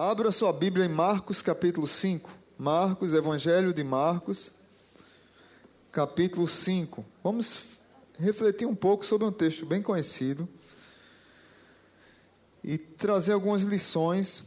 Abra 0.00 0.30
sua 0.30 0.52
Bíblia 0.52 0.86
em 0.86 0.88
Marcos 0.88 1.42
capítulo 1.42 1.88
5. 1.88 2.30
Marcos, 2.56 3.14
Evangelho 3.14 3.74
de 3.74 3.82
Marcos, 3.82 4.52
capítulo 5.90 6.46
5. 6.46 7.04
Vamos 7.20 7.64
refletir 8.16 8.64
um 8.64 8.76
pouco 8.76 9.04
sobre 9.04 9.26
um 9.26 9.32
texto 9.32 9.66
bem 9.66 9.82
conhecido 9.82 10.48
e 12.62 12.78
trazer 12.78 13.32
algumas 13.32 13.62
lições. 13.62 14.44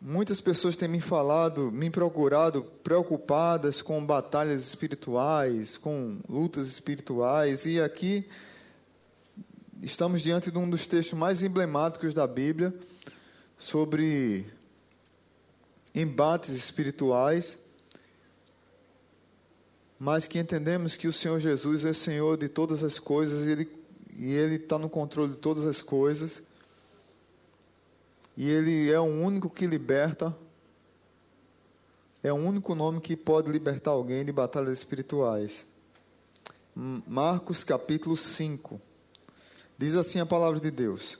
Muitas 0.00 0.40
pessoas 0.40 0.74
têm 0.74 0.88
me 0.88 1.02
falado, 1.02 1.70
me 1.70 1.90
procurado, 1.90 2.62
preocupadas 2.82 3.82
com 3.82 4.02
batalhas 4.06 4.66
espirituais, 4.66 5.76
com 5.76 6.18
lutas 6.26 6.66
espirituais, 6.66 7.66
e 7.66 7.78
aqui 7.78 8.26
estamos 9.82 10.22
diante 10.22 10.50
de 10.50 10.56
um 10.56 10.70
dos 10.70 10.86
textos 10.86 11.18
mais 11.18 11.42
emblemáticos 11.42 12.14
da 12.14 12.26
Bíblia 12.26 12.72
sobre 13.56 14.46
embates 15.94 16.50
espirituais, 16.50 17.58
mas 19.98 20.28
que 20.28 20.38
entendemos 20.38 20.96
que 20.96 21.08
o 21.08 21.12
Senhor 21.12 21.38
Jesus 21.40 21.84
é 21.84 21.92
Senhor 21.92 22.36
de 22.36 22.48
todas 22.48 22.82
as 22.82 22.98
coisas 22.98 23.46
e 23.46 23.50
Ele 23.50 23.86
e 24.18 24.32
Ele 24.32 24.54
está 24.54 24.78
no 24.78 24.88
controle 24.88 25.34
de 25.34 25.38
todas 25.38 25.66
as 25.66 25.82
coisas. 25.82 26.42
E 28.34 28.48
Ele 28.48 28.90
é 28.90 28.98
o 28.98 29.04
único 29.04 29.50
que 29.50 29.66
liberta. 29.66 30.34
É 32.22 32.32
o 32.32 32.36
único 32.36 32.74
nome 32.74 33.00
que 33.00 33.14
pode 33.14 33.52
libertar 33.52 33.90
alguém 33.90 34.24
de 34.24 34.32
batalhas 34.32 34.78
espirituais. 34.78 35.66
Marcos 36.74 37.62
capítulo 37.62 38.16
5. 38.16 38.80
Diz 39.78 39.96
assim 39.96 40.18
a 40.18 40.26
palavra 40.26 40.58
de 40.58 40.70
Deus. 40.70 41.18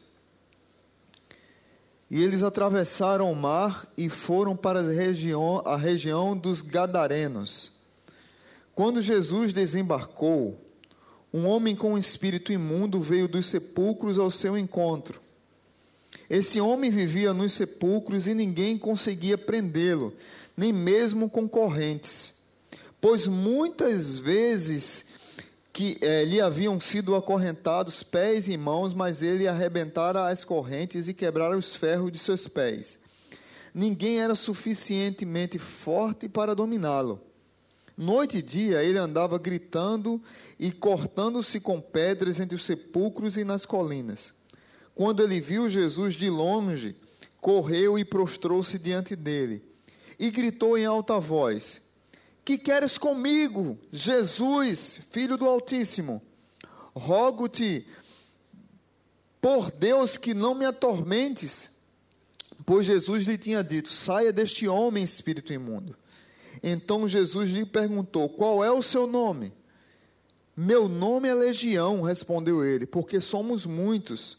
E 2.10 2.22
eles 2.22 2.42
atravessaram 2.42 3.30
o 3.30 3.34
mar 3.34 3.90
e 3.96 4.08
foram 4.08 4.56
para 4.56 4.80
a 4.80 4.92
região, 4.92 5.62
a 5.64 5.76
região 5.76 6.36
dos 6.36 6.62
Gadarenos. 6.62 7.72
Quando 8.74 9.02
Jesus 9.02 9.52
desembarcou, 9.52 10.60
um 11.32 11.46
homem 11.46 11.74
com 11.74 11.94
um 11.94 11.98
espírito 11.98 12.52
imundo 12.52 13.00
veio 13.00 13.26
dos 13.26 13.46
sepulcros 13.46 14.18
ao 14.18 14.30
seu 14.30 14.56
encontro. 14.56 15.20
Esse 16.30 16.60
homem 16.60 16.90
vivia 16.90 17.32
nos 17.32 17.52
sepulcros 17.52 18.26
e 18.26 18.34
ninguém 18.34 18.78
conseguia 18.78 19.36
prendê-lo, 19.36 20.14
nem 20.56 20.72
mesmo 20.72 21.28
com 21.28 21.48
correntes, 21.48 22.36
pois 23.00 23.26
muitas 23.26 24.18
vezes 24.18 25.06
que 25.76 25.98
eh, 26.00 26.24
lhe 26.24 26.40
haviam 26.40 26.80
sido 26.80 27.14
acorrentados 27.14 28.02
pés 28.02 28.48
e 28.48 28.56
mãos, 28.56 28.94
mas 28.94 29.20
ele 29.20 29.46
arrebentara 29.46 30.26
as 30.26 30.42
correntes 30.42 31.06
e 31.06 31.12
quebrara 31.12 31.54
os 31.54 31.76
ferros 31.76 32.10
de 32.10 32.18
seus 32.18 32.48
pés. 32.48 32.98
Ninguém 33.74 34.22
era 34.22 34.34
suficientemente 34.34 35.58
forte 35.58 36.30
para 36.30 36.54
dominá-lo. 36.54 37.20
Noite 37.94 38.38
e 38.38 38.42
dia 38.42 38.82
ele 38.82 38.96
andava 38.96 39.36
gritando 39.36 40.18
e 40.58 40.72
cortando-se 40.72 41.60
com 41.60 41.78
pedras 41.78 42.40
entre 42.40 42.56
os 42.56 42.64
sepulcros 42.64 43.36
e 43.36 43.44
nas 43.44 43.66
colinas. 43.66 44.32
Quando 44.94 45.22
ele 45.22 45.42
viu 45.42 45.68
Jesus 45.68 46.14
de 46.14 46.30
longe, 46.30 46.96
correu 47.38 47.98
e 47.98 48.04
prostrou-se 48.04 48.78
diante 48.78 49.14
dele 49.14 49.62
e 50.18 50.30
gritou 50.30 50.78
em 50.78 50.86
alta 50.86 51.20
voz: 51.20 51.82
Que 52.46 52.56
queres 52.56 52.96
comigo, 52.96 53.76
Jesus, 53.90 55.00
filho 55.10 55.36
do 55.36 55.46
Altíssimo? 55.46 56.22
Rogo-te, 56.94 57.84
por 59.40 59.72
Deus, 59.72 60.16
que 60.16 60.32
não 60.32 60.54
me 60.54 60.64
atormentes. 60.64 61.68
Pois 62.64 62.86
Jesus 62.86 63.26
lhe 63.26 63.36
tinha 63.36 63.64
dito: 63.64 63.88
Saia 63.88 64.32
deste 64.32 64.68
homem, 64.68 65.02
espírito 65.02 65.52
imundo. 65.52 65.96
Então 66.62 67.08
Jesus 67.08 67.50
lhe 67.50 67.66
perguntou: 67.66 68.28
Qual 68.28 68.62
é 68.64 68.70
o 68.70 68.80
seu 68.80 69.08
nome? 69.08 69.52
Meu 70.56 70.88
nome 70.88 71.28
é 71.28 71.34
Legião, 71.34 72.00
respondeu 72.00 72.64
ele, 72.64 72.86
porque 72.86 73.20
somos 73.20 73.66
muitos. 73.66 74.38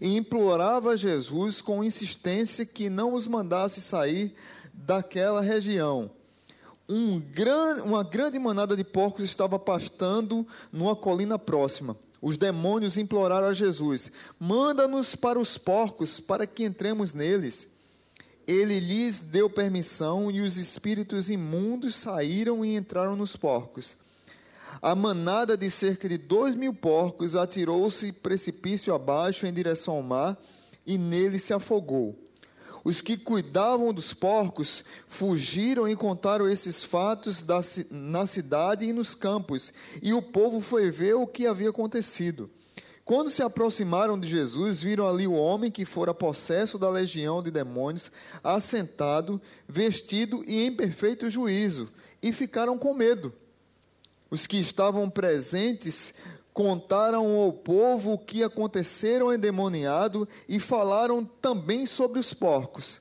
E 0.00 0.16
implorava 0.16 0.92
a 0.92 0.96
Jesus 0.96 1.60
com 1.60 1.82
insistência 1.82 2.64
que 2.64 2.88
não 2.88 3.12
os 3.12 3.26
mandasse 3.26 3.80
sair 3.80 4.36
daquela 4.72 5.40
região. 5.40 6.12
Um 6.90 7.20
gran, 7.20 7.84
uma 7.84 8.02
grande 8.02 8.38
manada 8.38 8.76
de 8.76 8.82
porcos 8.82 9.24
estava 9.24 9.58
pastando 9.58 10.46
numa 10.72 10.96
colina 10.96 11.38
próxima. 11.38 11.96
Os 12.20 12.36
demônios 12.36 12.98
imploraram 12.98 13.46
a 13.46 13.54
Jesus: 13.54 14.10
Manda-nos 14.38 15.14
para 15.14 15.38
os 15.38 15.56
porcos, 15.56 16.18
para 16.18 16.46
que 16.46 16.64
entremos 16.64 17.14
neles 17.14 17.68
ele 18.50 18.80
lhes 18.80 19.20
deu 19.20 19.48
permissão 19.48 20.28
e 20.28 20.40
os 20.40 20.56
espíritos 20.56 21.30
imundos 21.30 21.94
saíram 21.94 22.64
e 22.64 22.74
entraram 22.74 23.14
nos 23.14 23.36
porcos. 23.36 23.96
A 24.82 24.92
manada 24.92 25.56
de 25.56 25.70
cerca 25.70 26.08
de 26.08 26.18
dois 26.18 26.56
mil 26.56 26.74
porcos 26.74 27.36
atirou-se 27.36 28.10
precipício 28.10 28.92
abaixo 28.92 29.46
em 29.46 29.52
direção 29.52 29.94
ao 29.94 30.02
mar 30.02 30.36
e 30.84 30.98
nele 30.98 31.38
se 31.38 31.52
afogou. 31.52 32.19
Os 32.82 33.00
que 33.00 33.16
cuidavam 33.16 33.92
dos 33.92 34.14
porcos 34.14 34.82
fugiram 35.06 35.86
e 35.86 35.94
contaram 35.94 36.48
esses 36.48 36.82
fatos 36.82 37.44
na 37.90 38.26
cidade 38.26 38.86
e 38.86 38.92
nos 38.92 39.14
campos, 39.14 39.72
e 40.02 40.14
o 40.14 40.22
povo 40.22 40.60
foi 40.60 40.90
ver 40.90 41.14
o 41.14 41.26
que 41.26 41.46
havia 41.46 41.70
acontecido. 41.70 42.50
Quando 43.04 43.30
se 43.30 43.42
aproximaram 43.42 44.18
de 44.18 44.28
Jesus, 44.28 44.82
viram 44.82 45.08
ali 45.08 45.26
o 45.26 45.32
homem 45.32 45.70
que 45.70 45.84
fora 45.84 46.14
possesso 46.14 46.78
da 46.78 46.88
legião 46.88 47.42
de 47.42 47.50
demônios, 47.50 48.10
assentado, 48.42 49.40
vestido 49.68 50.44
e 50.46 50.64
em 50.64 50.72
perfeito 50.72 51.28
juízo, 51.28 51.88
e 52.22 52.32
ficaram 52.32 52.78
com 52.78 52.94
medo. 52.94 53.32
Os 54.30 54.46
que 54.46 54.58
estavam 54.58 55.10
presentes 55.10 56.14
contaram 56.52 57.36
ao 57.36 57.52
povo 57.52 58.12
o 58.12 58.18
que 58.18 58.42
aconteceram 58.42 59.32
endemoniado 59.32 60.28
e 60.48 60.58
falaram 60.58 61.24
também 61.24 61.86
sobre 61.86 62.18
os 62.18 62.34
porcos. 62.34 63.00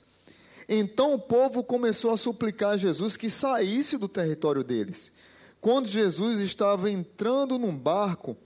Então 0.67 1.13
o 1.13 1.19
povo 1.19 1.63
começou 1.63 2.11
a 2.11 2.17
suplicar 2.17 2.73
a 2.73 2.77
Jesus 2.77 3.17
que 3.17 3.29
saísse 3.29 3.97
do 3.97 4.07
território 4.07 4.63
deles. 4.63 5.11
Quando 5.59 5.87
Jesus 5.87 6.39
estava 6.39 6.89
entrando 6.89 7.57
num 7.57 7.75
barco, 7.75 8.37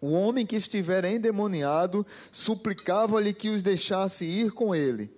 o 0.00 0.12
homem 0.12 0.44
que 0.44 0.56
estiver 0.56 1.04
endemoniado 1.04 2.04
suplicava-lhe 2.30 3.32
que 3.32 3.48
os 3.48 3.62
deixasse 3.62 4.24
ir 4.24 4.50
com 4.50 4.74
ele. 4.74 5.10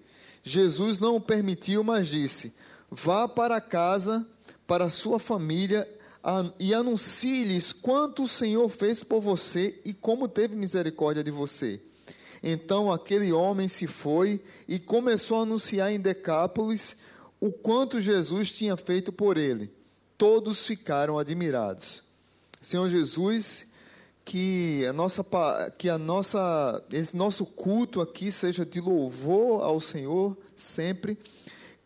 Jesus 0.42 0.98
não 0.98 1.16
o 1.16 1.20
permitiu, 1.20 1.82
mas 1.82 2.08
disse: 2.08 2.54
Vá 2.90 3.26
para 3.26 3.60
casa, 3.60 4.26
para 4.66 4.88
sua 4.88 5.18
família, 5.18 5.88
e 6.58 6.74
anuncie-lhes 6.74 7.72
quanto 7.72 8.24
o 8.24 8.28
Senhor 8.28 8.68
fez 8.68 9.02
por 9.02 9.20
você 9.20 9.80
e 9.84 9.92
como 9.94 10.28
teve 10.28 10.56
misericórdia 10.56 11.22
de 11.24 11.30
você. 11.30 11.80
Então 12.42 12.92
aquele 12.92 13.32
homem 13.32 13.68
se 13.68 13.86
foi 13.86 14.40
e 14.66 14.78
começou 14.78 15.38
a 15.38 15.42
anunciar 15.42 15.92
em 15.92 16.00
Decápolis 16.00 16.96
o 17.40 17.52
quanto 17.52 18.00
Jesus 18.00 18.50
tinha 18.50 18.76
feito 18.76 19.12
por 19.12 19.36
ele. 19.36 19.70
Todos 20.16 20.66
ficaram 20.66 21.18
admirados. 21.18 22.02
Senhor 22.60 22.88
Jesus, 22.88 23.68
que 24.24 24.84
a 24.86 24.92
nossa 24.92 25.24
que 25.78 25.88
a 25.88 25.96
nossa 25.96 26.84
esse 26.92 27.16
nosso 27.16 27.46
culto 27.46 28.00
aqui 28.00 28.30
seja 28.30 28.66
de 28.66 28.80
louvor 28.80 29.62
ao 29.62 29.80
Senhor 29.80 30.36
sempre, 30.56 31.16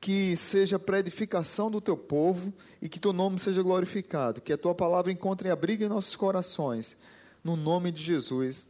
que 0.02 0.36
seja 0.36 0.80
para 0.80 0.98
edificação 0.98 1.70
do 1.70 1.80
teu 1.80 1.96
povo 1.96 2.52
e 2.82 2.88
que 2.88 2.98
teu 2.98 3.12
nome 3.12 3.38
seja 3.38 3.62
glorificado, 3.62 4.40
que 4.40 4.52
a 4.52 4.58
tua 4.58 4.74
palavra 4.74 5.12
encontre 5.12 5.48
abrigo 5.48 5.84
em 5.84 5.88
nossos 5.88 6.16
corações, 6.16 6.96
no 7.42 7.54
nome 7.54 7.92
de 7.92 8.02
Jesus. 8.02 8.66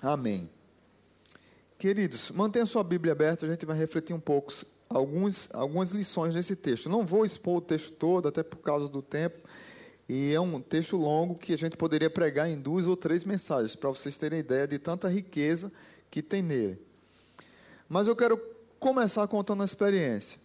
Amém. 0.00 0.48
Queridos, 1.78 2.30
mantenha 2.30 2.64
sua 2.64 2.82
Bíblia 2.82 3.12
aberta, 3.12 3.44
a 3.44 3.48
gente 3.48 3.66
vai 3.66 3.76
refletir 3.76 4.14
um 4.14 4.20
pouco 4.20 4.54
alguns, 4.88 5.50
algumas 5.52 5.90
lições 5.90 6.34
nesse 6.34 6.56
texto. 6.56 6.88
Não 6.88 7.04
vou 7.04 7.26
expor 7.26 7.58
o 7.58 7.60
texto 7.60 7.92
todo, 7.92 8.26
até 8.26 8.42
por 8.42 8.56
causa 8.56 8.88
do 8.88 9.02
tempo. 9.02 9.46
E 10.08 10.32
é 10.32 10.40
um 10.40 10.62
texto 10.62 10.96
longo 10.96 11.34
que 11.34 11.52
a 11.52 11.58
gente 11.58 11.76
poderia 11.76 12.08
pregar 12.08 12.48
em 12.48 12.58
duas 12.58 12.86
ou 12.86 12.96
três 12.96 13.22
mensagens, 13.22 13.76
para 13.76 13.90
vocês 13.90 14.16
terem 14.16 14.38
ideia 14.38 14.66
de 14.66 14.78
tanta 14.78 15.10
riqueza 15.10 15.70
que 16.10 16.22
tem 16.22 16.40
nele. 16.40 16.80
Mas 17.86 18.08
eu 18.08 18.16
quero 18.16 18.38
começar 18.80 19.28
contando 19.28 19.60
a 19.60 19.66
experiência. 19.66 20.43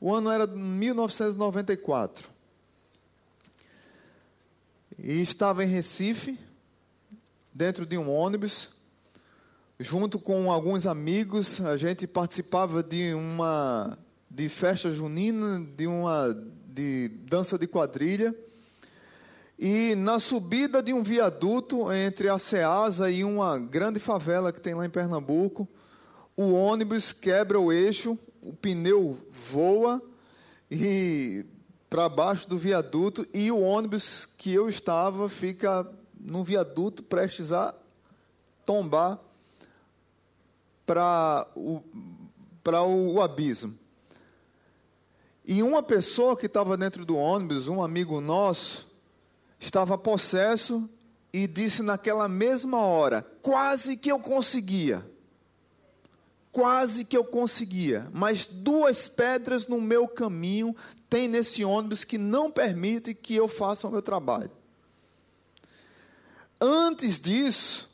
O 0.00 0.14
ano 0.14 0.30
era 0.30 0.46
1994. 0.46 2.30
E 4.98 5.20
estava 5.20 5.62
em 5.62 5.68
Recife, 5.68 6.38
dentro 7.52 7.84
de 7.84 7.98
um 7.98 8.10
ônibus, 8.10 8.70
junto 9.78 10.18
com 10.18 10.50
alguns 10.50 10.86
amigos, 10.86 11.60
a 11.60 11.76
gente 11.76 12.06
participava 12.06 12.82
de 12.82 13.12
uma 13.12 13.98
de 14.30 14.48
festa 14.48 14.90
junina, 14.90 15.60
de 15.76 15.86
uma 15.86 16.34
de 16.66 17.08
dança 17.28 17.58
de 17.58 17.66
quadrilha. 17.66 18.34
E 19.58 19.94
na 19.96 20.18
subida 20.18 20.82
de 20.82 20.94
um 20.94 21.02
viaduto 21.02 21.92
entre 21.92 22.28
a 22.30 22.38
Ceasa 22.38 23.10
e 23.10 23.22
uma 23.22 23.58
grande 23.58 24.00
favela 24.00 24.50
que 24.50 24.60
tem 24.60 24.74
lá 24.74 24.86
em 24.86 24.90
Pernambuco, 24.90 25.68
o 26.34 26.52
ônibus 26.52 27.12
quebra 27.12 27.60
o 27.60 27.70
eixo, 27.70 28.18
o 28.42 28.52
pneu 28.52 29.18
voa 29.30 30.02
e 30.70 31.44
para 31.88 32.08
baixo 32.08 32.48
do 32.48 32.56
viaduto 32.56 33.26
e 33.34 33.50
o 33.50 33.60
ônibus 33.60 34.24
que 34.24 34.52
eu 34.52 34.68
estava 34.68 35.28
fica 35.28 35.86
no 36.18 36.44
viaduto 36.44 37.02
prestes 37.02 37.50
a 37.52 37.74
tombar 38.64 39.18
para 40.86 41.46
o, 41.56 41.82
para 42.62 42.82
o, 42.82 43.14
o 43.14 43.22
abismo. 43.22 43.76
E 45.44 45.62
uma 45.62 45.82
pessoa 45.82 46.36
que 46.36 46.46
estava 46.46 46.76
dentro 46.76 47.04
do 47.04 47.16
ônibus, 47.16 47.66
um 47.66 47.82
amigo 47.82 48.20
nosso, 48.20 48.88
estava 49.58 49.98
possesso 49.98 50.88
e 51.32 51.46
disse 51.46 51.82
naquela 51.82 52.28
mesma 52.28 52.78
hora: 52.78 53.22
quase 53.42 53.96
que 53.96 54.12
eu 54.12 54.20
conseguia. 54.20 55.04
Quase 56.52 57.04
que 57.04 57.16
eu 57.16 57.24
conseguia, 57.24 58.08
mas 58.12 58.44
duas 58.44 59.06
pedras 59.06 59.68
no 59.68 59.80
meu 59.80 60.08
caminho 60.08 60.74
tem 61.08 61.28
nesse 61.28 61.64
ônibus 61.64 62.02
que 62.02 62.18
não 62.18 62.50
permite 62.50 63.14
que 63.14 63.36
eu 63.36 63.46
faça 63.46 63.86
o 63.86 63.90
meu 63.90 64.02
trabalho. 64.02 64.50
Antes 66.60 67.20
disso, 67.20 67.88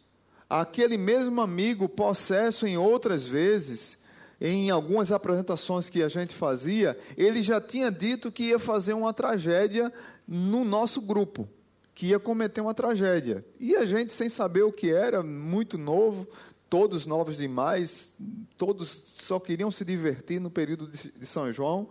aquele 0.48 0.96
mesmo 0.96 1.40
amigo, 1.40 1.88
possesso 1.88 2.66
em 2.66 2.76
outras 2.76 3.26
vezes, 3.26 3.98
em 4.40 4.70
algumas 4.70 5.12
apresentações 5.12 5.88
que 5.88 6.02
a 6.02 6.08
gente 6.08 6.34
fazia, 6.34 6.98
ele 7.16 7.42
já 7.42 7.60
tinha 7.60 7.90
dito 7.90 8.32
que 8.32 8.44
ia 8.44 8.58
fazer 8.58 8.92
uma 8.92 9.12
tragédia 9.12 9.92
no 10.26 10.64
nosso 10.64 11.00
grupo, 11.00 11.48
que 11.94 12.06
ia 12.06 12.18
cometer 12.18 12.60
uma 12.60 12.74
tragédia. 12.74 13.44
E 13.58 13.76
a 13.76 13.86
gente, 13.86 14.12
sem 14.12 14.28
saber 14.28 14.62
o 14.62 14.72
que 14.72 14.90
era, 14.90 15.22
muito 15.22 15.78
novo, 15.78 16.26
todos 16.68 17.06
novos 17.06 17.36
demais, 17.36 18.16
todos 18.56 18.88
só 19.20 19.38
queriam 19.38 19.70
se 19.70 19.84
divertir 19.84 20.40
no 20.40 20.50
período 20.50 20.88
de, 20.88 21.26
São 21.26 21.52
João. 21.52 21.88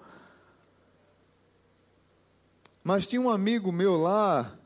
Mas 2.83 3.07
tinha 3.07 3.21
um 3.21 3.29
amigo 3.29 3.71
meu 3.71 3.95
lá 3.97 4.57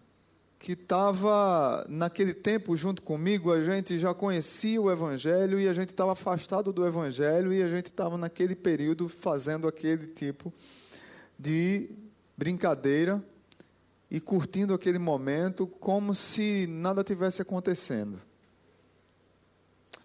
que 0.57 0.73
estava 0.73 1.85
naquele 1.88 2.33
tempo 2.33 2.75
junto 2.75 3.01
comigo, 3.01 3.53
a 3.53 3.63
gente 3.63 3.97
já 3.97 4.13
conhecia 4.13 4.81
o 4.81 4.91
Evangelho 4.91 5.57
e 5.57 5.69
a 5.69 5.73
gente 5.73 5.91
estava 5.91 6.11
afastado 6.11 6.73
do 6.73 6.85
Evangelho 6.85 7.53
e 7.53 7.63
a 7.63 7.69
gente 7.69 7.85
estava 7.85 8.17
naquele 8.17 8.56
período 8.56 9.07
fazendo 9.07 9.69
aquele 9.69 10.07
tipo 10.07 10.53
de 11.38 11.89
brincadeira 12.35 13.23
e 14.11 14.19
curtindo 14.19 14.73
aquele 14.73 15.00
momento 15.00 15.65
como 15.65 16.13
se 16.13 16.67
nada 16.67 17.06
tivesse 17.06 17.41
acontecendo. 17.41 18.19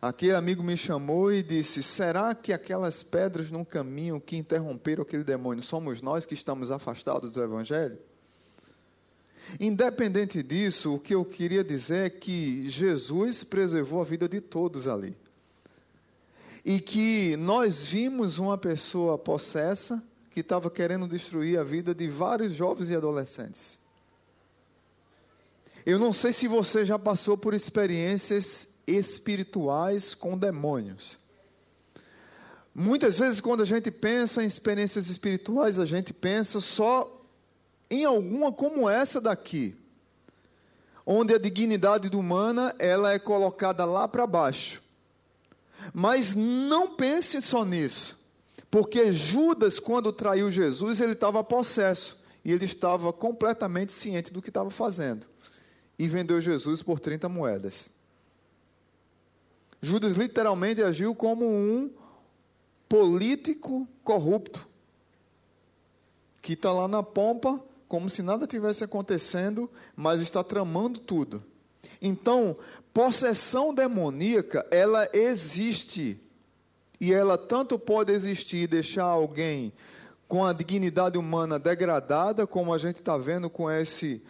Aquele 0.05 0.35
amigo 0.35 0.63
me 0.63 0.77
chamou 0.77 1.33
e 1.33 1.43
disse: 1.43 1.83
Será 1.83 2.35
que 2.35 2.53
aquelas 2.53 3.03
pedras 3.03 3.51
no 3.51 3.65
caminho 3.65 4.21
que 4.21 4.37
interromperam 4.37 5.03
aquele 5.03 5.25
demônio 5.25 5.63
somos 5.63 6.03
nós 6.03 6.27
que 6.27 6.35
estamos 6.35 6.71
afastados 6.71 7.33
do 7.33 7.43
Evangelho? 7.43 7.99
Independente 9.59 10.43
disso, 10.43 10.97
o 10.97 11.01
que 11.01 11.15
eu 11.15 11.25
queria 11.25 11.65
dizer 11.65 12.05
é 12.05 12.11
que 12.11 12.69
Jesus 12.69 13.45
preservou 13.45 14.03
a 14.03 14.05
vida 14.05 14.29
de 14.29 14.43
todos 14.43 14.87
ali. 14.87 15.17
E 16.63 16.81
que 16.81 17.35
nós 17.39 17.87
vimos 17.87 18.37
uma 18.37 18.59
pessoa 18.59 19.17
possessa 19.17 20.05
que 20.31 20.41
estava 20.41 20.71
querendo 20.71 21.09
destruir 21.09 21.59
a 21.59 21.65
vida 21.65 21.95
de 21.95 22.09
vários 22.09 22.53
jovens 22.53 22.91
e 22.91 22.95
adolescentes. 22.95 23.79
Eu 25.87 25.99
não 25.99 26.13
sei 26.13 26.35
se 26.35 26.47
você 26.47 26.85
já 26.85 26.99
passou 26.99 27.39
por 27.39 27.55
experiências 27.55 28.74
espirituais 28.87 30.15
com 30.15 30.37
demônios. 30.37 31.19
Muitas 32.75 33.19
vezes, 33.19 33.41
quando 33.41 33.63
a 33.63 33.67
gente 33.67 33.91
pensa 33.91 34.43
em 34.43 34.47
experiências 34.47 35.09
espirituais, 35.09 35.79
a 35.79 35.85
gente 35.85 36.13
pensa 36.13 36.61
só 36.61 37.25
em 37.89 38.05
alguma 38.05 38.51
como 38.51 38.89
essa 38.89 39.21
daqui, 39.21 39.77
onde 41.07 41.35
a 41.35 41.39
dignidade 41.39 42.09
humana 42.17 42.75
ela 42.79 43.13
é 43.13 43.19
colocada 43.19 43.85
lá 43.85 44.09
para 44.09 44.27
baixo. 44.27 44.83
Mas 45.93 46.35
não 46.35 46.97
pense 46.97 47.41
só 47.43 47.65
nisso, 47.65 48.19
porque 48.71 49.13
Judas, 49.13 49.79
quando 49.79 50.13
traiu 50.13 50.51
Jesus, 50.51 51.01
ele 51.01 51.13
estava 51.13 51.45
possesso 51.45 52.21
e 52.45 52.51
ele 52.51 52.65
estava 52.65 53.13
completamente 53.13 53.93
ciente 53.93 54.33
do 54.33 54.43
que 54.43 54.51
estava 54.51 54.71
fazendo 54.71 55.27
e 55.99 56.09
vendeu 56.09 56.41
Jesus 56.41 56.83
por 56.83 56.99
30 56.99 57.29
moedas. 57.29 57.94
Judas 59.85 60.17
literalmente 60.17 60.83
agiu 60.83 61.15
como 61.15 61.47
um 61.47 61.91
político 62.89 63.87
corrupto, 64.03 64.67
que 66.41 66.55
está 66.55 66.73
lá 66.73 66.89
na 66.89 67.03
pompa, 67.03 67.61
como 67.89 68.09
se 68.09 68.23
nada 68.23 68.47
tivesse 68.47 68.83
acontecendo, 68.83 69.71
mas 69.95 70.21
está 70.21 70.43
tramando 70.43 70.99
tudo. 71.01 71.43
Então, 72.01 72.57
possessão 72.93 73.75
demoníaca, 73.75 74.67
ela 74.71 75.09
existe. 75.13 76.19
E 77.01 77.13
ela 77.13 77.37
tanto 77.37 77.79
pode 77.79 78.13
existir 78.13 78.63
e 78.63 78.67
deixar 78.67 79.05
alguém 79.05 79.73
com 80.27 80.45
a 80.45 80.53
dignidade 80.53 81.19
humana 81.19 81.59
degradada, 81.59 82.47
como 82.47 82.73
a 82.73 82.79
gente 82.79 82.97
está 82.97 83.19
vendo 83.19 83.51
com 83.51 83.71
esse 83.71 84.23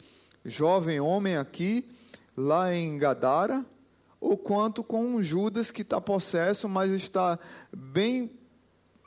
jovem 0.44 1.00
homem 1.00 1.36
aqui, 1.36 1.88
lá 2.36 2.74
em 2.74 2.98
Gadara, 2.98 3.64
ou 4.24 4.38
quanto 4.38 4.82
com 4.82 5.04
um 5.04 5.22
Judas 5.22 5.70
que 5.70 5.82
está 5.82 6.00
possesso, 6.00 6.66
mas 6.66 6.90
está 6.90 7.38
bem 7.70 8.30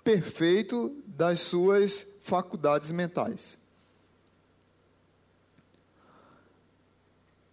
perfeito 0.04 0.96
das 1.08 1.40
suas 1.40 2.06
faculdades 2.22 2.92
mentais. 2.92 3.58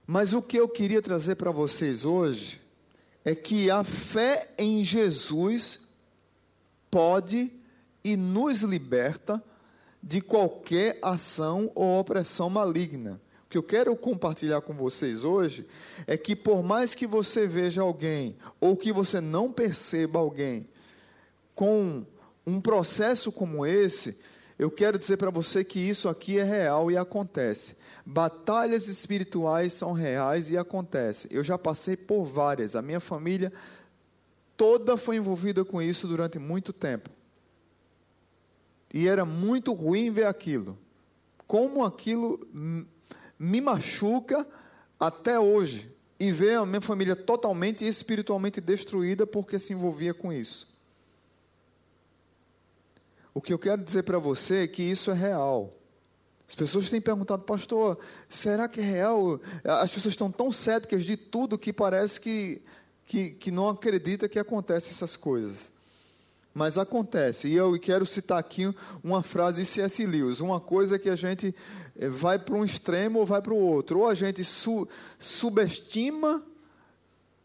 Mas 0.06 0.34
o 0.34 0.42
que 0.42 0.58
eu 0.58 0.68
queria 0.68 1.00
trazer 1.00 1.36
para 1.36 1.50
vocês 1.50 2.04
hoje 2.04 2.60
é 3.24 3.34
que 3.34 3.70
a 3.70 3.82
fé 3.82 4.52
em 4.58 4.84
Jesus 4.84 5.80
pode 6.90 7.50
e 8.04 8.14
nos 8.14 8.60
liberta 8.60 9.42
de 10.02 10.20
qualquer 10.20 10.98
ação 11.00 11.72
ou 11.74 11.98
opressão 11.98 12.50
maligna 12.50 13.18
que 13.54 13.58
eu 13.58 13.62
quero 13.62 13.94
compartilhar 13.94 14.60
com 14.62 14.74
vocês 14.74 15.22
hoje 15.22 15.64
é 16.08 16.16
que, 16.16 16.34
por 16.34 16.60
mais 16.60 16.92
que 16.92 17.06
você 17.06 17.46
veja 17.46 17.82
alguém, 17.82 18.36
ou 18.60 18.76
que 18.76 18.92
você 18.92 19.20
não 19.20 19.52
perceba 19.52 20.18
alguém, 20.18 20.68
com 21.54 22.04
um 22.44 22.60
processo 22.60 23.30
como 23.30 23.64
esse, 23.64 24.18
eu 24.58 24.72
quero 24.72 24.98
dizer 24.98 25.18
para 25.18 25.30
você 25.30 25.62
que 25.62 25.78
isso 25.78 26.08
aqui 26.08 26.36
é 26.36 26.42
real 26.42 26.90
e 26.90 26.96
acontece. 26.96 27.76
Batalhas 28.04 28.88
espirituais 28.88 29.72
são 29.72 29.92
reais 29.92 30.50
e 30.50 30.58
acontecem. 30.58 31.30
Eu 31.32 31.44
já 31.44 31.56
passei 31.56 31.96
por 31.96 32.24
várias. 32.24 32.74
A 32.74 32.82
minha 32.82 32.98
família 32.98 33.52
toda 34.56 34.96
foi 34.96 35.14
envolvida 35.14 35.64
com 35.64 35.80
isso 35.80 36.08
durante 36.08 36.40
muito 36.40 36.72
tempo. 36.72 37.08
E 38.92 39.06
era 39.06 39.24
muito 39.24 39.72
ruim 39.72 40.10
ver 40.10 40.26
aquilo. 40.26 40.76
Como 41.46 41.84
aquilo 41.84 42.44
me 43.38 43.60
machuca 43.60 44.46
até 44.98 45.38
hoje. 45.38 45.92
E 46.18 46.30
ver 46.30 46.56
a 46.56 46.64
minha 46.64 46.80
família 46.80 47.16
totalmente 47.16 47.84
espiritualmente 47.84 48.60
destruída 48.60 49.26
porque 49.26 49.58
se 49.58 49.72
envolvia 49.72 50.14
com 50.14 50.32
isso. 50.32 50.72
O 53.34 53.40
que 53.40 53.52
eu 53.52 53.58
quero 53.58 53.82
dizer 53.82 54.04
para 54.04 54.18
você 54.18 54.62
é 54.62 54.66
que 54.68 54.82
isso 54.82 55.10
é 55.10 55.14
real. 55.14 55.74
As 56.46 56.54
pessoas 56.54 56.88
têm 56.88 57.00
perguntado, 57.00 57.42
pastor, 57.42 57.98
será 58.28 58.68
que 58.68 58.80
é 58.80 58.84
real? 58.84 59.40
As 59.64 59.90
pessoas 59.90 60.12
estão 60.12 60.30
tão 60.30 60.52
céticas 60.52 61.04
de 61.04 61.16
tudo 61.16 61.58
que 61.58 61.72
parece 61.72 62.20
que, 62.20 62.62
que, 63.04 63.30
que 63.30 63.50
não 63.50 63.68
acredita 63.68 64.28
que 64.28 64.38
acontecem 64.38 64.92
essas 64.92 65.16
coisas. 65.16 65.72
Mas 66.54 66.78
acontece, 66.78 67.48
e 67.48 67.54
eu 67.54 67.76
quero 67.80 68.06
citar 68.06 68.38
aqui 68.38 68.72
uma 69.02 69.24
frase 69.24 69.62
de 69.62 69.66
C.S. 69.66 70.06
Lewis: 70.06 70.38
uma 70.38 70.60
coisa 70.60 71.00
que 71.00 71.10
a 71.10 71.16
gente 71.16 71.52
eh, 71.98 72.08
vai 72.08 72.38
para 72.38 72.54
um 72.54 72.64
extremo 72.64 73.18
ou 73.18 73.26
vai 73.26 73.42
para 73.42 73.52
o 73.52 73.58
outro. 73.58 73.98
Ou 73.98 74.08
a 74.08 74.14
gente 74.14 74.44
su 74.44 74.86
subestima 75.18 76.40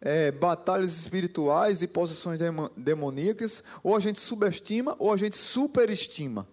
é, 0.02 0.32
batalhas 0.32 0.98
espirituais 0.98 1.82
e 1.82 1.88
posições 1.88 2.40
demoníacas, 2.78 3.64
ou 3.84 3.96
a 3.96 4.00
gente 4.00 4.20
subestima 4.20 4.96
ou 5.00 5.12
a 5.12 5.18
gente 5.18 5.38
superestima. 5.38 6.48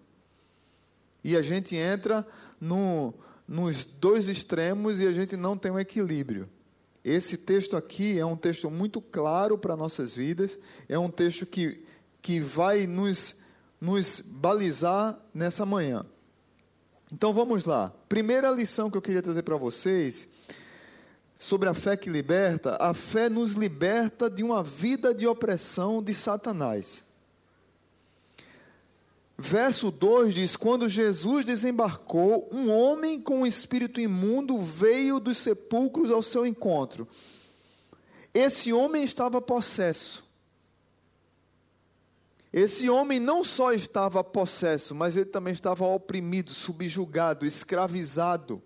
E 1.23 1.35
a 1.37 1.41
gente 1.41 1.75
entra 1.75 2.25
no, 2.59 3.13
nos 3.47 3.85
dois 3.85 4.27
extremos 4.27 4.99
e 4.99 5.07
a 5.07 5.13
gente 5.13 5.37
não 5.37 5.57
tem 5.57 5.71
um 5.71 5.79
equilíbrio. 5.79 6.49
Esse 7.03 7.37
texto 7.37 7.77
aqui 7.77 8.19
é 8.19 8.25
um 8.25 8.35
texto 8.35 8.69
muito 8.69 8.99
claro 8.99 9.57
para 9.57 9.77
nossas 9.77 10.15
vidas, 10.15 10.57
é 10.89 10.99
um 10.99 11.09
texto 11.09 11.45
que 11.45 11.85
que 12.21 12.39
vai 12.39 12.87
nos, 12.87 13.37
nos 13.79 14.19
balizar 14.19 15.17
nessa 15.33 15.65
manhã. 15.65 16.05
Então 17.11 17.33
vamos 17.33 17.65
lá. 17.65 17.93
Primeira 18.09 18.51
lição 18.51 18.89
que 18.89 18.97
eu 18.97 19.01
queria 19.01 19.21
trazer 19.21 19.43
para 19.43 19.55
vocês 19.55 20.27
sobre 21.39 21.69
a 21.69 21.73
fé 21.73 21.95
que 21.95 22.09
liberta, 22.09 22.77
a 22.79 22.93
fé 22.93 23.29
nos 23.29 23.53
liberta 23.53 24.29
de 24.29 24.43
uma 24.43 24.63
vida 24.63 25.13
de 25.13 25.27
opressão 25.27 26.01
de 26.01 26.13
Satanás. 26.13 27.03
Verso 29.37 29.91
2 29.91 30.33
diz: 30.33 30.55
Quando 30.55 30.89
Jesus 30.89 31.45
desembarcou, 31.45 32.49
um 32.51 32.71
homem 32.71 33.21
com 33.21 33.41
um 33.41 33.45
espírito 33.45 34.01
imundo 34.01 34.57
veio 34.61 35.19
dos 35.19 35.37
sepulcros 35.37 36.11
ao 36.11 36.23
seu 36.23 36.45
encontro. 36.45 37.07
Esse 38.33 38.73
homem 38.73 39.03
estava 39.03 39.39
possesso. 39.39 40.26
Esse 42.57 42.89
homem 42.89 43.19
não 43.19 43.43
só 43.43 43.71
estava 43.71 44.23
possesso, 44.23 44.95
mas 44.95 45.15
ele 45.15 45.27
também 45.27 45.53
estava 45.53 45.85
oprimido, 45.85 46.55
subjugado, 46.55 47.45
escravizado, 47.45 48.63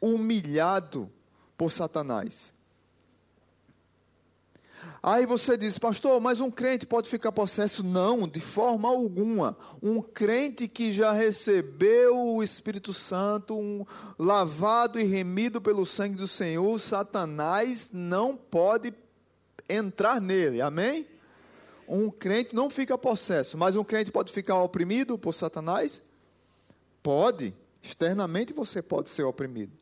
humilhado 0.00 1.10
por 1.58 1.72
Satanás. 1.72 2.52
Aí 5.02 5.26
você 5.26 5.56
diz, 5.56 5.76
pastor, 5.76 6.20
mas 6.20 6.38
um 6.38 6.52
crente 6.52 6.86
pode 6.86 7.10
ficar 7.10 7.32
possesso? 7.32 7.82
Não, 7.82 8.28
de 8.28 8.38
forma 8.38 8.88
alguma. 8.88 9.56
Um 9.82 10.00
crente 10.00 10.68
que 10.68 10.92
já 10.92 11.10
recebeu 11.10 12.16
o 12.16 12.44
Espírito 12.44 12.92
Santo, 12.92 13.58
um, 13.58 13.84
lavado 14.16 15.00
e 15.00 15.02
remido 15.02 15.60
pelo 15.60 15.84
sangue 15.84 16.14
do 16.14 16.28
Senhor, 16.28 16.78
Satanás 16.78 17.90
não 17.92 18.36
pode 18.36 18.94
entrar 19.68 20.20
nele. 20.20 20.60
Amém? 20.60 21.08
Um 21.94 22.10
crente 22.10 22.54
não 22.54 22.70
fica 22.70 22.96
possesso, 22.96 23.58
mas 23.58 23.76
um 23.76 23.84
crente 23.84 24.10
pode 24.10 24.32
ficar 24.32 24.58
oprimido 24.62 25.18
por 25.18 25.34
Satanás? 25.34 26.00
Pode. 27.02 27.54
Externamente 27.82 28.54
você 28.54 28.80
pode 28.80 29.10
ser 29.10 29.24
oprimido. 29.24 29.72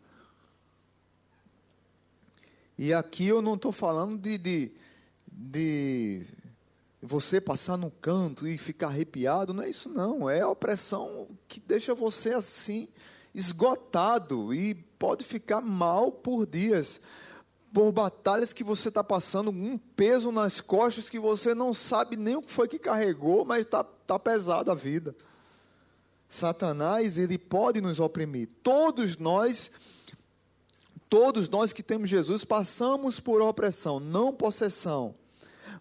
E 2.76 2.92
aqui 2.92 3.28
eu 3.28 3.40
não 3.40 3.54
estou 3.54 3.70
falando 3.70 4.18
de, 4.18 4.38
de, 4.38 4.72
de 5.30 6.26
você 7.00 7.40
passar 7.40 7.76
no 7.76 7.92
canto 7.92 8.44
e 8.44 8.58
ficar 8.58 8.88
arrepiado, 8.88 9.54
não 9.54 9.62
é 9.62 9.70
isso 9.70 9.88
não. 9.88 10.28
É 10.28 10.40
a 10.40 10.48
opressão 10.48 11.28
que 11.46 11.60
deixa 11.60 11.94
você 11.94 12.34
assim, 12.34 12.88
esgotado 13.32 14.52
e 14.52 14.74
pode 14.98 15.24
ficar 15.24 15.60
mal 15.60 16.10
por 16.10 16.44
dias. 16.44 17.00
Por 17.72 17.92
batalhas 17.92 18.52
que 18.52 18.64
você 18.64 18.88
está 18.88 19.02
passando, 19.04 19.50
um 19.50 19.78
peso 19.78 20.32
nas 20.32 20.60
costas 20.60 21.08
que 21.08 21.18
você 21.18 21.54
não 21.54 21.72
sabe 21.72 22.16
nem 22.16 22.36
o 22.36 22.42
que 22.42 22.52
foi 22.52 22.66
que 22.66 22.78
carregou, 22.78 23.44
mas 23.44 23.60
está 23.60 23.84
tá 23.84 24.18
pesado 24.18 24.70
a 24.70 24.74
vida. 24.74 25.14
Satanás, 26.28 27.16
ele 27.16 27.38
pode 27.38 27.80
nos 27.80 28.00
oprimir. 28.00 28.48
Todos 28.62 29.16
nós 29.16 29.70
Todos 31.10 31.48
nós 31.48 31.72
que 31.72 31.82
temos 31.82 32.08
Jesus 32.08 32.44
passamos 32.44 33.18
por 33.18 33.42
opressão, 33.42 33.98
não 33.98 34.32
possessão. 34.32 35.12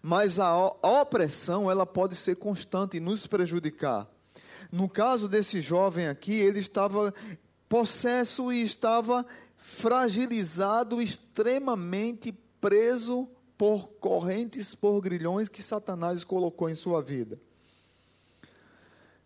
Mas 0.02 0.40
a, 0.40 0.52
opressão, 0.82 1.70
ela 1.70 1.86
pode 1.86 2.16
ser 2.16 2.34
constante 2.34 2.96
e 2.96 3.00
nos 3.00 3.28
prejudicar. 3.28 4.08
No 4.72 4.88
caso 4.88 5.28
desse 5.28 5.60
jovem 5.60 6.08
aqui, 6.08 6.34
ele 6.34 6.58
estava 6.58 7.14
possesso 7.68 8.52
e 8.52 8.60
estava 8.60 9.24
fragilizado, 9.62 11.00
extremamente 11.00 12.32
preso 12.60 13.28
por 13.56 13.90
correntes, 14.00 14.74
por 14.74 15.00
grilhões 15.00 15.48
que 15.48 15.62
Satanás 15.62 16.24
colocou 16.24 16.68
em 16.68 16.74
sua 16.74 17.02
vida. 17.02 17.38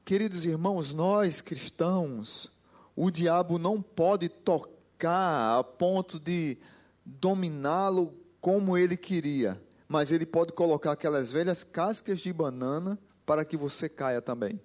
Queridos 0.05 0.45
irmãos, 0.45 0.93
nós 0.93 1.41
cristãos, 1.41 2.51
o 2.95 3.11
diabo 3.11 3.59
não 3.59 3.81
pode 3.81 4.29
tocar 4.29 5.59
a 5.59 5.65
ponto 5.65 6.19
de 6.19 6.59
dominá-lo 7.05 8.15
como 8.41 8.77
ele 8.77 8.97
queria, 8.97 9.61
mas 9.89 10.13
ele 10.13 10.27
pode 10.27 10.53
colocar 10.53 10.93
aquelas 10.93 11.31
velhas 11.31 11.65
cascas 11.65 12.21
de 12.21 12.33
banana 12.33 12.99
para 13.25 13.45
que 13.45 13.57
você 13.57 13.89
caia 13.89 14.21
também. 14.21 14.61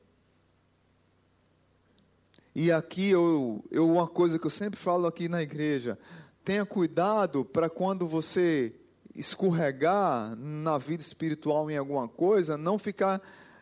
E 2.61 2.73
aqui 2.73 3.09
eu, 3.09 3.63
eu 3.71 3.89
uma 3.89 4.05
coisa 4.05 4.37
que 4.37 4.45
eu 4.45 4.51
sempre 4.51 4.77
falo 4.77 5.07
aqui 5.07 5.29
na 5.29 5.41
igreja, 5.41 5.97
tenha 6.43 6.65
cuidado 6.65 7.45
para 7.45 7.69
quando 7.69 8.05
você 8.05 8.75
escorregar 9.15 10.35
na 10.35 10.77
vida 10.77 11.01
espiritual 11.01 11.71
em 11.71 11.77
alguma 11.77 12.05
coisa, 12.05 12.57
não 12.57 12.77
ficar 12.77 13.21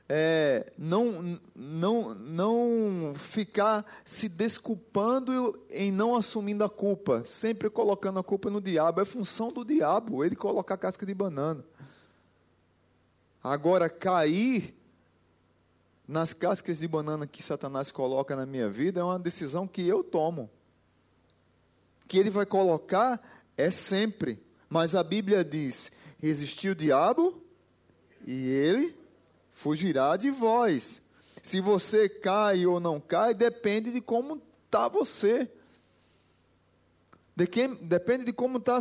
é, 0.10 0.74
não, 0.76 1.40
não, 1.56 2.16
não 2.16 3.14
ficar 3.16 3.86
se 4.04 4.28
desculpando 4.28 5.62
em 5.70 5.92
não 5.92 6.16
assumindo 6.16 6.64
a 6.64 6.70
culpa, 6.70 7.22
sempre 7.24 7.70
colocando 7.70 8.18
a 8.18 8.24
culpa 8.24 8.50
no 8.50 8.60
diabo. 8.60 9.00
É 9.00 9.06
função 9.06 9.50
do 9.50 9.64
diabo 9.64 10.26
ele 10.26 10.36
colocar 10.36 10.76
casca 10.76 11.06
de 11.06 11.14
banana. 11.14 11.64
Agora, 13.44 13.90
cair 13.90 14.77
nas 16.08 16.34
cascas 16.34 16.80
de 16.80 16.88
banana 16.88 17.28
que 17.28 17.44
Satanás 17.44 17.92
coloca 17.92 18.36
na 18.36 18.46
minha 18.46 18.70
vida 18.70 19.02
é 19.02 19.04
uma 19.04 19.20
decisão 19.20 19.68
que 19.68 19.86
eu 19.86 20.04
tomo. 20.04 20.50
Que 22.08 22.18
ele 22.18 22.30
vai 22.30 22.46
colocar 22.46 23.22
é 23.58 23.70
sempre. 23.70 24.42
Mas 24.70 24.96
a 24.96 25.04
Bíblia 25.04 25.44
diz: 25.44 25.92
resistiu 26.18 26.72
o 26.72 26.76
diabo 26.76 27.42
e 28.26 28.48
ele 28.48 28.96
fugirá 29.52 30.16
de 30.16 30.32
vós. 30.32 31.02
Se 31.44 31.60
você 31.60 32.08
cai 32.08 32.66
ou 32.66 32.80
não 32.80 33.00
cai, 33.00 33.34
depende 33.34 33.92
de 33.92 34.00
como 34.00 34.42
está 34.66 34.88
você. 34.88 35.50
De 37.36 37.46
quem, 37.48 37.76
depende 37.76 38.26
de 38.26 38.34
como 38.34 38.58
está 38.58 38.80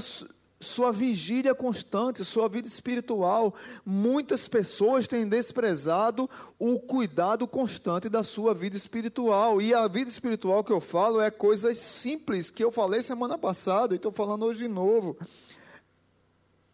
sua 0.60 0.90
vigília 0.90 1.54
constante, 1.54 2.24
sua 2.24 2.48
vida 2.48 2.66
espiritual. 2.66 3.54
Muitas 3.84 4.48
pessoas 4.48 5.06
têm 5.06 5.28
desprezado 5.28 6.28
o 6.58 6.78
cuidado 6.78 7.46
constante 7.46 8.08
da 8.08 8.24
sua 8.24 8.54
vida 8.54 8.76
espiritual. 8.76 9.60
E 9.60 9.74
a 9.74 9.86
vida 9.86 10.10
espiritual 10.10 10.64
que 10.64 10.72
eu 10.72 10.80
falo 10.80 11.20
é 11.20 11.30
coisas 11.30 11.78
simples 11.78 12.50
que 12.50 12.64
eu 12.64 12.70
falei 12.70 13.02
semana 13.02 13.36
passada 13.36 13.94
e 13.94 13.96
estou 13.96 14.12
falando 14.12 14.44
hoje 14.44 14.60
de 14.60 14.68
novo. 14.68 15.16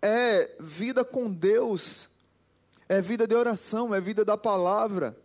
É 0.01 0.57
vida 0.61 1.05
com 1.05 1.31
Deus 1.31 2.11
é 2.93 3.01
vida 3.01 3.27
de 3.27 3.35
oração, 3.35 3.95
é 3.95 4.01
vida 4.03 4.23
da 4.23 4.37
palavra. 4.37 5.17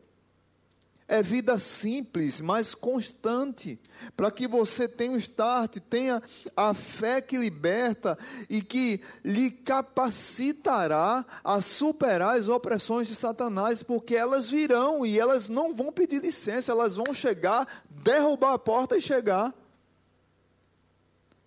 É 1.09 1.23
vida 1.23 1.57
simples, 1.57 2.41
mas 2.41 2.75
constante, 2.75 3.79
para 4.15 4.29
que 4.29 4.45
você 4.45 4.89
tenha 4.89 5.13
um 5.13 5.17
start, 5.17 5.77
tenha 5.89 6.21
a 6.53 6.73
fé 6.73 7.21
que 7.21 7.37
liberta 7.37 8.17
e 8.49 8.61
que 8.61 8.99
lhe 9.23 9.49
capacitará 9.49 11.25
a 11.41 11.61
superar 11.61 12.37
as 12.37 12.49
opressões 12.49 13.07
de 13.07 13.15
Satanás, 13.15 13.81
porque 13.81 14.17
elas 14.17 14.51
virão 14.51 15.05
e 15.05 15.17
elas 15.17 15.47
não 15.47 15.73
vão 15.73 15.93
pedir 15.93 16.21
licença, 16.21 16.73
elas 16.73 16.97
vão 16.97 17.13
chegar, 17.13 17.65
derrubar 17.89 18.55
a 18.55 18.59
porta 18.59 18.97
e 18.97 19.01
chegar. 19.01 19.53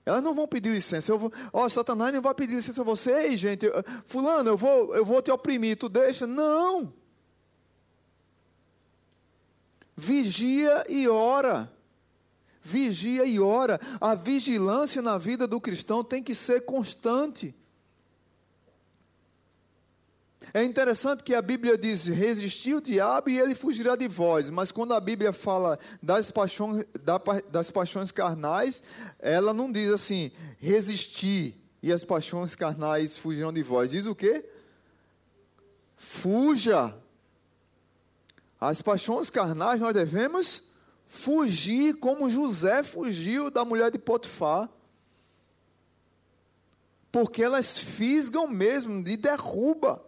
Elas 0.07 0.23
não 0.23 0.35
vão 0.35 0.49
pedir 0.49 0.73
licença. 0.73 1.12
Ó, 1.14 1.31
oh, 1.52 1.69
Satanás 1.69 2.14
não 2.14 2.23
vai 2.23 2.35
pedir 2.35 2.55
licença 2.55 2.81
a 2.81 2.85
você. 2.85 3.12
Ei, 3.12 3.37
gente, 3.37 3.67
fulano, 4.07 4.49
eu 4.49 4.57
vou, 4.57 4.95
eu 4.95 5.05
vou 5.05 5.21
te 5.21 5.31
oprimir. 5.31 5.76
Tu 5.76 5.88
deixa? 5.90 6.26
Não. 6.26 6.99
Vigia 10.00 10.87
e 10.88 11.07
ora. 11.07 11.71
Vigia 12.62 13.26
e 13.26 13.38
ora. 13.38 13.78
A 14.00 14.14
vigilância 14.14 15.02
na 15.02 15.19
vida 15.19 15.47
do 15.47 15.61
cristão 15.61 16.02
tem 16.02 16.23
que 16.23 16.35
ser 16.35 16.62
constante. 16.62 17.54
É 20.54 20.64
interessante 20.64 21.23
que 21.23 21.35
a 21.35 21.42
Bíblia 21.42 21.76
diz: 21.76 22.07
resistir 22.07 22.75
o 22.75 22.80
diabo 22.80 23.28
e 23.28 23.38
ele 23.38 23.54
fugirá 23.54 23.95
de 23.95 24.09
vós. 24.09 24.49
Mas 24.49 24.73
quando 24.73 24.95
a 24.95 25.00
Bíblia 25.00 25.35
fala 25.35 25.78
das 26.02 26.30
paixões, 26.30 26.87
das 27.50 27.71
paixões 27.71 28.11
carnais, 28.11 28.83
ela 29.19 29.52
não 29.52 29.71
diz 29.71 29.90
assim: 29.90 30.33
resistir 30.59 31.54
e 31.83 31.92
as 31.92 32.04
paixões 32.04 32.57
carnais 32.57 33.19
fugirão 33.19 33.52
de 33.52 33.62
vós. 33.62 33.90
Diz 33.90 34.07
o 34.07 34.14
quê? 34.14 34.47
Fuja. 35.95 36.97
As 38.61 38.83
paixões 38.83 39.31
carnais 39.31 39.81
nós 39.81 39.95
devemos 39.95 40.62
fugir, 41.09 41.95
como 41.95 42.31
José 42.31 42.83
fugiu 42.83 43.50
da 43.50 43.64
mulher 43.64 43.90
de 43.90 43.99
Potifar 43.99 44.69
porque 47.12 47.43
elas 47.43 47.79
fisgam 47.79 48.47
mesmo, 48.47 49.02
de 49.02 49.17
derruba. 49.17 50.05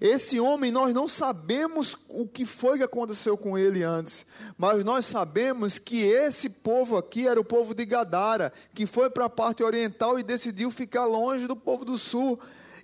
Esse 0.00 0.40
homem, 0.40 0.72
nós 0.72 0.92
não 0.92 1.06
sabemos 1.06 1.96
o 2.08 2.26
que 2.26 2.44
foi 2.44 2.78
que 2.78 2.82
aconteceu 2.82 3.38
com 3.38 3.56
ele 3.56 3.84
antes, 3.84 4.26
mas 4.58 4.82
nós 4.82 5.06
sabemos 5.06 5.78
que 5.78 6.02
esse 6.02 6.50
povo 6.50 6.96
aqui 6.96 7.28
era 7.28 7.40
o 7.40 7.44
povo 7.44 7.72
de 7.72 7.86
Gadara, 7.86 8.52
que 8.74 8.84
foi 8.84 9.08
para 9.08 9.26
a 9.26 9.30
parte 9.30 9.62
oriental 9.62 10.18
e 10.18 10.24
decidiu 10.24 10.72
ficar 10.72 11.04
longe 11.04 11.46
do 11.46 11.54
povo 11.54 11.84
do 11.84 11.96
sul. 11.96 12.36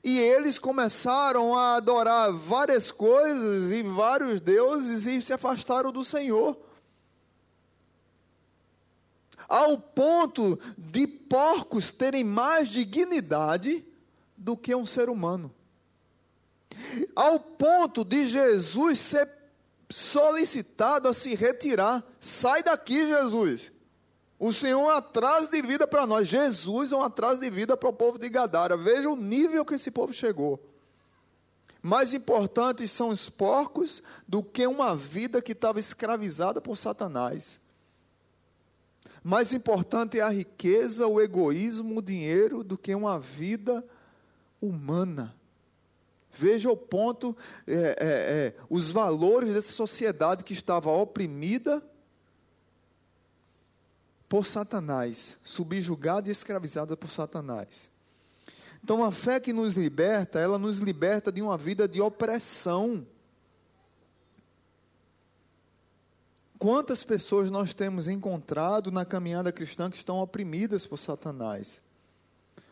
E 0.03 0.19
eles 0.19 0.59
começaram 0.59 1.57
a 1.57 1.77
adorar 1.77 2.33
várias 2.33 2.91
coisas 2.91 3.71
e 3.71 3.83
vários 3.83 4.41
deuses 4.41 5.07
e 5.07 5.21
se 5.23 5.33
afastaram 5.33 5.93
do 5.93 6.05
Senhor. 6.05 6.57
ao 9.53 9.77
ponto 9.77 10.59
de 10.79 11.07
porcos 11.07 11.91
terem 11.91 12.25
mais 12.25 12.69
dignidade 12.69 13.85
do 14.35 14.57
que 14.57 14.75
um 14.75 14.87
ser 14.87 15.11
humano. 15.11 15.55
Ao 17.15 17.39
ponto 17.39 18.03
de 18.03 18.27
Jesus 18.27 18.99
ser 18.99 19.29
solicitado 19.91 21.07
a 21.07 21.13
se 21.13 21.35
retirar. 21.35 22.03
Sai 22.19 22.63
daqui, 22.63 23.07
Jesus. 23.07 23.71
O 24.45 24.53
Senhor 24.53 24.81
é 24.81 24.83
um 24.83 24.89
atraso 24.89 25.49
de 25.49 25.63
vida 25.63 25.87
para 25.87 26.05
nós. 26.05 26.27
Jesus 26.27 26.91
é 26.91 26.97
um 26.97 27.05
atraso 27.05 27.41
de 27.41 27.49
vida 27.49 27.77
para 27.77 27.89
o 27.89 27.93
povo 27.93 28.19
de 28.19 28.29
Gadara. 28.29 28.77
Veja 28.77 29.09
o 29.09 29.15
nível 29.15 29.65
que 29.65 29.75
esse 29.75 29.89
povo 29.89 30.13
chegou. 30.13 30.61
Mais 31.81 32.13
importantes 32.13 32.91
são 32.91 33.11
os 33.11 33.29
porcos 33.29 34.03
do 34.27 34.43
que 34.43 34.67
uma 34.67 34.97
vida 34.97 35.41
que 35.41 35.53
estava 35.53 35.79
escravizada 35.79 36.61
por 36.61 36.77
Satanás. 36.77 37.61
Mais 39.23 39.53
importante 39.53 40.19
é 40.19 40.23
a 40.23 40.29
riqueza, 40.29 41.07
o 41.07 41.21
egoísmo, 41.21 41.99
o 41.99 42.03
dinheiro 42.03 42.65
do 42.65 42.77
que 42.77 42.93
uma 42.97 43.21
vida 43.21 43.85
humana. 44.61 45.37
Veja 46.33 46.69
o 46.69 46.77
ponto, 46.77 47.37
é, 47.65 47.75
é, 47.75 47.77
é, 48.01 48.55
os 48.69 48.91
valores 48.91 49.55
dessa 49.55 49.71
sociedade 49.71 50.43
que 50.43 50.53
estava 50.53 50.91
oprimida 50.91 51.81
por 54.33 54.47
Satanás, 54.47 55.37
subjugada 55.45 56.31
e 56.31 56.33
escravizada 56.33 56.97
por 56.97 57.11
Satanás. 57.11 57.91
Então 58.83 59.05
a 59.05 59.13
fé 59.13 59.39
que 59.39 59.53
nos 59.53 59.75
liberta, 59.75 60.39
ela 60.41 60.59
nos 60.59 60.79
liberta 60.79 61.31
de 61.31 61.43
uma 61.43 61.59
vida 61.59 61.87
de 61.87 62.01
opressão. 62.01 63.07
Quantas 66.59 67.05
pessoas 67.05 67.51
nós 67.51 67.75
temos 67.75 68.09
encontrado 68.09 68.91
na 68.91 69.05
caminhada 69.05 69.53
cristã 69.53 69.91
que 69.91 69.99
estão 69.99 70.17
oprimidas 70.17 70.87
por 70.87 70.97
Satanás? 70.97 71.83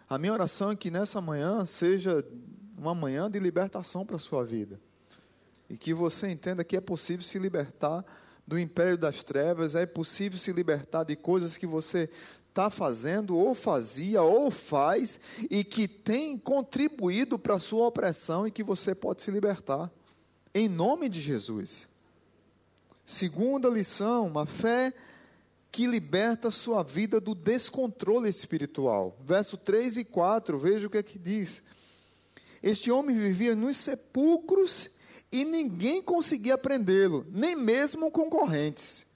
A 0.08 0.16
minha 0.16 0.32
oração 0.32 0.70
é 0.70 0.76
que 0.76 0.90
nessa 0.90 1.20
manhã 1.20 1.66
seja 1.66 2.24
uma 2.74 2.94
manhã 2.94 3.30
de 3.30 3.38
libertação 3.38 4.06
para 4.06 4.16
a 4.16 4.18
sua 4.18 4.46
vida. 4.46 4.80
E 5.68 5.76
que 5.76 5.92
você 5.92 6.26
entenda 6.30 6.64
que 6.64 6.78
é 6.78 6.80
possível 6.80 7.22
se 7.22 7.38
libertar 7.38 8.02
do 8.46 8.58
império 8.58 8.98
das 8.98 9.22
trevas, 9.22 9.74
é 9.74 9.86
possível 9.86 10.38
se 10.38 10.52
libertar 10.52 11.04
de 11.04 11.16
coisas 11.16 11.56
que 11.56 11.66
você 11.66 12.10
está 12.48 12.68
fazendo, 12.68 13.38
ou 13.38 13.54
fazia, 13.54 14.22
ou 14.22 14.50
faz, 14.50 15.20
e 15.48 15.62
que 15.62 15.86
tem 15.86 16.36
contribuído 16.36 17.38
para 17.38 17.54
a 17.54 17.60
sua 17.60 17.86
opressão 17.86 18.46
e 18.46 18.50
que 18.50 18.62
você 18.62 18.94
pode 18.94 19.22
se 19.22 19.30
libertar. 19.30 19.90
Em 20.52 20.68
nome 20.68 21.08
de 21.08 21.20
Jesus. 21.20 21.88
Segunda 23.06 23.68
lição, 23.68 24.26
uma 24.26 24.46
fé 24.46 24.92
que 25.72 25.86
liberta 25.86 26.50
sua 26.50 26.82
vida 26.82 27.20
do 27.20 27.34
descontrole 27.34 28.28
espiritual. 28.28 29.16
Verso 29.24 29.56
3 29.56 29.98
e 29.98 30.04
4, 30.04 30.58
veja 30.58 30.86
o 30.86 30.90
que 30.90 30.98
é 30.98 31.02
que 31.02 31.18
diz. 31.18 31.62
Este 32.62 32.90
homem 32.90 33.16
vivia 33.16 33.54
nos 33.54 33.76
sepulcros 33.76 34.90
e 35.30 35.44
ninguém 35.44 36.02
conseguia 36.02 36.58
prendê-lo, 36.58 37.26
nem 37.30 37.54
mesmo 37.54 38.10
concorrentes, 38.10 39.06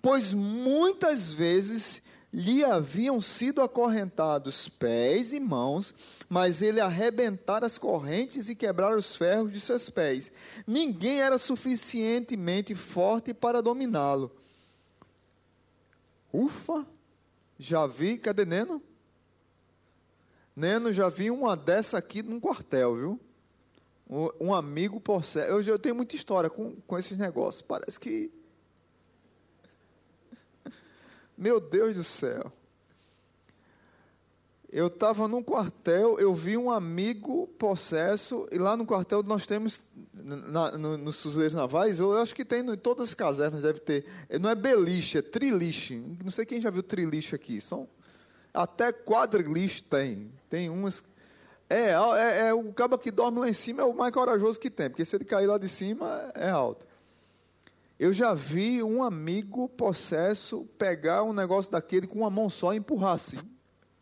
pois 0.00 0.32
muitas 0.32 1.32
vezes 1.32 2.02
lhe 2.32 2.64
haviam 2.64 3.20
sido 3.20 3.60
acorrentados 3.60 4.66
pés 4.66 5.34
e 5.34 5.40
mãos, 5.40 5.92
mas 6.28 6.62
ele 6.62 6.80
arrebentara 6.80 7.66
as 7.66 7.76
correntes 7.76 8.48
e 8.48 8.54
quebrara 8.54 8.96
os 8.96 9.14
ferros 9.14 9.52
de 9.52 9.60
seus 9.60 9.90
pés. 9.90 10.32
Ninguém 10.66 11.20
era 11.20 11.36
suficientemente 11.36 12.74
forte 12.74 13.34
para 13.34 13.62
dominá-lo. 13.62 14.34
Ufa! 16.32 16.86
Já 17.58 17.86
vi, 17.86 18.16
cadê 18.16 18.46
Neno? 18.46 18.82
Neno, 20.56 20.92
já 20.92 21.08
vi 21.08 21.30
uma 21.30 21.54
dessa 21.54 21.98
aqui 21.98 22.22
num 22.22 22.40
quartel, 22.40 22.96
viu? 22.96 23.20
Um 24.38 24.52
amigo 24.52 25.00
possesse. 25.00 25.50
Eu, 25.50 25.62
eu 25.62 25.78
tenho 25.78 25.94
muita 25.94 26.14
história 26.14 26.50
com, 26.50 26.76
com 26.86 26.98
esses 26.98 27.16
negócios. 27.16 27.62
Parece 27.62 27.98
que. 27.98 28.30
Meu 31.36 31.58
Deus 31.58 31.94
do 31.94 32.04
céu. 32.04 32.52
Eu 34.70 34.86
estava 34.86 35.28
num 35.28 35.42
quartel, 35.42 36.18
eu 36.18 36.34
vi 36.34 36.56
um 36.56 36.70
amigo 36.70 37.46
possesso, 37.58 38.46
e 38.50 38.56
lá 38.56 38.74
no 38.74 38.86
quartel 38.86 39.22
nós 39.22 39.46
temos, 39.46 39.82
na, 40.14 40.78
no, 40.78 40.96
nos 40.96 41.20
fuzileiros 41.20 41.54
navais, 41.54 41.98
eu 41.98 42.16
acho 42.16 42.34
que 42.34 42.42
tem 42.42 42.60
em 42.60 42.76
todas 42.76 43.08
as 43.08 43.14
casernas, 43.14 43.60
deve 43.60 43.80
ter. 43.80 44.06
Não 44.40 44.48
é 44.48 44.54
beliche, 44.54 45.18
é 45.18 45.22
triliche. 45.22 46.02
Não 46.24 46.30
sei 46.30 46.46
quem 46.46 46.58
já 46.58 46.70
viu 46.70 46.82
triliche 46.82 47.34
aqui. 47.34 47.60
São 47.60 47.86
até 48.52 48.92
quadriliche 48.92 49.82
tem. 49.82 50.32
Tem 50.48 50.68
umas. 50.68 51.02
É, 51.72 51.94
é, 51.94 52.48
é, 52.48 52.54
o 52.54 52.70
cabo 52.70 52.98
que 52.98 53.10
dorme 53.10 53.40
lá 53.40 53.48
em 53.48 53.54
cima 53.54 53.80
é 53.80 53.84
o 53.86 53.94
mais 53.94 54.12
corajoso 54.12 54.60
que 54.60 54.68
tem, 54.68 54.90
porque 54.90 55.06
se 55.06 55.16
ele 55.16 55.24
cair 55.24 55.46
lá 55.46 55.56
de 55.56 55.70
cima 55.70 56.30
é 56.34 56.50
alto. 56.50 56.86
Eu 57.98 58.12
já 58.12 58.34
vi 58.34 58.82
um 58.82 59.02
amigo 59.02 59.70
possesso 59.70 60.68
pegar 60.76 61.22
um 61.22 61.32
negócio 61.32 61.72
daquele 61.72 62.06
com 62.06 62.18
uma 62.18 62.28
mão 62.28 62.50
só 62.50 62.74
e 62.74 62.76
empurrar 62.76 63.14
assim, 63.14 63.38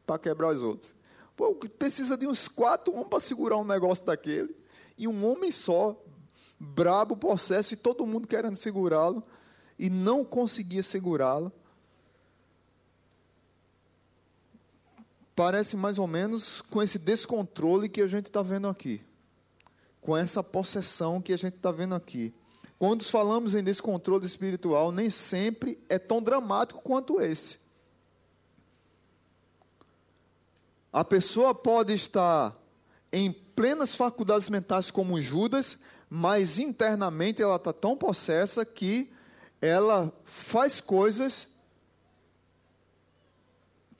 para 0.04 0.18
quebrar 0.18 0.48
os 0.48 0.60
outros. 0.60 0.96
Pô, 1.36 1.54
precisa 1.54 2.16
de 2.16 2.26
uns 2.26 2.48
quatro 2.48 2.92
homens 2.92 3.08
para 3.08 3.20
segurar 3.20 3.58
um 3.58 3.64
negócio 3.64 4.04
daquele, 4.04 4.52
e 4.98 5.06
um 5.06 5.24
homem 5.24 5.52
só, 5.52 5.96
brabo, 6.58 7.16
possesso, 7.16 7.74
e 7.74 7.76
todo 7.76 8.04
mundo 8.04 8.26
querendo 8.26 8.56
segurá-lo, 8.56 9.22
e 9.78 9.88
não 9.88 10.24
conseguia 10.24 10.82
segurá-lo. 10.82 11.52
Parece 15.40 15.74
mais 15.74 15.96
ou 15.96 16.06
menos 16.06 16.60
com 16.60 16.82
esse 16.82 16.98
descontrole 16.98 17.88
que 17.88 18.02
a 18.02 18.06
gente 18.06 18.26
está 18.26 18.42
vendo 18.42 18.68
aqui, 18.68 19.00
com 19.98 20.14
essa 20.14 20.42
possessão 20.42 21.18
que 21.18 21.32
a 21.32 21.36
gente 21.38 21.56
está 21.56 21.72
vendo 21.72 21.94
aqui. 21.94 22.34
Quando 22.78 23.02
falamos 23.02 23.54
em 23.54 23.64
descontrole 23.64 24.26
espiritual, 24.26 24.92
nem 24.92 25.08
sempre 25.08 25.78
é 25.88 25.98
tão 25.98 26.20
dramático 26.20 26.82
quanto 26.82 27.22
esse. 27.22 27.58
A 30.92 31.02
pessoa 31.02 31.54
pode 31.54 31.94
estar 31.94 32.54
em 33.10 33.32
plenas 33.32 33.94
faculdades 33.94 34.50
mentais 34.50 34.90
como 34.90 35.22
Judas, 35.22 35.78
mas 36.10 36.58
internamente 36.58 37.40
ela 37.40 37.56
está 37.56 37.72
tão 37.72 37.96
possessa 37.96 38.62
que 38.62 39.10
ela 39.58 40.12
faz 40.22 40.82
coisas 40.82 41.48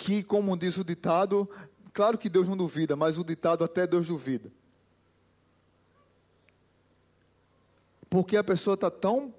que, 0.00 0.22
como 0.22 0.56
diz 0.56 0.78
o 0.78 0.82
ditado, 0.82 1.46
claro 1.92 2.16
que 2.16 2.30
Deus 2.30 2.48
não 2.48 2.56
duvida, 2.56 2.96
mas 2.96 3.18
o 3.18 3.24
ditado 3.24 3.62
até 3.62 3.86
Deus 3.86 4.06
duvida. 4.06 4.50
Porque 8.08 8.38
a 8.38 8.42
pessoa 8.42 8.74
está 8.74 8.90
tão 8.90 9.34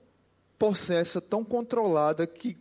possessa, 0.60 1.20
tão 1.20 1.44
controlada, 1.44 2.28
que 2.28 2.56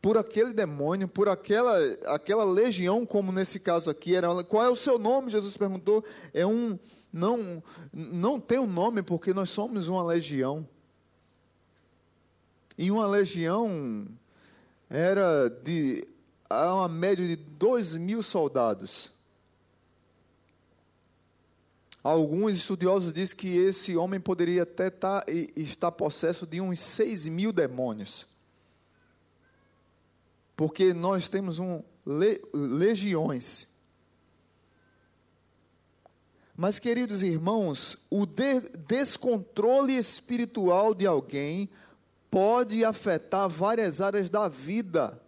por 0.00 0.16
aquele 0.16 0.54
demônio, 0.54 1.06
por 1.06 1.28
aquela, 1.28 1.76
aquela 2.06 2.42
legião, 2.42 3.04
como 3.04 3.30
nesse 3.30 3.60
caso 3.60 3.90
aqui, 3.90 4.16
era, 4.16 4.28
qual 4.44 4.64
é 4.64 4.70
o 4.70 4.74
seu 4.74 4.98
nome? 4.98 5.30
Jesus 5.30 5.54
perguntou. 5.54 6.02
É 6.32 6.46
um, 6.46 6.78
não, 7.12 7.62
não 7.92 8.40
tem 8.40 8.58
um 8.58 8.66
nome, 8.66 9.02
porque 9.02 9.34
nós 9.34 9.50
somos 9.50 9.88
uma 9.88 10.02
legião. 10.02 10.66
E 12.78 12.90
uma 12.90 13.06
legião 13.06 14.08
era 14.88 15.50
de 15.50 16.08
há 16.52 16.74
uma 16.74 16.88
média 16.88 17.26
de 17.26 17.36
2 17.36 17.96
mil 17.96 18.22
soldados. 18.22 19.10
Alguns 22.02 22.56
estudiosos 22.56 23.12
dizem 23.12 23.36
que 23.36 23.56
esse 23.56 23.96
homem 23.96 24.20
poderia 24.20 24.64
até 24.64 24.88
estar, 24.88 25.22
tá, 25.22 25.32
estar 25.56 25.92
possesso 25.92 26.46
de 26.46 26.60
uns 26.60 26.80
6 26.80 27.28
mil 27.28 27.52
demônios. 27.52 28.26
Porque 30.56 30.92
nós 30.92 31.28
temos 31.28 31.58
um, 31.58 31.82
legiões. 32.52 33.68
Mas, 36.56 36.78
queridos 36.78 37.22
irmãos, 37.22 37.96
o 38.10 38.26
de, 38.26 38.60
descontrole 38.86 39.96
espiritual 39.96 40.94
de 40.94 41.06
alguém 41.06 41.70
pode 42.30 42.84
afetar 42.84 43.48
várias 43.48 44.00
áreas 44.00 44.28
da 44.28 44.48
vida 44.48 45.20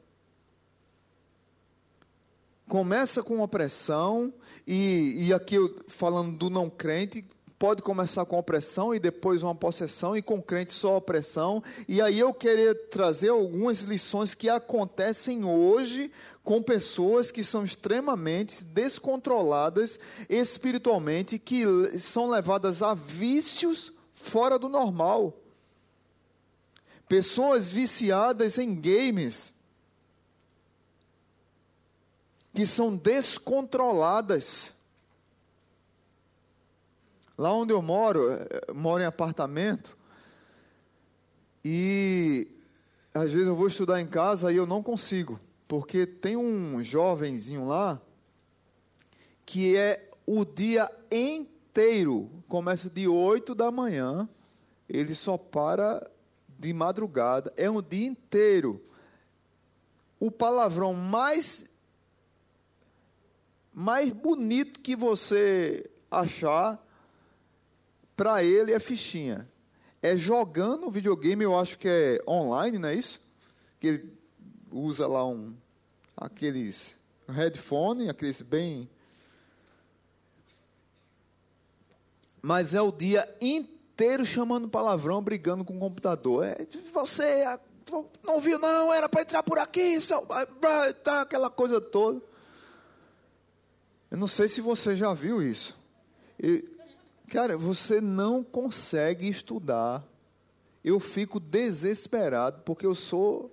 começa 2.69 3.23
com 3.23 3.41
opressão, 3.41 4.33
e, 4.67 5.27
e 5.27 5.33
aqui 5.33 5.57
eu, 5.57 5.85
falando 5.89 6.37
do 6.37 6.51
não 6.51 6.71
crente, 6.71 7.25
pode 7.59 7.83
começar 7.83 8.25
com 8.25 8.39
opressão 8.39 8.95
e 8.95 8.99
depois 8.99 9.43
uma 9.43 9.55
possessão, 9.55 10.17
e 10.17 10.23
com 10.23 10.43
crente 10.43 10.73
só 10.73 10.97
opressão. 10.97 11.63
E 11.89 12.01
aí 12.03 12.19
eu 12.19 12.33
queria 12.35 12.75
trazer 12.75 13.29
algumas 13.29 13.83
lições 13.83 14.35
que 14.35 14.49
acontecem 14.49 15.45
hoje 15.45 16.11
com 16.43 16.63
pessoas 16.63 17.31
que 17.31 17.45
são 17.45 17.65
extremamente 17.65 18.65
descontroladas 18.65 19.99
espiritualmente, 20.29 21.39
que 21.39 21.65
são 21.99 22.29
levadas 22.29 22.83
a 22.83 22.93
vícios 22.93 23.93
fora 24.13 24.59
do 24.59 24.69
normal. 24.69 25.35
Pessoas 27.09 27.71
viciadas 27.71 28.59
em 28.59 28.75
games 28.75 29.54
que 32.55 32.65
são 32.65 32.97
descontroladas. 32.97 34.73
Lá 37.37 37.53
onde 37.53 37.73
eu 37.73 37.83
moro, 37.83 38.31
eu 38.31 38.33
eh, 38.33 38.73
moro 38.73 39.03
em 39.03 39.07
apartamento, 39.07 39.99
e 41.65 42.47
às 43.13 43.33
vezes 43.33 43.49
eu 43.49 43.57
vou 43.57 43.67
estudar 43.67 44.01
em 44.01 44.07
casa 44.07 44.53
e 44.53 44.57
eu 44.57 44.67
não 44.67 44.83
consigo, 44.83 45.41
porque 45.67 46.07
tem 46.07 46.37
um 46.37 46.83
jovenzinho 46.83 47.67
lá 47.67 48.01
que 49.45 49.77
é 49.77 50.11
o 50.27 50.45
dia 50.45 50.91
inteiro, 51.11 52.31
começa 52.49 52.89
de 52.89 53.09
8 53.09 53.55
da 53.55 53.71
manhã, 53.71 54.29
ele 54.89 55.15
só 55.15 55.37
para 55.37 56.09
de 56.59 56.73
madrugada, 56.73 57.53
é 57.57 57.69
um 57.69 57.83
dia 57.83 58.07
inteiro. 58.07 58.83
O 60.21 60.31
palavrão 60.31 60.95
mais 60.95 61.67
mais 63.75 64.13
bonito 64.13 64.81
que 64.81 64.95
você 64.95 65.91
achar 66.11 66.81
para 68.17 68.45
ele 68.45 68.73
é 68.73 68.79
fichinha. 68.79 69.49
É 70.01 70.17
jogando 70.17 70.91
videogame, 70.91 71.45
eu 71.45 71.59
acho 71.59 71.79
que 71.79 71.89
é 71.89 72.19
online, 72.29 72.79
não 72.79 72.89
é 72.89 72.95
isso? 72.95 73.21
Que 73.81 73.87
ele 73.89 74.19
usa 74.71 75.07
lá 75.07 75.27
um 75.27 75.55
aqueles 76.17 76.97
headphone, 77.29 78.09
aqueles 78.09 78.41
bem 78.43 78.89
Mas 82.47 82.75
é 82.75 82.83
o 82.83 82.93
dia 82.93 83.27
inteiro 83.41 84.27
chamando 84.27 84.69
palavrão, 84.69 85.23
brigando 85.23 85.65
com 85.65 85.79
o 85.79 85.81
computador. 85.81 86.45
É, 86.45 86.59
você 86.93 87.43
não 88.23 88.39
viu 88.39 88.59
não, 88.59 88.93
era 88.93 89.09
para 89.09 89.23
entrar 89.23 89.43
por 89.43 89.59
aqui, 89.59 89.99
só, 89.99 90.21
tá, 91.03 91.23
aquela 91.23 91.49
coisa 91.49 91.81
toda. 91.81 92.21
Eu 94.15 94.19
não 94.19 94.29
sei 94.29 94.49
se 94.49 94.61
você 94.61 94.95
já 94.95 95.13
viu 95.13 95.43
isso. 95.43 95.77
E, 96.41 96.65
cara, 97.27 97.59
você 97.59 98.01
não 98.01 98.45
consegue 98.45 99.29
estudar. 99.29 100.07
Eu 100.85 101.01
fico 101.01 101.41
desesperado 101.41 102.63
porque 102.65 102.87
eu 102.87 102.95
sou 102.95 103.51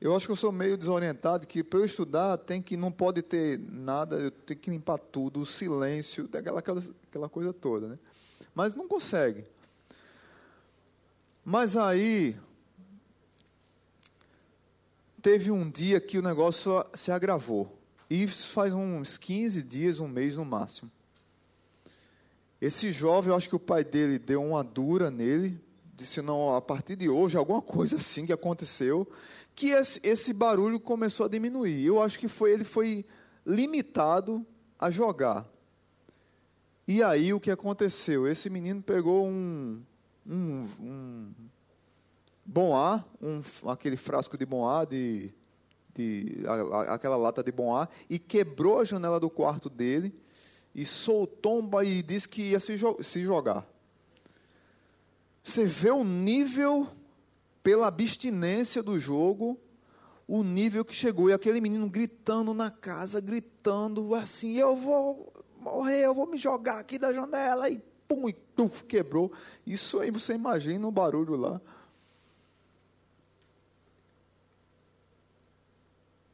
eu 0.00 0.16
acho 0.16 0.26
que 0.26 0.32
eu 0.32 0.36
sou 0.36 0.50
meio 0.50 0.76
desorientado, 0.76 1.46
que 1.46 1.62
para 1.62 1.78
eu 1.78 1.84
estudar 1.84 2.36
tem 2.38 2.60
que 2.60 2.76
não 2.76 2.90
pode 2.90 3.22
ter 3.22 3.56
nada, 3.70 4.16
eu 4.16 4.32
tenho 4.32 4.58
que 4.58 4.68
limpar 4.68 4.98
tudo, 4.98 5.42
o 5.42 5.46
silêncio, 5.46 6.28
aquela, 6.34 6.58
aquela, 6.58 7.28
coisa 7.28 7.52
toda, 7.52 7.86
né? 7.86 7.98
Mas 8.52 8.74
não 8.74 8.88
consegue. 8.88 9.44
Mas 11.44 11.76
aí 11.76 12.36
teve 15.22 15.52
um 15.52 15.70
dia 15.70 16.00
que 16.00 16.18
o 16.18 16.22
negócio 16.22 16.84
se 16.94 17.12
agravou. 17.12 17.83
Isso 18.14 18.48
faz 18.48 18.72
uns 18.72 19.18
15 19.18 19.62
dias, 19.62 19.98
um 19.98 20.06
mês 20.06 20.36
no 20.36 20.44
máximo. 20.44 20.90
Esse 22.60 22.92
jovem, 22.92 23.30
eu 23.30 23.36
acho 23.36 23.48
que 23.48 23.56
o 23.56 23.60
pai 23.60 23.82
dele 23.82 24.18
deu 24.18 24.42
uma 24.42 24.62
dura 24.62 25.10
nele, 25.10 25.60
disse: 25.96 26.22
não, 26.22 26.54
a 26.54 26.62
partir 26.62 26.94
de 26.94 27.08
hoje, 27.08 27.36
alguma 27.36 27.60
coisa 27.60 27.96
assim 27.96 28.24
que 28.24 28.32
aconteceu, 28.32 29.08
que 29.54 29.70
esse, 29.70 30.00
esse 30.02 30.32
barulho 30.32 30.78
começou 30.78 31.26
a 31.26 31.28
diminuir. 31.28 31.84
Eu 31.84 32.00
acho 32.00 32.18
que 32.18 32.28
foi 32.28 32.52
ele 32.52 32.64
foi 32.64 33.04
limitado 33.44 34.46
a 34.78 34.90
jogar. 34.90 35.46
E 36.86 37.02
aí 37.02 37.32
o 37.32 37.40
que 37.40 37.50
aconteceu? 37.50 38.28
Esse 38.28 38.48
menino 38.48 38.82
pegou 38.82 39.26
um, 39.26 39.82
um, 40.26 40.68
um 40.78 41.32
bom 42.44 42.76
ar, 42.76 43.06
um, 43.20 43.40
aquele 43.70 43.96
frasco 43.96 44.38
de 44.38 44.46
bom 44.46 44.66
ar, 44.66 44.86
de, 44.86 45.32
de, 45.94 46.44
a, 46.46 46.94
aquela 46.94 47.16
lata 47.16 47.42
de 47.42 47.52
bom 47.52 47.74
ar, 47.74 47.90
e 48.08 48.18
quebrou 48.18 48.80
a 48.80 48.84
janela 48.84 49.20
do 49.20 49.30
quarto 49.30 49.70
dele 49.70 50.14
e 50.74 50.84
soltou 50.84 51.62
e 51.82 52.02
disse 52.02 52.28
que 52.28 52.50
ia 52.50 52.60
se, 52.60 52.76
se 53.02 53.22
jogar. 53.22 53.66
Você 55.42 55.64
vê 55.64 55.90
o 55.90 56.02
nível, 56.02 56.88
pela 57.62 57.86
abstinência 57.86 58.82
do 58.82 58.98
jogo, 58.98 59.60
o 60.26 60.42
nível 60.42 60.84
que 60.84 60.94
chegou. 60.94 61.30
E 61.30 61.32
aquele 61.32 61.60
menino 61.60 61.88
gritando 61.88 62.52
na 62.52 62.70
casa, 62.70 63.20
gritando 63.20 64.14
assim: 64.14 64.54
Eu 64.54 64.74
vou 64.74 65.32
morrer, 65.60 66.04
eu 66.04 66.14
vou 66.14 66.26
me 66.26 66.38
jogar 66.38 66.78
aqui 66.78 66.98
da 66.98 67.12
janela. 67.12 67.68
E 67.68 67.80
pum, 68.08 68.28
e 68.28 68.32
tuf, 68.32 68.84
quebrou. 68.84 69.30
Isso 69.66 70.00
aí 70.00 70.10
você 70.10 70.34
imagina 70.34 70.86
o 70.88 70.90
barulho 70.90 71.36
lá. 71.36 71.60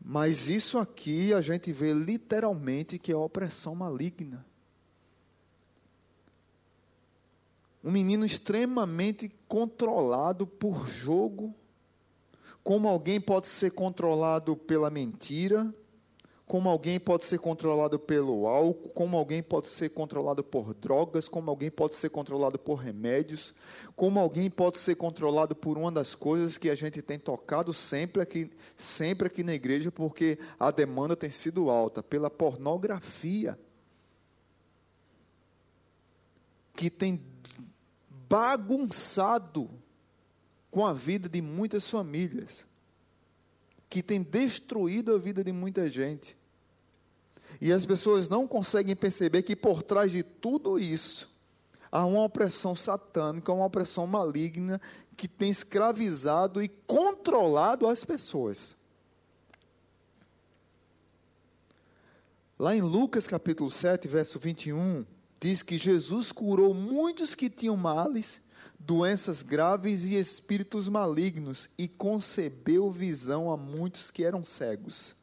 Mas 0.02 0.48
isso 0.48 0.78
aqui 0.78 1.32
a 1.34 1.40
gente 1.40 1.72
vê 1.72 1.92
literalmente 1.92 2.98
que 2.98 3.12
é 3.12 3.16
opressão 3.16 3.74
maligna. 3.74 4.44
Um 7.82 7.90
menino 7.90 8.24
extremamente 8.24 9.30
controlado 9.46 10.46
por 10.46 10.88
jogo, 10.88 11.54
como 12.62 12.88
alguém 12.88 13.20
pode 13.20 13.48
ser 13.48 13.70
controlado 13.70 14.56
pela 14.56 14.90
mentira, 14.90 15.72
como 16.50 16.68
alguém 16.68 16.98
pode 16.98 17.24
ser 17.26 17.38
controlado 17.38 17.96
pelo 17.96 18.48
álcool, 18.48 18.88
como 18.88 19.16
alguém 19.16 19.40
pode 19.40 19.68
ser 19.68 19.88
controlado 19.90 20.42
por 20.42 20.74
drogas, 20.74 21.28
como 21.28 21.48
alguém 21.48 21.70
pode 21.70 21.94
ser 21.94 22.10
controlado 22.10 22.58
por 22.58 22.74
remédios, 22.74 23.54
como 23.94 24.18
alguém 24.18 24.50
pode 24.50 24.78
ser 24.78 24.96
controlado 24.96 25.54
por 25.54 25.78
uma 25.78 25.92
das 25.92 26.16
coisas 26.16 26.58
que 26.58 26.68
a 26.68 26.74
gente 26.74 27.00
tem 27.00 27.20
tocado 27.20 27.72
sempre 27.72 28.20
aqui, 28.20 28.50
sempre 28.76 29.28
aqui 29.28 29.44
na 29.44 29.54
igreja, 29.54 29.92
porque 29.92 30.40
a 30.58 30.72
demanda 30.72 31.14
tem 31.14 31.30
sido 31.30 31.70
alta, 31.70 32.02
pela 32.02 32.28
pornografia. 32.28 33.56
Que 36.74 36.90
tem 36.90 37.22
bagunçado 38.28 39.70
com 40.68 40.84
a 40.84 40.92
vida 40.92 41.28
de 41.28 41.40
muitas 41.40 41.88
famílias, 41.88 42.66
que 43.88 44.02
tem 44.02 44.20
destruído 44.20 45.14
a 45.14 45.18
vida 45.18 45.44
de 45.44 45.52
muita 45.52 45.88
gente. 45.88 46.39
E 47.60 47.72
as 47.72 47.84
pessoas 47.84 48.28
não 48.28 48.48
conseguem 48.48 48.96
perceber 48.96 49.42
que 49.42 49.54
por 49.54 49.82
trás 49.82 50.10
de 50.10 50.22
tudo 50.22 50.78
isso 50.78 51.30
há 51.92 52.04
uma 52.06 52.24
opressão 52.24 52.74
satânica, 52.74 53.52
uma 53.52 53.66
opressão 53.66 54.06
maligna 54.06 54.80
que 55.16 55.28
tem 55.28 55.50
escravizado 55.50 56.62
e 56.62 56.68
controlado 56.68 57.86
as 57.86 58.04
pessoas. 58.04 58.76
Lá 62.58 62.74
em 62.76 62.80
Lucas 62.80 63.26
capítulo 63.26 63.70
7, 63.70 64.06
verso 64.06 64.38
21, 64.38 65.04
diz 65.40 65.62
que 65.62 65.78
Jesus 65.78 66.30
curou 66.30 66.74
muitos 66.74 67.34
que 67.34 67.48
tinham 67.48 67.76
males, 67.76 68.40
doenças 68.78 69.42
graves 69.42 70.04
e 70.04 70.14
espíritos 70.14 70.88
malignos, 70.88 71.68
e 71.78 71.88
concebeu 71.88 72.90
visão 72.90 73.50
a 73.50 73.56
muitos 73.56 74.10
que 74.10 74.24
eram 74.24 74.44
cegos. 74.44 75.19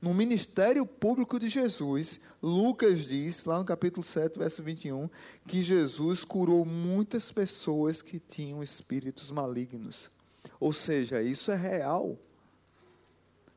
No 0.00 0.12
ministério 0.12 0.84
público 0.86 1.38
de 1.38 1.48
Jesus, 1.48 2.20
Lucas 2.42 3.00
diz, 3.06 3.44
lá 3.44 3.58
no 3.58 3.64
capítulo 3.64 4.04
7, 4.06 4.38
verso 4.38 4.62
21, 4.62 5.08
que 5.46 5.62
Jesus 5.62 6.24
curou 6.24 6.64
muitas 6.64 7.32
pessoas 7.32 8.02
que 8.02 8.18
tinham 8.18 8.62
espíritos 8.62 9.30
malignos. 9.30 10.10
Ou 10.60 10.72
seja, 10.72 11.22
isso 11.22 11.50
é 11.50 11.56
real. 11.56 12.16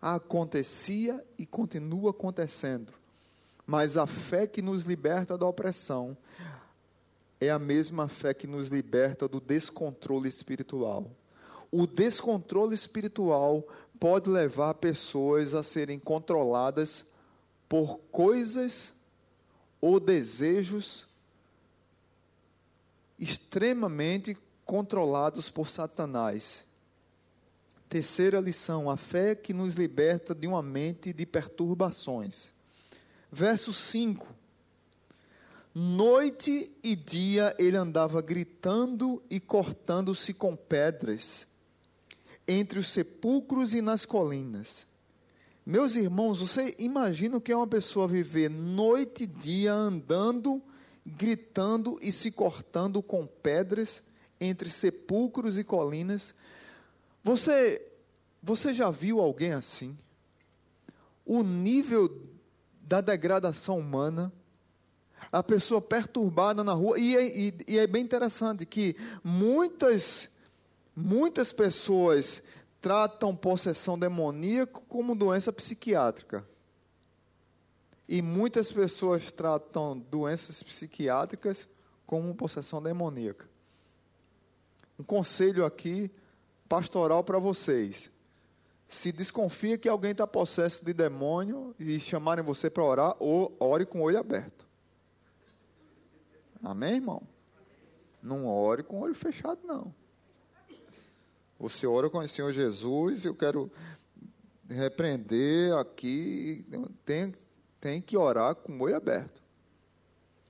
Acontecia 0.02 1.24
e 1.38 1.46
continua 1.46 2.12
acontecendo. 2.12 2.94
Mas 3.66 3.98
a 3.98 4.08
fé 4.08 4.48
que 4.48 4.62
nos 4.62 4.86
liberta 4.86 5.38
da 5.38 5.46
opressão 5.46 6.18
é 7.40 7.50
a 7.50 7.60
mesma 7.60 8.08
fé 8.08 8.34
que 8.34 8.46
nos 8.46 8.70
liberta 8.70 9.28
do 9.28 9.40
descontrole 9.40 10.30
espiritual. 10.30 11.10
O 11.72 11.88
descontrole 11.88 12.76
espiritual 12.76 13.66
pode 14.02 14.32
levar 14.32 14.74
pessoas 14.74 15.54
a 15.54 15.62
serem 15.62 16.00
controladas 16.00 17.06
por 17.70 18.00
coisas 18.12 18.92
ou 19.80 20.00
desejos 20.00 21.08
extremamente 23.20 24.36
controlados 24.66 25.52
por 25.52 25.70
Satanás. 25.70 26.66
Terceira 27.88 28.40
lição: 28.40 28.90
a 28.90 28.98
fé 28.98 29.36
que 29.36 29.54
nos 29.54 29.76
liberta 29.76 30.34
de 30.34 30.48
uma 30.48 30.64
mente 30.64 31.14
de 31.14 31.24
perturbações. 31.24 32.52
Verso 33.32 33.72
5. 33.72 34.28
Noite 35.76 36.74
e 36.84 36.96
dia 36.96 37.56
ele 37.60 37.78
andava 37.78 38.20
gritando 38.20 39.22
e 39.30 39.40
cortando-se 39.40 40.34
com 40.34 40.56
pedras 40.56 41.46
entre 42.52 42.80
os 42.80 42.88
sepulcros 42.88 43.74
e 43.74 43.82
nas 43.82 44.06
colinas. 44.06 44.86
Meus 45.66 45.96
irmãos, 45.96 46.40
você 46.40 46.76
imagina 46.80 47.38
o 47.38 47.42
que 47.42 47.52
é 47.52 47.56
uma 47.56 47.68
pessoa 47.68 48.08
viver 48.08 48.50
noite 48.50 49.24
e 49.24 49.28
dia 49.28 49.74
andando, 49.74 50.62
gritando 51.06 51.98
e 52.02 52.12
se 52.12 52.32
cortando 52.32 53.02
com 53.02 53.26
pedras 53.26 54.02
entre 54.40 54.70
sepulcros 54.70 55.58
e 55.58 55.64
colinas? 55.64 56.34
Você, 57.24 57.82
você 58.42 58.74
já 58.74 58.90
viu 58.90 59.20
alguém 59.20 59.54
assim? 59.54 59.96
o 61.26 61.44
nível 61.44 62.14
da 62.82 63.00
degradação 63.00 63.80
humana, 63.80 64.32
a 65.32 65.42
pessoa 65.42 65.82
perturbada 65.82 66.64
na 66.64 66.74
rua, 66.74 67.00
e 67.00 67.16
é, 67.16 67.26
e, 67.26 67.54
e 67.68 67.80
é 67.80 67.88
bem 67.88 68.04
interessante 68.04 68.66
que 68.66 68.96
muitas, 69.24 70.30
muitas 70.96 71.54
pessoas 71.54 72.42
tratam 72.82 73.36
possessão 73.36 73.98
demoníaca 73.98 74.82
como 74.90 75.16
doença 75.16 75.54
psiquiátrica. 75.54 76.48
E 78.10 78.22
muitas 78.22 78.72
pessoas 78.72 79.32
tratam 79.32 79.98
doenças 79.98 80.62
psiquiátricas 80.64 81.68
como 82.06 82.36
possessão 82.36 82.82
demoníaca. 82.82 83.48
Um 85.00 85.04
conselho 85.04 85.64
aqui 85.64 86.12
pastoral 86.68 87.24
para 87.24 87.40
vocês. 87.40 88.12
Se 88.88 89.12
desconfia 89.12 89.78
que 89.78 89.88
alguém 89.88 90.12
está 90.12 90.28
possesso 90.28 90.84
de 90.84 90.94
demônio 90.94 91.74
e 91.80 91.98
chamarem 92.00 92.44
você 92.44 92.70
para 92.70 92.84
orar, 92.84 93.16
ou 93.20 93.56
ore 93.60 93.86
com 93.86 94.00
o 94.00 94.04
olho 94.04 94.20
aberto. 94.20 94.68
Amém, 96.62 96.96
irmão? 96.96 97.22
Não 98.22 98.46
ore 98.46 98.84
com 98.84 98.98
o 98.98 99.02
olho 99.04 99.16
fechado, 99.16 99.62
não. 99.64 99.94
Você 101.62 101.86
ora 101.86 102.10
com 102.10 102.18
o 102.18 102.28
Senhor 102.28 102.52
Jesus, 102.52 103.24
eu 103.24 103.36
quero 103.36 103.72
repreender 104.68 105.72
aqui, 105.76 106.66
tem, 107.06 107.32
tem 107.80 108.02
que 108.02 108.18
orar 108.18 108.56
com 108.56 108.74
o 108.74 108.82
olho 108.82 108.96
aberto. 108.96 109.40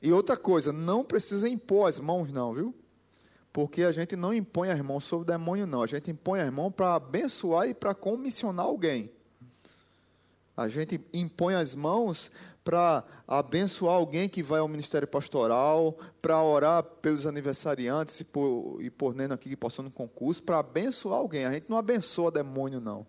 E 0.01 0.13
outra 0.13 0.37
coisa, 0.37 0.71
não 0.71 1.03
precisa 1.03 1.49
impor 1.49 1.89
as 1.89 1.99
mãos, 1.99 2.31
não, 2.31 2.53
viu? 2.53 2.73
Porque 3.51 3.83
a 3.83 3.91
gente 3.91 4.15
não 4.15 4.33
impõe 4.33 4.69
as 4.69 4.79
mãos 4.79 5.03
sobre 5.03 5.23
o 5.23 5.37
demônio, 5.37 5.67
não. 5.67 5.83
A 5.83 5.87
gente 5.87 6.09
impõe 6.09 6.39
as 6.39 6.49
mãos 6.49 6.71
para 6.71 6.95
abençoar 6.95 7.67
e 7.67 7.73
para 7.73 7.93
comissionar 7.93 8.65
alguém. 8.65 9.11
A 10.55 10.69
gente 10.69 11.01
impõe 11.13 11.55
as 11.55 11.75
mãos 11.75 12.31
para 12.63 13.03
abençoar 13.27 13.95
alguém 13.95 14.29
que 14.29 14.43
vai 14.43 14.59
ao 14.59 14.67
ministério 14.67 15.07
pastoral, 15.07 15.97
para 16.21 16.41
orar 16.43 16.83
pelos 16.83 17.25
aniversariantes 17.25 18.19
e 18.19 18.23
por, 18.23 18.77
e 18.81 18.89
por 18.89 19.15
Neno 19.15 19.33
aqui 19.33 19.49
que 19.49 19.57
passou 19.57 19.83
no 19.83 19.91
concurso, 19.91 20.43
para 20.43 20.59
abençoar 20.59 21.17
alguém. 21.17 21.45
A 21.45 21.51
gente 21.51 21.69
não 21.69 21.77
abençoa 21.77 22.31
demônio, 22.31 22.79
não. 22.79 23.05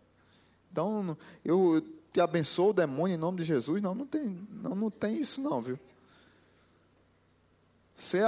Então, 0.71 1.17
eu 1.45 1.83
te 2.13 2.21
abençoo 2.21 2.71
o 2.71 2.73
demônio 2.73 3.15
em 3.15 3.19
nome 3.19 3.39
de 3.39 3.45
Jesus. 3.45 3.83
Não, 3.83 3.95
não 3.95 4.07
tem, 4.07 4.47
não, 4.51 4.75
não 4.75 4.91
tem 4.91 5.17
isso, 5.17 5.41
não, 5.41 5.61
viu? 5.61 5.79
Você, 7.95 8.21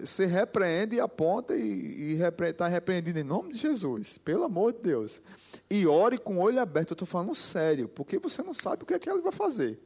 você 0.00 0.26
repreende 0.26 0.96
e 0.96 1.00
aponta 1.00 1.56
e 1.56 2.12
está 2.12 2.24
repre, 2.24 2.52
tá 2.52 2.68
repreendido 2.68 3.18
em 3.18 3.24
nome 3.24 3.52
de 3.52 3.58
Jesus, 3.58 4.16
pelo 4.18 4.44
amor 4.44 4.72
de 4.72 4.78
Deus. 4.78 5.20
E 5.68 5.86
ore 5.86 6.18
com 6.18 6.38
o 6.38 6.40
olho 6.40 6.60
aberto, 6.60 6.92
eu 6.92 6.94
estou 6.94 7.06
falando 7.06 7.34
sério, 7.34 7.88
porque 7.88 8.18
você 8.18 8.42
não 8.42 8.54
sabe 8.54 8.84
o 8.84 8.86
que 8.86 8.94
é 8.94 8.98
que 8.98 9.10
ele 9.10 9.20
vai 9.20 9.32
fazer. 9.32 9.78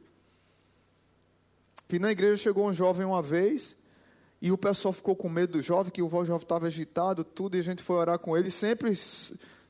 Que 1.87 1.99
na 1.99 2.11
igreja 2.11 2.41
chegou 2.41 2.67
um 2.67 2.73
jovem 2.73 3.05
uma 3.05 3.21
vez, 3.21 3.75
e 4.41 4.51
o 4.51 4.57
pessoal 4.57 4.93
ficou 4.93 5.15
com 5.15 5.29
medo 5.29 5.53
do 5.53 5.61
jovem, 5.61 5.91
que 5.91 6.01
o 6.01 6.09
jovem 6.09 6.35
estava 6.35 6.67
agitado, 6.67 7.23
tudo, 7.23 7.55
e 7.55 7.59
a 7.59 7.63
gente 7.63 7.81
foi 7.81 7.95
orar 7.95 8.19
com 8.19 8.37
ele, 8.37 8.51
sempre, 8.51 8.93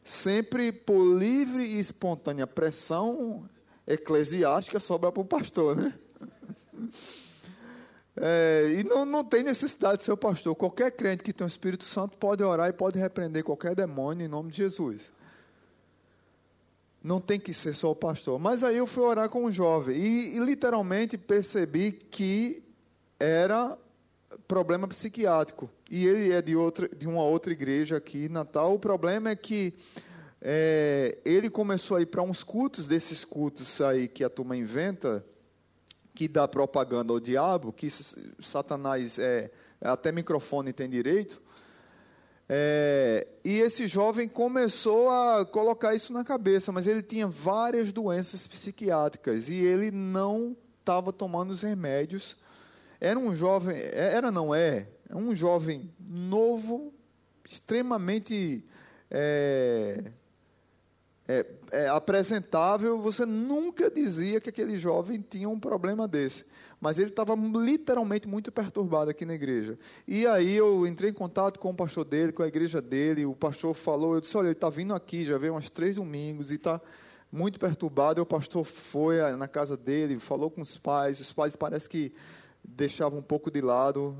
sempre 0.04 0.72
por 0.72 1.04
livre 1.04 1.64
e 1.64 1.80
espontânea 1.80 2.48
pressão 2.48 3.48
eclesiástica 3.86 4.80
sobra 4.80 5.12
para 5.12 5.22
o 5.22 5.26
pastor, 5.26 5.76
né? 5.76 5.94
É, 8.16 8.76
e 8.78 8.84
não, 8.84 9.06
não 9.06 9.24
tem 9.24 9.42
necessidade 9.42 9.98
de 9.98 10.04
ser 10.04 10.12
o 10.12 10.18
pastor. 10.18 10.56
Qualquer 10.56 10.92
crente 10.92 11.24
que 11.24 11.34
tem 11.34 11.46
o 11.46 11.48
Espírito 11.48 11.84
Santo 11.84 12.16
pode 12.16 12.44
orar 12.44 12.70
e 12.70 12.72
pode 12.72 13.00
repreender 13.00 13.44
qualquer 13.44 13.74
demônio 13.74 14.24
em 14.24 14.28
nome 14.28 14.52
de 14.52 14.58
Jesus. 14.58 15.12
Não 17.04 17.20
tem 17.20 17.40
que 17.40 17.54
ser 17.54 17.76
só 17.76 17.92
o 17.92 17.96
pastor. 17.96 18.40
Mas 18.40 18.64
aí 18.64 18.78
eu 18.78 18.88
fui 18.88 19.04
orar 19.04 19.28
com 19.28 19.46
um 19.46 19.52
jovem 19.52 19.98
e, 19.98 20.38
e 20.38 20.40
literalmente 20.40 21.18
percebi 21.18 21.92
que 21.92 22.64
era 23.20 23.78
problema 24.48 24.88
psiquiátrico. 24.88 25.70
E 25.92 26.08
ele 26.08 26.32
é 26.32 26.42
de, 26.42 26.56
outra, 26.56 26.88
de 26.88 27.08
uma 27.08 27.24
outra 27.24 27.52
igreja 27.52 27.98
aqui 27.98 28.26
em 28.26 28.30
Natal. 28.30 28.74
O 28.74 28.80
problema 28.80 29.30
é 29.30 29.36
que 29.36 29.74
é, 30.42 31.18
ele 31.24 31.50
começou 31.50 31.98
a 31.98 32.02
ir 32.02 32.06
para 32.06 32.22
uns 32.22 32.44
cultos, 32.44 32.88
desses 32.88 33.24
cultos 33.24 33.80
aí 33.82 34.08
que 34.08 34.24
a 34.24 34.30
turma 34.30 34.56
inventa, 34.56 35.26
que 36.14 36.28
dá 36.28 36.48
propaganda 36.48 37.14
ao 37.14 37.20
diabo, 37.20 37.72
que 37.72 37.90
Satanás 38.42 39.18
é, 39.18 39.52
até 39.82 40.12
microfone 40.12 40.72
tem 40.74 40.90
direito. 40.90 41.42
É, 42.56 43.26
e 43.44 43.58
esse 43.58 43.88
jovem 43.88 44.30
começou 44.30 45.10
a 45.10 45.44
colocar 45.44 45.96
isso 45.96 46.14
na 46.14 46.24
cabeça, 46.24 46.72
mas 46.72 46.86
ele 46.86 47.02
tinha 47.02 47.28
várias 47.28 47.92
doenças 47.92 48.46
psiquiátricas 48.46 49.50
e 49.50 49.56
ele 49.56 49.90
não 49.90 50.56
estava 50.80 51.12
tomando 51.12 51.50
os 51.50 51.64
remédios. 51.64 52.38
Era 53.02 53.18
um 53.18 53.36
jovem, 53.36 53.76
era 53.92 54.32
não 54.32 54.54
é, 54.54 54.88
um 55.10 55.34
jovem 55.34 55.92
novo, 56.00 56.94
extremamente 57.44 58.64
é, 59.10 60.04
é, 61.28 61.46
é, 61.72 61.88
apresentável, 61.88 63.02
você 63.02 63.26
nunca 63.26 63.90
dizia 63.90 64.40
que 64.40 64.50
aquele 64.50 64.78
jovem 64.78 65.26
tinha 65.28 65.50
um 65.50 65.60
problema 65.60 66.08
desse. 66.08 66.46
Mas 66.84 67.00
ele 67.00 67.12
estava 67.12 67.34
literalmente 67.34 68.28
muito 68.28 68.52
perturbado 68.52 69.10
aqui 69.10 69.26
na 69.26 69.34
igreja. 69.34 69.78
E 70.06 70.28
aí 70.28 70.54
eu 70.54 70.86
entrei 70.86 71.12
em 71.12 71.14
contato 71.14 71.58
com 71.58 71.70
o 71.70 71.74
pastor 71.74 72.04
dele, 72.04 72.34
com 72.34 72.44
a 72.44 72.48
igreja 72.48 72.82
dele. 72.82 73.26
O 73.26 73.34
pastor 73.34 73.74
falou, 73.74 74.16
eu 74.16 74.20
disse, 74.20 74.36
olha, 74.36 74.48
ele 74.48 74.52
está 74.52 74.70
vindo 74.70 74.94
aqui, 74.94 75.24
já 75.24 75.38
veio 75.38 75.56
uns 75.56 75.70
três 75.70 75.96
domingos 75.96 76.52
e 76.52 76.56
está 76.56 76.82
muito 77.32 77.58
perturbado. 77.58 78.20
E 78.20 78.22
o 78.22 78.26
pastor 78.26 78.66
foi 78.66 79.22
na 79.38 79.48
casa 79.48 79.78
dele, 79.78 80.20
falou 80.20 80.52
com 80.52 80.62
os 80.62 80.76
pais. 80.76 81.22
Os 81.22 81.32
pais 81.32 81.56
parece 81.56 81.88
que 81.88 82.12
deixavam 82.62 83.20
um 83.20 83.24
pouco 83.24 83.50
de 83.50 83.62
lado. 83.62 84.18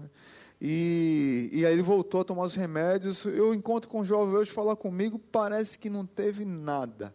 E, 0.62 1.50
e 1.52 1.66
aí 1.66 1.74
ele 1.74 1.84
voltou 1.84 2.22
a 2.22 2.24
tomar 2.24 2.46
os 2.46 2.56
remédios. 2.56 3.26
Eu 3.26 3.54
encontro 3.54 3.90
com 3.90 4.00
o 4.00 4.06
jovem 4.06 4.36
hoje 4.36 4.52
falar 4.52 4.78
comigo, 4.78 5.20
parece 5.20 5.78
que 5.78 5.90
não 5.90 6.06
teve 6.06 6.46
nada. 6.46 7.14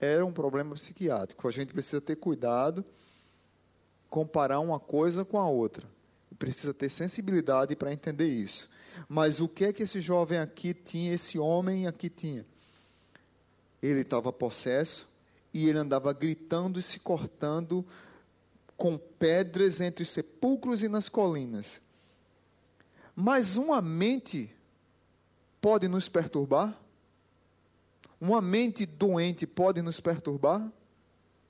Era 0.00 0.26
um 0.26 0.32
problema 0.32 0.74
psiquiátrico. 0.74 1.46
A 1.46 1.52
gente 1.52 1.72
precisa 1.72 2.00
ter 2.00 2.16
cuidado, 2.16 2.84
comparar 4.12 4.60
uma 4.60 4.78
coisa 4.78 5.24
com 5.24 5.40
a 5.40 5.48
outra. 5.48 5.88
Precisa 6.38 6.74
ter 6.74 6.90
sensibilidade 6.90 7.74
para 7.74 7.94
entender 7.94 8.26
isso. 8.26 8.68
Mas 9.08 9.40
o 9.40 9.48
que 9.48 9.64
é 9.64 9.72
que 9.72 9.82
esse 9.82 10.02
jovem 10.02 10.38
aqui 10.38 10.74
tinha, 10.74 11.14
esse 11.14 11.38
homem 11.38 11.86
aqui 11.86 12.10
tinha? 12.10 12.44
Ele 13.82 14.02
estava 14.02 14.30
possesso 14.30 15.08
e 15.52 15.66
ele 15.66 15.78
andava 15.78 16.12
gritando 16.12 16.78
e 16.78 16.82
se 16.82 16.98
cortando 16.98 17.86
com 18.76 18.98
pedras 18.98 19.80
entre 19.80 20.02
os 20.02 20.10
sepulcros 20.10 20.82
e 20.82 20.88
nas 20.88 21.08
colinas. 21.08 21.80
Mas 23.16 23.56
uma 23.56 23.80
mente 23.80 24.54
pode 25.58 25.88
nos 25.88 26.10
perturbar? 26.10 26.78
Uma 28.20 28.42
mente 28.42 28.84
doente 28.84 29.46
pode 29.46 29.80
nos 29.80 30.00
perturbar? 30.00 30.70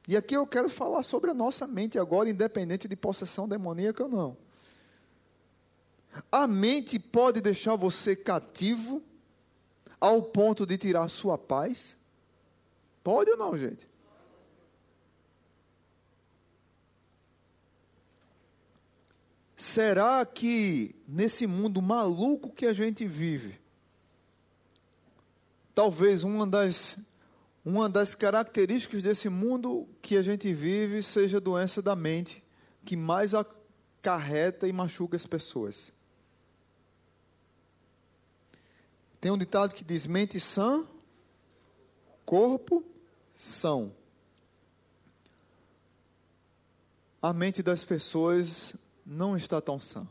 E 0.07 0.17
aqui 0.17 0.35
eu 0.35 0.47
quero 0.47 0.69
falar 0.69 1.03
sobre 1.03 1.31
a 1.31 1.35
nossa 1.35 1.67
mente 1.67 1.99
agora, 1.99 2.29
independente 2.29 2.89
de 2.89 2.97
possessão 2.97 3.49
demoníaca 3.49 4.03
ou 4.03 4.09
não. 4.09 4.37
A 6.31 6.47
mente 6.47 6.99
pode 6.99 7.41
deixar 7.41 7.77
você 7.77 8.15
cativo 8.15 9.03
ao 10.01 10.23
ponto 10.23 10.67
de 10.67 10.77
tirar 10.77 11.09
sua 11.09 11.39
paz? 11.39 11.97
Pode 13.03 13.31
ou 13.31 13.37
não, 13.37 13.57
gente? 13.57 13.89
Será 19.57 20.27
que 20.27 20.93
nesse 21.07 21.47
mundo 21.47 21.81
maluco 21.81 22.51
que 22.51 22.67
a 22.67 22.73
gente 22.73 23.07
vive, 23.07 23.61
talvez 25.73 26.25
uma 26.25 26.45
das, 26.45 26.99
uma 27.65 27.89
das 27.89 28.15
características 28.15 29.03
desse 29.03 29.29
mundo 29.29 29.89
que 30.01 30.17
a 30.17 30.23
gente 30.23 30.53
vive 30.53 31.03
seja 31.03 31.37
a 31.37 31.41
doença 31.41 31.81
da 31.81 31.95
mente, 31.95 32.43
que 32.85 32.97
mais 32.97 33.35
acarreta 33.35 34.67
e 34.67 34.73
machuca 34.73 35.17
as 35.17 35.27
pessoas? 35.27 35.93
Tem 39.21 39.31
um 39.31 39.39
ditado 39.39 39.75
que 39.75 39.85
diz: 39.85 40.05
mente 40.07 40.41
sã, 40.41 40.85
corpo 42.27 42.85
são. 43.33 43.95
A 47.23 47.33
mente 47.33 47.63
das 47.63 47.85
pessoas 47.85 48.75
não 49.07 49.37
está 49.37 49.61
tão 49.61 49.81
sã. 49.81 50.09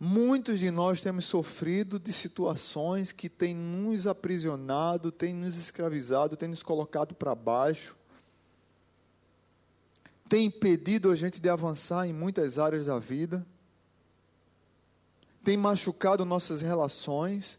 Muitos 0.00 0.60
de 0.60 0.70
nós 0.70 1.00
temos 1.00 1.24
sofrido 1.24 1.98
de 1.98 2.12
situações 2.12 3.10
que 3.10 3.28
têm 3.28 3.52
nos 3.52 4.06
aprisionado, 4.06 5.10
têm 5.10 5.34
nos 5.34 5.56
escravizado, 5.56 6.36
têm 6.36 6.48
nos 6.48 6.62
colocado 6.62 7.16
para 7.16 7.34
baixo, 7.34 7.96
têm 10.28 10.46
impedido 10.46 11.10
a 11.10 11.16
gente 11.16 11.40
de 11.40 11.48
avançar 11.48 12.06
em 12.06 12.12
muitas 12.12 12.60
áreas 12.60 12.86
da 12.86 13.00
vida, 13.00 13.44
têm 15.42 15.56
machucado 15.56 16.24
nossas 16.24 16.60
relações. 16.60 17.58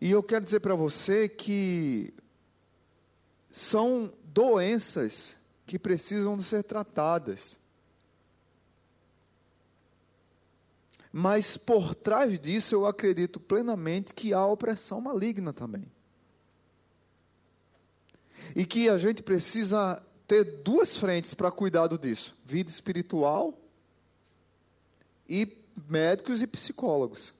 E 0.00 0.10
eu 0.10 0.24
quero 0.24 0.44
dizer 0.44 0.58
para 0.58 0.74
você 0.74 1.28
que 1.28 2.12
são 3.48 4.12
doenças 4.24 5.36
que 5.64 5.78
precisam 5.78 6.36
de 6.36 6.42
ser 6.42 6.64
tratadas. 6.64 7.60
Mas 11.16 11.56
por 11.56 11.94
trás 11.94 12.36
disso 12.40 12.74
eu 12.74 12.84
acredito 12.84 13.38
plenamente 13.38 14.12
que 14.12 14.34
há 14.34 14.44
opressão 14.44 15.00
maligna 15.00 15.52
também. 15.52 15.86
E 18.52 18.66
que 18.66 18.88
a 18.88 18.98
gente 18.98 19.22
precisa 19.22 20.02
ter 20.26 20.42
duas 20.64 20.96
frentes 20.96 21.32
para 21.32 21.52
cuidado 21.52 21.96
disso: 21.96 22.36
vida 22.44 22.68
espiritual 22.68 23.56
e 25.28 25.56
médicos 25.88 26.42
e 26.42 26.48
psicólogos. 26.48 27.32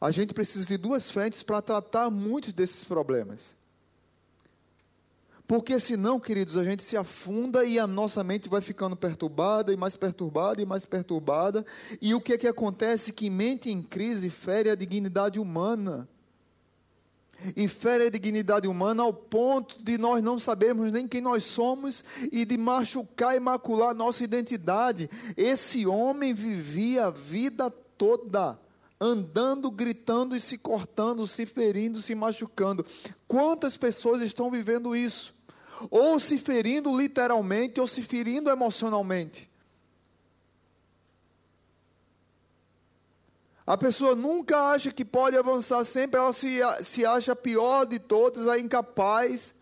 A 0.00 0.10
gente 0.10 0.32
precisa 0.32 0.64
de 0.64 0.78
duas 0.78 1.10
frentes 1.10 1.42
para 1.42 1.60
tratar 1.60 2.08
muitos 2.08 2.54
desses 2.54 2.82
problemas. 2.82 3.54
Porque 5.50 5.80
senão, 5.80 6.20
queridos, 6.20 6.56
a 6.56 6.62
gente 6.62 6.80
se 6.80 6.96
afunda 6.96 7.64
e 7.64 7.76
a 7.76 7.84
nossa 7.84 8.22
mente 8.22 8.48
vai 8.48 8.60
ficando 8.60 8.94
perturbada 8.94 9.72
e 9.72 9.76
mais 9.76 9.96
perturbada 9.96 10.62
e 10.62 10.64
mais 10.64 10.86
perturbada. 10.86 11.66
E 12.00 12.14
o 12.14 12.20
que 12.20 12.34
é 12.34 12.38
que 12.38 12.46
acontece? 12.46 13.12
Que 13.12 13.28
mente 13.28 13.68
em 13.68 13.82
crise 13.82 14.30
fere 14.30 14.70
a 14.70 14.76
dignidade 14.76 15.40
humana. 15.40 16.08
E 17.56 17.66
fere 17.66 18.04
a 18.04 18.10
dignidade 18.10 18.68
humana 18.68 19.02
ao 19.02 19.12
ponto 19.12 19.82
de 19.82 19.98
nós 19.98 20.22
não 20.22 20.38
sabermos 20.38 20.92
nem 20.92 21.08
quem 21.08 21.20
nós 21.20 21.42
somos 21.42 22.04
e 22.30 22.44
de 22.44 22.56
machucar 22.56 23.34
e 23.34 23.40
macular 23.40 23.92
nossa 23.92 24.22
identidade. 24.22 25.10
Esse 25.36 25.84
homem 25.84 26.32
vivia 26.32 27.06
a 27.06 27.10
vida 27.10 27.72
toda 27.98 28.56
andando, 29.00 29.70
gritando 29.70 30.36
e 30.36 30.40
se 30.40 30.58
cortando, 30.58 31.26
se 31.26 31.46
ferindo, 31.46 32.02
se 32.02 32.14
machucando. 32.14 32.84
Quantas 33.26 33.76
pessoas 33.76 34.20
estão 34.20 34.50
vivendo 34.50 34.94
isso? 34.94 35.39
Ou 35.90 36.18
se 36.18 36.36
ferindo 36.38 36.96
literalmente, 36.96 37.80
ou 37.80 37.86
se 37.86 38.02
ferindo 38.02 38.50
emocionalmente. 38.50 39.48
A 43.66 43.76
pessoa 43.76 44.16
nunca 44.16 44.72
acha 44.72 44.90
que 44.90 45.04
pode 45.04 45.36
avançar, 45.36 45.84
sempre 45.84 46.18
ela 46.18 46.32
se, 46.32 46.58
se 46.82 47.06
acha 47.06 47.36
pior 47.36 47.84
de 47.84 48.00
todas, 48.00 48.48
a 48.48 48.58
incapaz. 48.58 49.54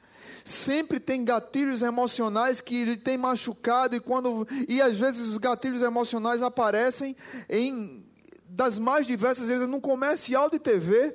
Sempre 0.43 0.99
tem 0.99 1.23
gatilhos 1.23 1.83
emocionais 1.83 2.59
que 2.59 2.75
ele 2.75 2.97
tem 2.97 3.19
machucado 3.19 3.95
e 3.95 4.01
quando 4.01 4.49
e 4.67 4.81
às 4.81 4.97
vezes 4.97 5.29
os 5.29 5.37
gatilhos 5.37 5.83
emocionais 5.83 6.43
aparecem 6.43 7.15
em 7.51 8.03
das 8.49 8.79
mais 8.79 9.07
diversas 9.07 9.47
vezes 9.47 9.69
num 9.69 9.79
comercial 9.79 10.49
de 10.49 10.59
TV. 10.59 11.15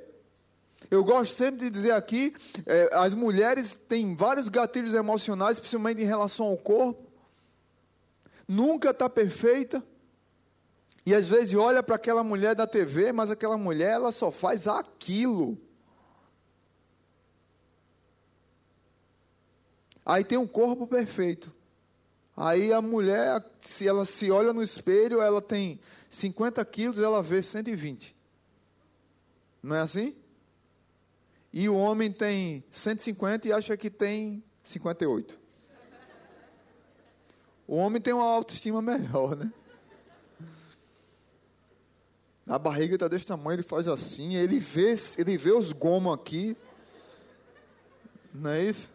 Eu 0.94 1.04
gosto 1.04 1.34
sempre 1.34 1.62
de 1.62 1.72
dizer 1.72 1.94
aqui, 1.94 2.36
é, 2.68 2.88
as 2.94 3.16
mulheres 3.16 3.76
têm 3.90 4.16
vários 4.16 4.48
gatilhos 4.48 4.94
emocionais, 4.94 5.58
principalmente 5.58 6.04
em 6.04 6.06
relação 6.06 6.46
ao 6.46 6.56
corpo. 6.56 7.12
Nunca 8.48 8.92
está 8.92 9.10
perfeita. 9.10 9.84
E 11.04 11.16
às 11.16 11.28
vezes 11.28 11.56
olha 11.56 11.82
para 11.82 11.96
aquela 11.96 12.24
mulher 12.24 12.54
da 12.54 12.68
TV, 12.68 13.12
mas 13.12 13.32
aquela 13.32 13.58
mulher 13.58 13.94
ela 13.94 14.12
só 14.12 14.30
faz 14.30 14.68
aquilo. 14.68 15.58
Aí 20.06 20.24
tem 20.24 20.38
um 20.38 20.46
corpo 20.46 20.86
perfeito. 20.86 21.52
Aí 22.38 22.72
a 22.72 22.84
mulher, 22.84 23.44
se 23.62 23.88
ela 23.88 24.06
se 24.06 24.30
olha 24.30 24.54
no 24.54 24.62
espelho, 24.62 25.24
ela 25.24 25.42
tem 25.42 25.80
50 26.08 26.64
quilos, 26.66 27.00
ela 27.00 27.24
vê 27.24 27.42
120. 27.42 28.16
Não 29.64 29.76
é 29.76 29.80
assim? 29.80 30.16
E 31.54 31.70
o 31.70 31.76
homem 31.76 32.12
tem 32.12 32.64
150 32.72 33.48
e 33.48 33.54
acha 33.54 33.78
que 33.78 33.92
tem 33.92 34.44
58. 34.64 35.40
O 37.68 37.76
homem 37.76 38.02
tem 38.02 38.12
uma 38.12 38.26
autoestima 38.26 38.82
melhor, 38.82 39.36
né? 39.36 39.54
A 42.48 42.58
barriga 42.58 42.96
está 42.96 43.08
desse 43.08 43.28
tamanho, 43.28 43.56
ele 43.56 43.64
faz 43.64 43.88
assim, 43.88 44.36
ele 44.36 44.60
vê, 44.60 44.96
ele 45.18 45.38
vê 45.38 45.52
os 45.52 45.72
gomos 45.72 46.14
aqui. 46.14 46.58
Não 48.34 48.50
é 48.50 48.64
isso? 48.64 48.92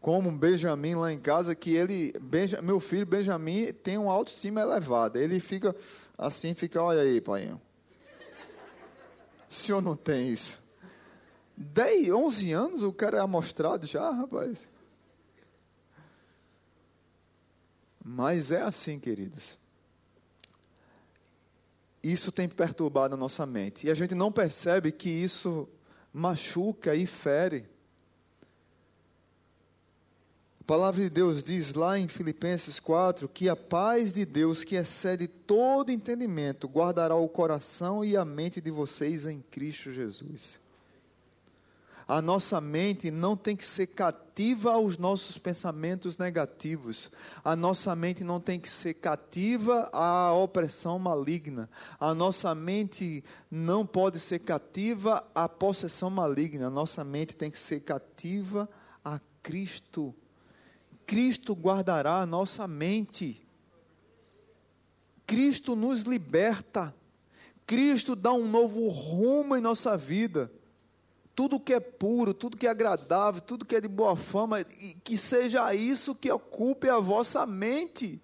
Como 0.00 0.28
um 0.28 0.36
Benjamin 0.36 0.96
lá 0.96 1.12
em 1.12 1.18
casa, 1.18 1.54
que 1.54 1.72
ele, 1.72 2.12
Benja, 2.20 2.60
meu 2.60 2.80
filho 2.80 3.06
Benjamin 3.06 3.72
tem 3.72 3.96
uma 3.96 4.12
autoestima 4.12 4.60
elevada. 4.60 5.18
Ele 5.18 5.40
fica 5.40 5.74
assim, 6.18 6.52
fica, 6.52 6.82
olha 6.82 7.00
aí, 7.00 7.20
pai. 7.20 7.50
O 9.48 9.54
senhor 9.54 9.80
não 9.80 9.96
tem 9.96 10.30
isso? 10.30 10.63
10, 11.56 12.10
11 12.10 12.52
anos 12.52 12.82
o 12.82 12.92
cara 12.92 13.18
é 13.18 13.20
amostrado 13.20 13.86
já, 13.86 14.10
rapaz. 14.10 14.68
Mas 18.04 18.50
é 18.52 18.60
assim, 18.60 18.98
queridos. 18.98 19.56
Isso 22.02 22.30
tem 22.30 22.48
perturbado 22.48 23.14
a 23.14 23.16
nossa 23.16 23.46
mente. 23.46 23.86
E 23.86 23.90
a 23.90 23.94
gente 23.94 24.14
não 24.14 24.30
percebe 24.30 24.92
que 24.92 25.08
isso 25.08 25.66
machuca 26.12 26.94
e 26.94 27.06
fere. 27.06 27.66
A 30.60 30.64
palavra 30.64 31.00
de 31.00 31.08
Deus 31.10 31.42
diz 31.42 31.72
lá 31.74 31.98
em 31.98 32.08
Filipenses 32.08 32.78
4 32.78 33.28
que 33.28 33.48
a 33.48 33.56
paz 33.56 34.14
de 34.14 34.24
Deus, 34.24 34.64
que 34.64 34.76
excede 34.76 35.26
todo 35.26 35.90
entendimento, 35.90 36.68
guardará 36.68 37.14
o 37.14 37.28
coração 37.28 38.04
e 38.04 38.16
a 38.16 38.24
mente 38.24 38.60
de 38.60 38.70
vocês 38.70 39.26
em 39.26 39.40
Cristo 39.40 39.92
Jesus. 39.92 40.63
A 42.06 42.20
nossa 42.20 42.60
mente 42.60 43.10
não 43.10 43.34
tem 43.34 43.56
que 43.56 43.64
ser 43.64 43.86
cativa 43.86 44.72
aos 44.72 44.98
nossos 44.98 45.38
pensamentos 45.38 46.18
negativos. 46.18 47.10
A 47.42 47.56
nossa 47.56 47.96
mente 47.96 48.22
não 48.22 48.38
tem 48.38 48.60
que 48.60 48.70
ser 48.70 48.94
cativa 48.94 49.88
à 49.90 50.32
opressão 50.34 50.98
maligna. 50.98 51.68
A 51.98 52.14
nossa 52.14 52.54
mente 52.54 53.24
não 53.50 53.86
pode 53.86 54.20
ser 54.20 54.40
cativa 54.40 55.26
à 55.34 55.48
possessão 55.48 56.10
maligna. 56.10 56.66
A 56.66 56.70
nossa 56.70 57.02
mente 57.02 57.34
tem 57.34 57.50
que 57.50 57.58
ser 57.58 57.80
cativa 57.80 58.68
a 59.02 59.18
Cristo. 59.42 60.14
Cristo 61.06 61.54
guardará 61.54 62.20
a 62.20 62.26
nossa 62.26 62.68
mente. 62.68 63.40
Cristo 65.26 65.74
nos 65.74 66.02
liberta. 66.02 66.94
Cristo 67.66 68.14
dá 68.14 68.30
um 68.30 68.46
novo 68.46 68.88
rumo 68.88 69.56
em 69.56 69.60
nossa 69.62 69.96
vida 69.96 70.52
tudo 71.34 71.58
que 71.58 71.74
é 71.74 71.80
puro, 71.80 72.32
tudo 72.32 72.56
que 72.56 72.66
é 72.66 72.70
agradável, 72.70 73.40
tudo 73.40 73.64
que 73.64 73.74
é 73.74 73.80
de 73.80 73.88
boa 73.88 74.16
fama, 74.16 74.62
que 75.02 75.16
seja 75.16 75.74
isso 75.74 76.14
que 76.14 76.30
ocupe 76.30 76.88
a 76.88 76.98
vossa 76.98 77.44
mente. 77.44 78.20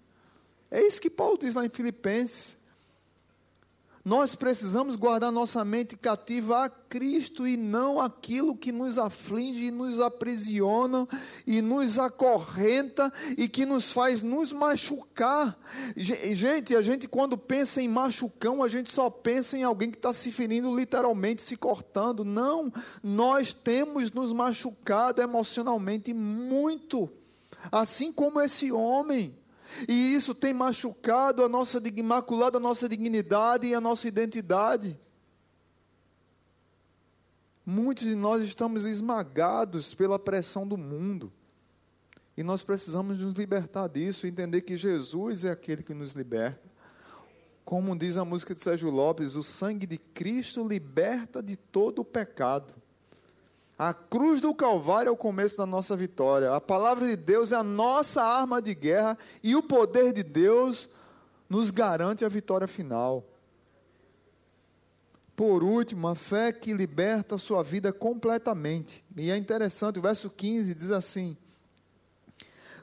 É 0.71 0.81
isso 0.81 1.01
que 1.01 1.11
Paulo 1.11 1.37
diz 1.37 1.55
lá 1.55 1.65
em 1.65 1.69
Filipenses. 1.69 2.57
Nós 4.03 4.35
precisamos 4.35 4.97
guardar 4.97 5.31
nossa 5.31 5.63
mente 5.63 5.95
cativa 5.95 6.65
a 6.65 6.71
Cristo 6.71 7.47
e 7.47 7.55
não 7.55 8.01
aquilo 8.01 8.57
que 8.57 8.73
nos 8.73 8.97
aflige 8.97 9.67
e 9.67 9.71
nos 9.71 10.01
aprisiona 10.01 11.07
e 11.47 11.61
nos 11.61 11.99
acorrenta 11.99 13.13
e 13.37 13.47
que 13.47 13.67
nos 13.67 13.93
faz 13.93 14.23
nos 14.23 14.53
machucar. 14.53 15.59
Gente, 15.95 16.75
a 16.75 16.81
gente 16.81 17.07
quando 17.07 17.37
pensa 17.37 17.83
em 17.83 17.89
machucão, 17.89 18.63
a 18.63 18.69
gente 18.69 18.91
só 18.91 19.11
pensa 19.11 19.59
em 19.59 19.65
alguém 19.65 19.91
que 19.91 19.99
está 19.99 20.15
se 20.15 20.33
ferindo 20.33 20.75
literalmente, 20.75 21.43
se 21.43 21.55
cortando. 21.55 22.25
Não, 22.25 22.73
nós 23.03 23.53
temos 23.53 24.11
nos 24.13 24.33
machucado 24.33 25.21
emocionalmente 25.21 26.15
muito, 26.15 27.11
assim 27.71 28.11
como 28.11 28.41
esse 28.41 28.73
homem. 28.73 29.40
E 29.89 30.15
isso 30.15 30.35
tem 30.35 30.53
machucado 30.53 31.45
a 31.45 31.49
nossa, 31.49 31.81
maculado 32.03 32.57
a 32.57 32.61
nossa 32.61 32.89
dignidade 32.89 33.67
e 33.67 33.75
a 33.75 33.81
nossa 33.81 34.09
identidade. 34.09 34.99
Muitos 37.65 38.05
de 38.05 38.15
nós 38.15 38.43
estamos 38.43 38.87
esmagados 38.87 39.95
pela 39.95 40.19
pressão 40.19 40.67
do 40.67 40.77
mundo. 40.77 41.33
E 42.37 42.43
nós 42.43 42.63
precisamos 42.63 43.21
nos 43.21 43.35
libertar 43.35 43.89
disso, 43.89 44.27
entender 44.27 44.63
que 44.63 44.77
Jesus 44.77 45.45
é 45.45 45.51
aquele 45.51 45.83
que 45.83 45.93
nos 45.93 46.15
liberta. 46.15 46.71
Como 47.65 47.97
diz 47.97 48.17
a 48.17 48.25
música 48.25 48.55
de 48.55 48.61
Sérgio 48.61 48.91
Lopes, 48.91 49.37
o 49.37 49.43
sangue 49.43 49.87
de 49.87 49.99
Cristo 49.99 50.67
liberta 50.67 51.43
de 51.43 51.57
todo 51.57 52.01
o 52.01 52.05
pecado. 52.05 52.75
A 53.83 53.95
cruz 53.95 54.43
do 54.43 54.55
Calvário 54.55 55.09
é 55.09 55.11
o 55.11 55.17
começo 55.17 55.57
da 55.57 55.65
nossa 55.65 55.97
vitória. 55.97 56.55
A 56.55 56.61
palavra 56.61 57.07
de 57.07 57.17
Deus 57.17 57.51
é 57.51 57.57
a 57.57 57.63
nossa 57.63 58.23
arma 58.23 58.61
de 58.61 58.75
guerra 58.75 59.17
e 59.43 59.57
o 59.57 59.63
poder 59.63 60.13
de 60.13 60.23
Deus 60.23 60.87
nos 61.49 61.71
garante 61.71 62.23
a 62.23 62.29
vitória 62.29 62.69
final. 62.69 63.25
Por 65.35 65.65
último, 65.65 66.09
a 66.09 66.15
fé 66.15 66.53
que 66.53 66.75
liberta 66.75 67.37
a 67.37 67.39
sua 67.39 67.63
vida 67.63 67.91
completamente. 67.91 69.03
E 69.17 69.31
é 69.31 69.37
interessante, 69.39 69.99
o 69.99 70.03
verso 70.03 70.29
15 70.29 70.75
diz 70.75 70.91
assim: 70.91 71.35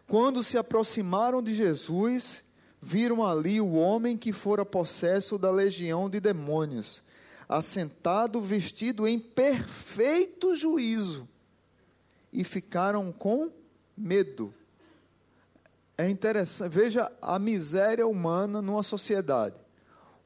Quando 0.08 0.42
se 0.42 0.58
aproximaram 0.58 1.44
de 1.44 1.54
Jesus, 1.54 2.44
viram 2.82 3.24
ali 3.24 3.62
o 3.62 3.74
homem 3.74 4.18
que 4.18 4.34
fora 4.34 4.66
possesso 4.66 5.38
da 5.38 5.52
legião 5.52 6.10
de 6.10 6.20
demônios 6.20 7.06
assentado, 7.48 8.42
vestido 8.42 9.08
em 9.08 9.20
perfeito 9.20 10.56
juízo. 10.56 11.28
e 12.32 12.44
ficaram 12.44 13.12
com 13.12 13.50
medo. 13.96 14.54
É 15.98 16.08
interessante, 16.08 16.72
veja 16.72 17.12
a 17.22 17.40
miséria 17.40 18.06
humana 18.06 18.62
numa 18.62 18.84
sociedade. 18.84 19.56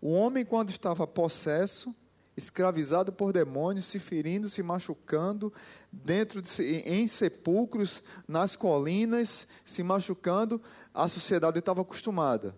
O 0.02 0.12
homem, 0.12 0.44
quando 0.44 0.72
estava 0.72 1.06
possesso, 1.08 1.96
escravizado 2.36 3.14
por 3.14 3.32
demônios, 3.32 3.86
se 3.86 4.00
ferindo, 4.00 4.50
se 4.50 4.64
machucando, 4.64 5.54
dentro 5.92 6.42
de, 6.42 6.62
em 6.86 7.08
sepulcros, 7.08 8.04
nas 8.28 8.56
colinas, 8.56 9.48
se 9.64 9.84
machucando, 9.84 10.62
a 10.94 11.08
sociedade 11.08 11.60
estava 11.60 11.82
acostumada. 11.82 12.56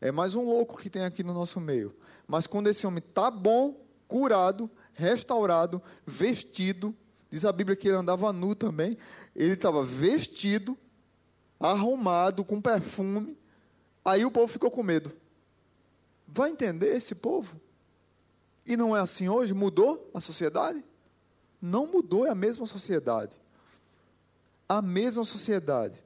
É 0.00 0.10
mais 0.10 0.34
um 0.34 0.44
louco 0.44 0.78
que 0.78 0.88
tem 0.88 1.04
aqui 1.04 1.22
no 1.22 1.34
nosso 1.34 1.60
meio. 1.60 1.94
Mas 2.26 2.46
quando 2.46 2.68
esse 2.68 2.86
homem 2.86 3.02
está 3.06 3.30
bom, 3.30 3.80
curado, 4.08 4.70
restaurado, 4.94 5.82
vestido, 6.06 6.94
diz 7.30 7.44
a 7.44 7.52
Bíblia 7.52 7.76
que 7.76 7.88
ele 7.88 7.96
andava 7.96 8.32
nu 8.32 8.54
também, 8.54 8.96
ele 9.34 9.54
estava 9.54 9.82
vestido, 9.82 10.76
arrumado, 11.58 12.44
com 12.44 12.60
perfume, 12.60 13.38
aí 14.04 14.24
o 14.24 14.30
povo 14.30 14.52
ficou 14.52 14.70
com 14.70 14.82
medo. 14.82 15.12
Vai 16.26 16.50
entender 16.50 16.96
esse 16.96 17.14
povo? 17.14 17.60
E 18.66 18.76
não 18.76 18.96
é 18.96 19.00
assim 19.00 19.28
hoje? 19.28 19.54
Mudou 19.54 20.10
a 20.14 20.20
sociedade? 20.20 20.84
Não 21.60 21.86
mudou, 21.86 22.26
é 22.26 22.30
a 22.30 22.34
mesma 22.34 22.66
sociedade. 22.66 23.36
A 24.68 24.80
mesma 24.80 25.24
sociedade. 25.24 26.02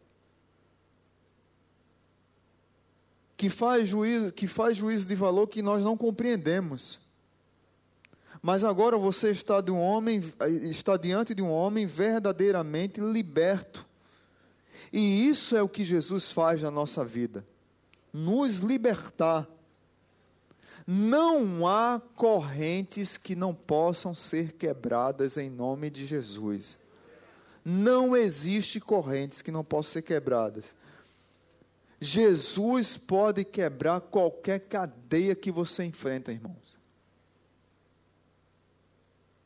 Que 3.37 3.51
faz 3.51 3.89
juízo, 3.89 4.32
que 4.32 4.47
faz 4.47 4.76
juízo 4.76 5.07
de 5.07 5.14
valor 5.14 5.47
que 5.47 5.62
nós 5.62 5.82
não 5.82 5.97
compreendemos. 5.97 7.01
Mas 8.43 8.64
agora 8.64 8.97
você 8.97 9.30
está 9.30 9.61
de 9.61 9.70
um 9.70 9.80
homem, 9.80 10.22
está 10.62 10.97
diante 10.97 11.34
de 11.34 11.43
um 11.43 11.51
homem 11.51 11.87
verdadeiramente 11.87 13.01
liberto. 13.01 13.84
E 14.93 15.28
isso 15.28 15.57
é 15.57 15.62
o 15.62 15.68
que 15.68 15.84
Jesus 15.84 16.30
faz 16.30 16.62
na 16.62 16.70
nossa 16.70 17.05
vida. 17.05 17.45
Nos 18.12 18.59
libertar 18.59 19.47
não 20.87 21.66
há 21.66 22.01
correntes 22.14 23.16
que 23.16 23.34
não 23.34 23.53
possam 23.53 24.14
ser 24.14 24.53
quebradas 24.53 25.37
em 25.37 25.51
nome 25.51 25.91
de 25.91 26.07
Jesus. 26.07 26.78
Não 27.64 28.16
existe 28.16 28.78
correntes 28.78 29.43
que 29.43 29.51
não 29.51 29.64
possam 29.64 29.95
ser 29.95 30.03
quebradas. 30.03 30.76
Jesus 32.01 32.97
pode 32.97 33.44
quebrar 33.44 34.01
qualquer 34.01 34.61
cadeia 34.61 35.34
que 35.34 35.51
você 35.51 35.84
enfrenta, 35.84 36.30
irmãos. 36.30 36.76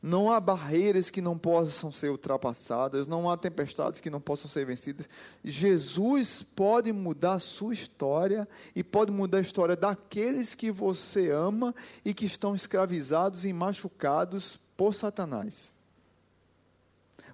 Não 0.01 0.31
há 0.31 0.39
barreiras 0.39 1.11
que 1.11 1.21
não 1.21 1.37
possam 1.37 1.91
ser 1.91 2.09
ultrapassadas, 2.09 3.05
não 3.05 3.29
há 3.29 3.37
tempestades 3.37 4.01
que 4.01 4.09
não 4.09 4.19
possam 4.19 4.49
ser 4.49 4.65
vencidas. 4.65 5.07
Jesus 5.43 6.41
pode 6.55 6.91
mudar 6.91 7.33
a 7.33 7.39
sua 7.39 7.71
história 7.71 8.47
e 8.75 8.83
pode 8.83 9.11
mudar 9.11 9.37
a 9.37 9.41
história 9.41 9.75
daqueles 9.75 10.55
que 10.55 10.71
você 10.71 11.29
ama 11.29 11.75
e 12.03 12.15
que 12.15 12.25
estão 12.25 12.55
escravizados 12.55 13.45
e 13.45 13.53
machucados 13.53 14.59
por 14.75 14.95
Satanás. 14.95 15.70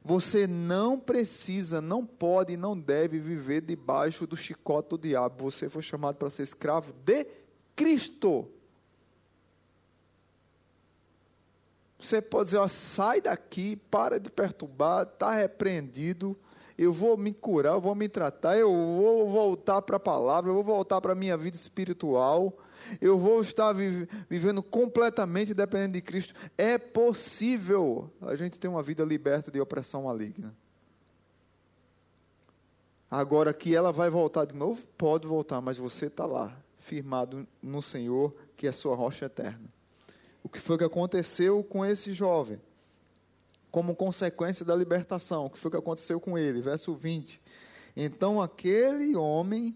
Você 0.07 0.47
não 0.47 0.97
precisa, 0.97 1.81
não 1.81 2.05
pode, 2.05 2.55
não 2.55 2.79
deve 2.79 3.19
viver 3.19 3.59
debaixo 3.59 4.25
do 4.25 4.37
chicote 4.37 4.91
do 4.91 4.97
diabo. 4.97 5.51
Você 5.51 5.69
foi 5.69 5.81
chamado 5.81 6.15
para 6.15 6.29
ser 6.29 6.43
escravo 6.43 6.93
de 7.03 7.27
Cristo. 7.75 8.47
Você 11.99 12.21
pode 12.21 12.45
dizer, 12.45 12.57
ó, 12.57 12.69
sai 12.69 13.19
daqui, 13.19 13.75
para 13.75 14.17
de 14.17 14.29
perturbar, 14.29 15.03
está 15.03 15.31
repreendido, 15.31 16.37
eu 16.77 16.93
vou 16.93 17.17
me 17.17 17.33
curar, 17.33 17.73
eu 17.73 17.81
vou 17.81 17.93
me 17.93 18.07
tratar, 18.07 18.57
eu 18.57 18.71
vou 18.71 19.29
voltar 19.29 19.81
para 19.81 19.97
a 19.97 19.99
palavra, 19.99 20.49
eu 20.49 20.55
vou 20.55 20.63
voltar 20.63 21.01
para 21.01 21.11
a 21.11 21.15
minha 21.15 21.35
vida 21.35 21.57
espiritual, 21.57 22.57
eu 23.01 23.17
vou 23.17 23.41
estar 23.41 23.73
vivendo 24.29 24.61
completamente 24.63 25.53
dependendo 25.53 25.93
de 25.93 26.01
Cristo. 26.01 26.33
É 26.57 26.77
possível 26.77 28.11
a 28.21 28.35
gente 28.35 28.59
ter 28.59 28.67
uma 28.67 28.83
vida 28.83 29.03
liberta 29.03 29.51
de 29.51 29.59
opressão 29.59 30.03
maligna. 30.03 30.55
Agora 33.09 33.53
que 33.53 33.75
ela 33.75 33.91
vai 33.91 34.09
voltar 34.09 34.45
de 34.45 34.55
novo, 34.55 34.85
pode 34.97 35.25
voltar, 35.25 35.61
mas 35.61 35.77
você 35.77 36.07
está 36.07 36.25
lá, 36.25 36.55
firmado 36.79 37.47
no 37.63 37.81
Senhor, 37.81 38.35
que 38.55 38.67
é 38.67 38.71
sua 38.71 38.95
rocha 38.95 39.25
eterna 39.25 39.77
o 40.47 40.49
que 40.49 40.61
foi 40.61 40.77
que 40.77 40.83
aconteceu 40.85 41.61
com 41.61 41.85
esse 41.85 42.13
jovem, 42.13 42.57
como 43.69 43.93
consequência 43.93 44.63
da 44.63 44.73
libertação, 44.73 45.45
o 45.45 45.49
que 45.49 45.59
foi 45.59 45.69
que 45.69 45.75
aconteceu 45.75 46.21
com 46.21 46.37
ele, 46.37 46.61
verso 46.61 46.95
20. 46.95 47.41
Então 47.97 48.41
aquele 48.41 49.13
homem 49.17 49.75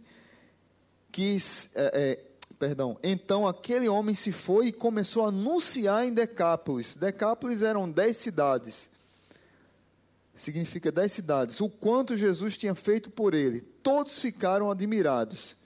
quis, 1.12 1.70
é, 1.76 1.91
é, 1.93 2.26
perdão, 2.62 2.95
então 3.01 3.47
aquele 3.47 3.89
homem 3.89 4.14
se 4.14 4.32
foi 4.32 4.68
e 4.68 4.72
começou 4.72 5.26
a 5.26 5.30
anunciar 5.30 6.05
em 6.05 6.14
Decápolis. 6.14 6.95
Decápolis 6.95 7.64
eram 7.64 7.89
dez 7.89 8.18
cidades. 8.18 8.88
Significa 10.36 10.91
dez 10.91 11.12
cidades. 11.12 11.59
O 11.59 11.68
quanto 11.68 12.16
Jesus 12.16 12.55
tinha 12.59 12.76
feito 12.76 13.09
por 13.09 13.34
ele. 13.34 13.62
Todos 13.82 14.20
ficaram 14.20 14.70
admirados. 14.70 15.57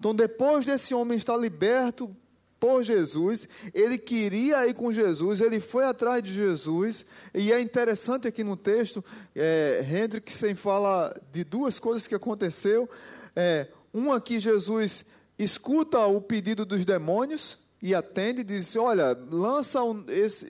Então, 0.00 0.12
depois 0.12 0.66
desse 0.66 0.92
homem 0.92 1.16
estar 1.16 1.36
liberto 1.36 2.10
por 2.58 2.82
Jesus, 2.82 3.46
ele 3.72 3.96
queria 3.96 4.66
ir 4.66 4.74
com 4.74 4.92
Jesus, 4.92 5.40
ele 5.40 5.60
foi 5.60 5.84
atrás 5.84 6.24
de 6.24 6.34
Jesus, 6.34 7.06
e 7.32 7.52
é 7.52 7.60
interessante 7.60 8.26
aqui 8.26 8.42
no 8.42 8.56
texto, 8.56 9.04
é, 9.34 9.84
Hendrickson 9.88 10.56
fala 10.56 11.16
de 11.30 11.44
duas 11.44 11.78
coisas 11.78 12.08
que 12.08 12.16
aconteceu. 12.16 12.90
É, 13.36 13.68
uma 13.92 14.20
que 14.20 14.40
Jesus 14.40 15.04
escuta 15.42 15.98
o 16.06 16.20
pedido 16.20 16.64
dos 16.64 16.84
demônios 16.84 17.58
e 17.82 17.94
atende, 17.96 18.44
diz: 18.44 18.76
Olha, 18.76 19.18
lança 19.30 19.82
um, 19.82 20.04
esse, 20.08 20.46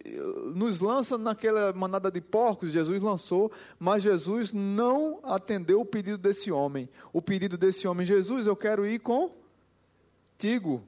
nos 0.55 0.81
lança 0.81 1.17
naquela 1.17 1.73
manada 1.73 2.11
de 2.11 2.21
porcos. 2.21 2.71
Jesus 2.71 3.03
lançou, 3.03 3.51
mas 3.79 4.03
Jesus 4.03 4.53
não 4.53 5.19
atendeu 5.23 5.81
o 5.81 5.87
pedido 5.87 6.19
desse 6.19 6.53
homem. 6.53 6.91
O 7.13 7.23
pedido 7.23 7.57
desse 7.57 7.89
homem, 7.89 8.05
Jesus, 8.05 8.47
eu 8.47 8.55
quero 8.55 8.87
ir 8.87 9.01
contigo. 9.01 10.83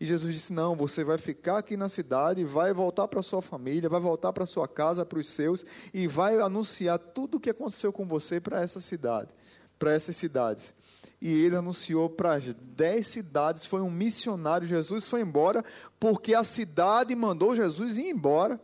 E 0.00 0.04
Jesus 0.04 0.34
disse: 0.34 0.52
Não, 0.52 0.74
você 0.74 1.04
vai 1.04 1.18
ficar 1.18 1.58
aqui 1.58 1.76
na 1.76 1.88
cidade, 1.88 2.44
vai 2.44 2.72
voltar 2.72 3.06
para 3.06 3.22
sua 3.22 3.40
família, 3.40 3.88
vai 3.88 4.00
voltar 4.00 4.32
para 4.32 4.44
sua 4.44 4.66
casa, 4.66 5.06
para 5.06 5.20
os 5.20 5.28
seus, 5.28 5.64
e 5.94 6.08
vai 6.08 6.40
anunciar 6.40 6.98
tudo 6.98 7.36
o 7.36 7.40
que 7.40 7.50
aconteceu 7.50 7.92
com 7.92 8.04
você 8.04 8.40
para 8.40 8.60
essa 8.60 8.80
cidade, 8.80 9.28
para 9.78 9.92
essas 9.92 10.16
cidades. 10.16 10.74
E 11.20 11.32
ele 11.32 11.56
anunciou 11.56 12.10
para 12.10 12.34
as 12.34 12.52
dez 12.54 13.06
cidades, 13.06 13.64
foi 13.64 13.80
um 13.80 13.90
missionário. 13.90 14.66
Jesus 14.66 15.06
foi 15.06 15.22
embora, 15.22 15.64
porque 15.98 16.34
a 16.34 16.44
cidade 16.44 17.14
mandou 17.14 17.56
Jesus 17.56 17.98
ir 17.98 18.10
embora. 18.10 18.60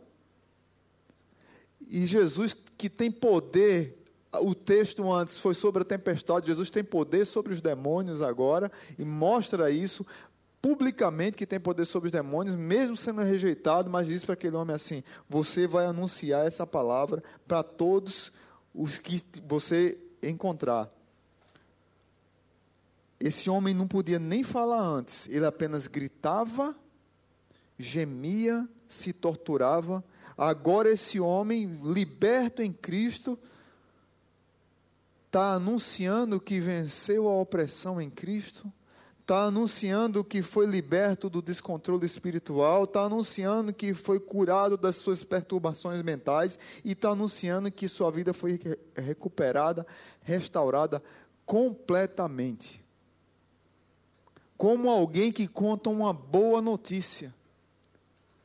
E 1.87 2.05
Jesus, 2.05 2.55
que 2.77 2.89
tem 2.89 3.11
poder 3.11 3.99
o 4.41 4.55
texto 4.55 5.11
antes 5.11 5.37
foi 5.37 5.53
sobre 5.53 5.83
a 5.83 5.85
tempestade, 5.85 6.47
Jesus 6.47 6.69
tem 6.71 6.83
poder 6.83 7.25
sobre 7.25 7.53
os 7.53 7.61
demônios 7.61 8.19
agora, 8.21 8.71
e 8.97 9.05
mostra 9.05 9.69
isso 9.69 10.05
publicamente 10.61 11.37
que 11.37 11.45
tem 11.45 11.59
poder 11.59 11.85
sobre 11.85 12.07
os 12.07 12.11
demônios, 12.11 12.55
mesmo 12.55 12.95
sendo 12.95 13.21
rejeitado, 13.21 13.89
mas 13.89 14.07
diz 14.07 14.23
para 14.23 14.33
aquele 14.33 14.55
homem 14.55 14.75
assim: 14.75 15.03
você 15.29 15.67
vai 15.67 15.85
anunciar 15.85 16.47
essa 16.47 16.65
palavra 16.65 17.21
para 17.47 17.61
todos 17.61 18.31
os 18.73 18.97
que 18.97 19.21
você 19.45 19.97
encontrar. 20.21 20.89
Esse 23.23 23.49
homem 23.49 23.73
não 23.73 23.87
podia 23.87 24.19
nem 24.19 24.43
falar 24.43 24.81
antes, 24.81 25.29
ele 25.29 25.45
apenas 25.45 25.87
gritava, 25.87 26.75
gemia, 27.79 28.67
se 28.85 29.13
torturava. 29.13 30.03
Agora, 30.37 30.89
esse 30.89 31.21
homem, 31.21 31.79
liberto 31.81 32.61
em 32.61 32.73
Cristo, 32.73 33.39
está 35.25 35.53
anunciando 35.53 36.37
que 36.37 36.59
venceu 36.59 37.29
a 37.29 37.39
opressão 37.39 38.01
em 38.01 38.09
Cristo 38.09 38.69
está 39.23 39.45
anunciando 39.45 40.21
que 40.21 40.41
foi 40.41 40.65
liberto 40.65 41.29
do 41.29 41.41
descontrole 41.41 42.05
espiritual, 42.05 42.83
está 42.83 43.03
anunciando 43.03 43.73
que 43.73 43.93
foi 43.93 44.19
curado 44.19 44.75
das 44.75 44.97
suas 44.97 45.23
perturbações 45.23 46.01
mentais 46.01 46.59
e 46.83 46.91
está 46.91 47.11
anunciando 47.11 47.71
que 47.71 47.87
sua 47.87 48.11
vida 48.11 48.33
foi 48.33 48.59
recuperada, 48.93 49.87
restaurada 50.21 51.01
completamente. 51.45 52.82
Como 54.63 54.89
alguém 54.89 55.29
que 55.29 55.45
conta 55.45 55.89
uma 55.89 56.13
boa 56.13 56.61
notícia, 56.61 57.35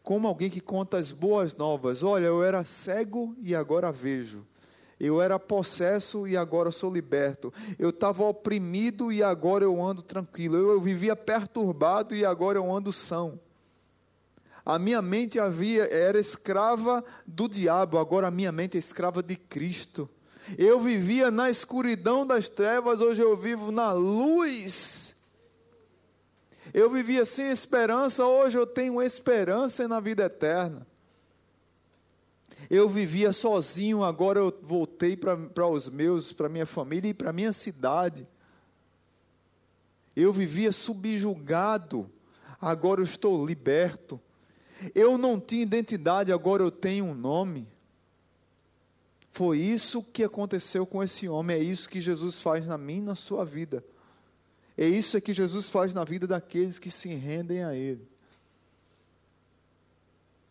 como 0.02 0.26
alguém 0.26 0.50
que 0.50 0.60
conta 0.60 0.96
as 0.96 1.12
boas 1.12 1.54
novas. 1.54 2.02
Olha, 2.02 2.24
eu 2.24 2.42
era 2.42 2.64
cego 2.64 3.36
e 3.40 3.54
agora 3.54 3.92
vejo. 3.92 4.44
Eu 4.98 5.22
era 5.22 5.38
possesso 5.38 6.26
e 6.26 6.36
agora 6.36 6.72
sou 6.72 6.92
liberto. 6.92 7.54
Eu 7.78 7.90
estava 7.90 8.24
oprimido 8.24 9.12
e 9.12 9.22
agora 9.22 9.62
eu 9.62 9.80
ando 9.80 10.02
tranquilo. 10.02 10.56
Eu, 10.56 10.70
eu 10.70 10.80
vivia 10.80 11.14
perturbado 11.14 12.16
e 12.16 12.24
agora 12.24 12.58
eu 12.58 12.68
ando 12.68 12.92
são. 12.92 13.38
A 14.66 14.76
minha 14.76 15.00
mente 15.00 15.38
havia 15.38 15.84
era 15.84 16.18
escrava 16.18 17.04
do 17.24 17.48
diabo, 17.48 17.96
agora 17.96 18.26
a 18.26 18.32
minha 18.32 18.50
mente 18.50 18.76
é 18.76 18.80
escrava 18.80 19.22
de 19.22 19.36
Cristo. 19.36 20.10
Eu 20.58 20.80
vivia 20.80 21.30
na 21.30 21.48
escuridão 21.48 22.26
das 22.26 22.48
trevas, 22.48 23.00
hoje 23.00 23.22
eu 23.22 23.36
vivo 23.36 23.70
na 23.70 23.92
luz. 23.92 25.16
Eu 26.78 26.88
vivia 26.88 27.26
sem 27.26 27.50
esperança, 27.50 28.24
hoje 28.24 28.56
eu 28.56 28.64
tenho 28.64 29.02
esperança 29.02 29.88
na 29.88 29.98
vida 29.98 30.26
eterna. 30.26 30.86
Eu 32.70 32.88
vivia 32.88 33.32
sozinho, 33.32 34.04
agora 34.04 34.38
eu 34.38 34.56
voltei 34.62 35.16
para 35.16 35.66
os 35.66 35.88
meus, 35.88 36.32
para 36.32 36.48
minha 36.48 36.66
família 36.66 37.08
e 37.08 37.14
para 37.14 37.32
minha 37.32 37.52
cidade. 37.52 38.24
Eu 40.14 40.32
vivia 40.32 40.70
subjugado, 40.70 42.08
agora 42.60 43.00
eu 43.00 43.04
estou 43.04 43.44
liberto. 43.44 44.20
Eu 44.94 45.18
não 45.18 45.40
tinha 45.40 45.64
identidade, 45.64 46.32
agora 46.32 46.62
eu 46.62 46.70
tenho 46.70 47.06
um 47.06 47.14
nome. 47.14 47.66
Foi 49.32 49.58
isso 49.58 50.00
que 50.00 50.22
aconteceu 50.22 50.86
com 50.86 51.02
esse 51.02 51.28
homem, 51.28 51.56
é 51.56 51.60
isso 51.60 51.88
que 51.88 52.00
Jesus 52.00 52.40
faz 52.40 52.64
na 52.64 52.78
minha 52.78 53.00
e 53.00 53.02
na 53.02 53.14
sua 53.16 53.44
vida. 53.44 53.82
É 54.80 54.86
isso 54.86 55.20
que 55.20 55.34
Jesus 55.34 55.68
faz 55.68 55.92
na 55.92 56.04
vida 56.04 56.24
daqueles 56.24 56.78
que 56.78 56.88
se 56.88 57.08
rendem 57.08 57.64
a 57.64 57.74
Ele. 57.74 58.06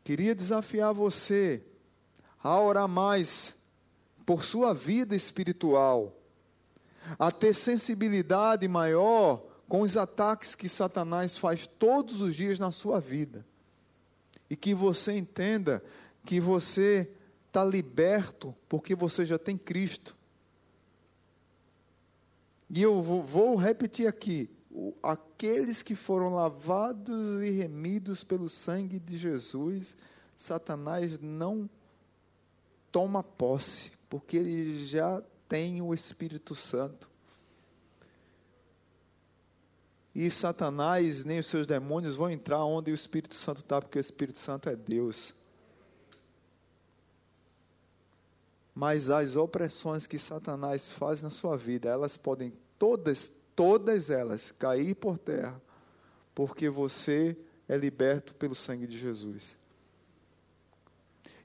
Queria 0.03 0.36
desafiar 0.36 0.93
você 0.93 1.63
a 2.43 2.59
orar 2.59 2.89
mais 2.89 3.55
por 4.25 4.43
sua 4.43 4.73
vida 4.73 5.15
espiritual, 5.15 6.13
a 7.17 7.32
ter 7.32 7.53
sensibilidade 7.53 8.67
maior 8.67 9.45
com 9.65 9.80
os 9.80 9.95
ataques 9.95 10.55
que 10.55 10.67
Satanás 10.67 11.38
faz 11.38 11.65
todos 11.65 12.19
os 12.19 12.36
dias 12.36 12.59
na 12.59 12.69
sua 12.69 12.99
vida. 12.99 13.45
E 14.49 14.57
que 14.57 14.73
você 14.73 15.13
entenda 15.13 15.82
que 16.25 16.41
você 16.41 17.09
está 17.47 17.63
liberto 17.63 18.53
porque 18.67 18.93
você 18.93 19.25
já 19.25 19.39
tem 19.39 19.57
Cristo. 19.57 20.16
E 22.70 22.82
eu 22.82 23.01
vou 23.01 23.55
repetir 23.55 24.07
aqui: 24.07 24.49
aqueles 25.01 25.82
que 25.82 25.95
foram 25.95 26.34
lavados 26.34 27.41
e 27.41 27.49
remidos 27.51 28.24
pelo 28.24 28.49
sangue 28.49 28.99
de 28.99 29.18
Jesus, 29.18 29.95
Satanás 30.36 31.20
não 31.20 31.70
toma 32.91 33.24
posse, 33.24 33.91
porque 34.09 34.38
ele 34.38 34.86
já 34.86 35.22
tem 35.47 35.82
o 35.82 35.93
Espírito 35.93 36.55
Santo. 36.55 37.09
E 40.13 40.32
Satanás 40.32 41.24
nem 41.24 41.39
os 41.39 41.45
seus 41.45 41.68
demônios 41.68 42.15
vão 42.15 42.30
entrar 42.30 42.65
onde 42.65 42.91
o 42.91 42.95
Espírito 42.95 43.36
Santo 43.36 43.61
está, 43.61 43.80
porque 43.80 43.99
o 43.99 44.01
Espírito 44.01 44.39
Santo 44.39 44.68
é 44.68 44.76
Deus. 44.76 45.37
Mas 48.78 49.09
as 49.09 49.36
opressões 49.36 50.05
que 50.05 50.19
Satanás 50.19 50.91
faz 50.91 51.23
na 51.23 51.32
sua 51.32 51.57
vida, 51.57 51.89
elas 51.89 52.15
podem 52.15 52.53
todas, 52.78 53.32
todas 53.55 54.11
elas 54.11 54.51
cair 54.51 54.93
por 54.93 55.17
terra, 55.17 55.59
porque 56.36 56.69
você 56.69 57.36
é 57.67 57.75
liberto 57.75 58.36
pelo 58.36 58.53
sangue 58.53 58.86
de 58.86 58.95
Jesus. 58.95 59.57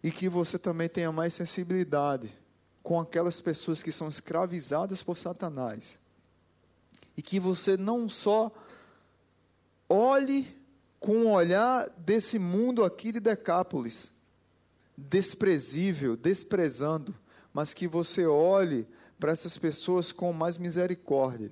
E 0.02 0.10
que 0.10 0.28
você 0.28 0.58
também 0.58 0.90
tenha 0.90 1.10
mais 1.10 1.32
sensibilidade 1.32 2.38
com 2.82 3.00
aquelas 3.00 3.40
pessoas 3.40 3.82
que 3.82 3.92
são 3.92 4.10
escravizadas 4.10 5.02
por 5.02 5.16
Satanás 5.16 5.98
e 7.16 7.22
que 7.22 7.40
você 7.40 7.78
não 7.78 8.10
só 8.10 8.52
olhe 9.88 10.54
com 11.00 11.24
o 11.24 11.30
olhar 11.30 11.88
desse 11.96 12.38
mundo 12.38 12.84
aqui 12.84 13.10
de 13.10 13.20
Decápolis, 13.20 14.12
desprezível, 14.94 16.14
desprezando, 16.14 17.21
mas 17.52 17.74
que 17.74 17.86
você 17.86 18.26
olhe 18.26 18.86
para 19.18 19.32
essas 19.32 19.56
pessoas 19.56 20.12
com 20.12 20.32
mais 20.32 20.58
misericórdia, 20.58 21.50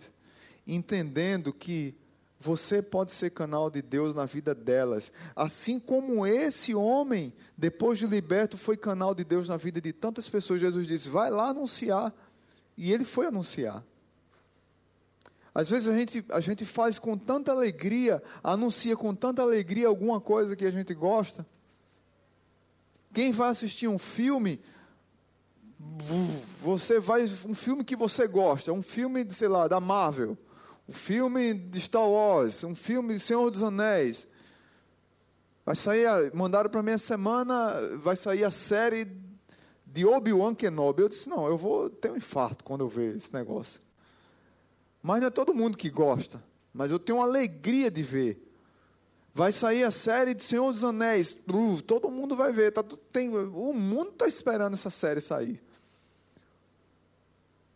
entendendo 0.67 1.53
que 1.53 1.95
você 2.41 2.81
pode 2.81 3.13
ser 3.13 3.31
canal 3.31 3.69
de 3.71 3.83
Deus 3.83 4.15
na 4.15 4.25
vida 4.25 4.55
delas, 4.55 5.13
assim 5.37 5.79
como 5.79 6.27
esse 6.27 6.75
homem, 6.75 7.35
depois 7.57 7.99
de 7.99 8.07
liberto, 8.07 8.57
foi 8.57 8.79
canal 8.79 9.15
de 9.15 9.23
Deus 9.25 9.47
na 9.47 9.59
vida 9.59 9.79
de 9.79 9.93
tantas 9.93 10.27
pessoas. 10.27 10.61
Jesus 10.61 10.87
disse: 10.87 11.11
vai 11.11 11.31
lá 11.31 11.51
anunciar. 11.51 12.15
E 12.79 12.95
ele 12.95 13.05
foi 13.05 13.27
anunciar. 13.27 13.85
Às 15.55 15.69
vezes 15.69 15.87
a 15.87 15.95
gente, 15.95 16.25
a 16.31 16.41
gente 16.41 16.65
faz 16.65 16.99
com 16.99 17.19
tanta 17.19 17.53
alegria, 17.53 18.23
anuncia 18.43 18.97
com 18.97 19.15
tanta 19.15 19.43
alegria 19.43 19.87
alguma 19.87 20.19
coisa 20.19 20.57
que 20.57 20.65
a 20.65 20.71
gente 20.71 20.95
gosta. 20.95 21.45
Quem 23.13 23.33
vai 23.33 23.51
assistir 23.51 23.87
um 23.87 23.99
filme, 23.99 24.61
você 26.61 26.99
vai, 27.01 27.25
um 27.47 27.55
filme 27.55 27.85
que 27.85 27.97
você 27.97 28.27
gosta, 28.27 28.73
um 28.73 28.83
filme, 28.83 29.27
sei 29.31 29.49
lá, 29.49 29.67
da 29.67 29.81
Marvel, 29.81 30.37
um 30.89 30.93
filme 30.93 31.55
de 31.55 31.81
Star 31.81 32.09
Wars, 32.09 32.65
um 32.65 32.75
filme 32.75 33.15
de 33.15 33.21
Senhor 33.21 33.51
dos 33.51 33.63
Anéis. 33.63 34.27
Vai 35.65 35.77
sair, 35.77 36.07
mandaram 36.35 36.69
para 36.69 36.83
mim 36.83 36.93
essa 36.93 37.07
semana, 37.07 37.75
vai 37.99 38.17
sair 38.17 38.45
a 38.45 38.51
série 38.51 39.07
de 39.87 40.05
Obi-Wan 40.05 40.55
Kenobi. 40.55 41.03
Eu 41.03 41.09
disse, 41.09 41.29
não, 41.29 41.47
eu 41.47 41.57
vou 41.57 41.89
ter 41.89 42.11
um 42.11 42.17
infarto 42.17 42.65
quando 42.65 42.83
eu 42.83 42.89
ver 42.89 43.17
esse 43.17 43.33
negócio. 43.33 43.81
Mas 45.03 45.21
não 45.21 45.29
é 45.29 45.31
todo 45.31 45.55
mundo 45.55 45.79
que 45.79 45.89
gosta. 45.89 46.43
Mas 46.73 46.91
eu 46.91 46.99
tenho 46.99 47.19
uma 47.19 47.25
alegria 47.25 47.91
de 47.91 48.03
ver. 48.03 48.47
Vai 49.33 49.53
sair 49.53 49.85
a 49.85 49.91
série 49.91 50.35
de 50.35 50.43
Senhor 50.43 50.73
dos 50.73 50.85
Anéis. 50.85 51.37
Uh, 51.49 51.81
todo 51.83 52.11
mundo 52.11 52.37
vai 52.37 52.53
ver. 52.53 52.73
Tá, 52.73 52.85
tem, 53.13 53.31
o 53.31 53.73
mundo 53.73 54.11
está 54.11 54.27
esperando 54.27 54.75
essa 54.75 54.91
série 54.91 55.21
sair. 55.21 55.61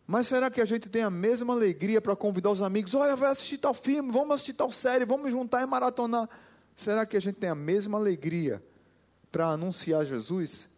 Mas 0.07 0.27
será 0.27 0.51
que 0.51 0.61
a 0.61 0.65
gente 0.65 0.87
tem 0.87 1.01
a 1.01 1.09
mesma 1.09 1.53
alegria 1.53 1.99
para 1.99 2.15
convidar 2.15 2.51
os 2.51 2.61
amigos? 2.61 2.93
Olha, 2.93 3.15
vai 3.15 3.31
assistir 3.31 3.57
tal 3.57 3.73
filme, 3.73 4.11
vamos 4.11 4.35
assistir 4.35 4.53
tal 4.53 4.71
série, 4.71 5.03
vamos 5.03 5.31
juntar 5.31 5.63
e 5.63 5.65
maratonar. 5.65 6.29
Será 6.75 7.05
que 7.05 7.17
a 7.17 7.19
gente 7.19 7.35
tem 7.35 7.49
a 7.49 7.55
mesma 7.55 7.97
alegria 7.97 8.63
para 9.31 9.47
anunciar 9.47 10.05
Jesus? 10.05 10.69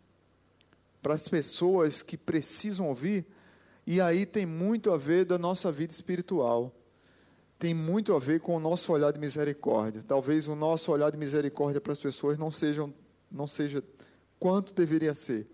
Para 1.01 1.13
as 1.13 1.27
pessoas 1.27 2.01
que 2.01 2.17
precisam 2.17 2.87
ouvir? 2.87 3.25
E 3.85 3.99
aí 3.99 4.25
tem 4.25 4.45
muito 4.45 4.91
a 4.91 4.97
ver 4.97 5.25
da 5.25 5.37
nossa 5.37 5.71
vida 5.71 5.91
espiritual. 5.91 6.73
Tem 7.59 7.73
muito 7.73 8.15
a 8.15 8.19
ver 8.19 8.39
com 8.39 8.55
o 8.55 8.59
nosso 8.59 8.93
olhar 8.93 9.11
de 9.11 9.19
misericórdia. 9.19 10.03
Talvez 10.07 10.47
o 10.47 10.55
nosso 10.55 10.91
olhar 10.91 11.09
de 11.09 11.17
misericórdia 11.17 11.81
para 11.81 11.91
as 11.91 11.99
pessoas 11.99 12.37
não 12.37 12.51
seja, 12.51 12.87
não 13.31 13.47
seja 13.47 13.83
quanto 14.39 14.73
deveria 14.73 15.13
ser. 15.13 15.47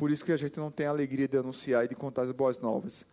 Por 0.00 0.10
isso 0.10 0.24
que 0.24 0.32
a 0.32 0.36
gente 0.38 0.58
não 0.58 0.70
tem 0.70 0.86
a 0.86 0.88
alegria 0.88 1.28
de 1.28 1.36
anunciar 1.36 1.84
e 1.84 1.88
de 1.88 1.94
contar 1.94 2.22
as 2.22 2.32
boas 2.32 2.58
novas. 2.58 3.04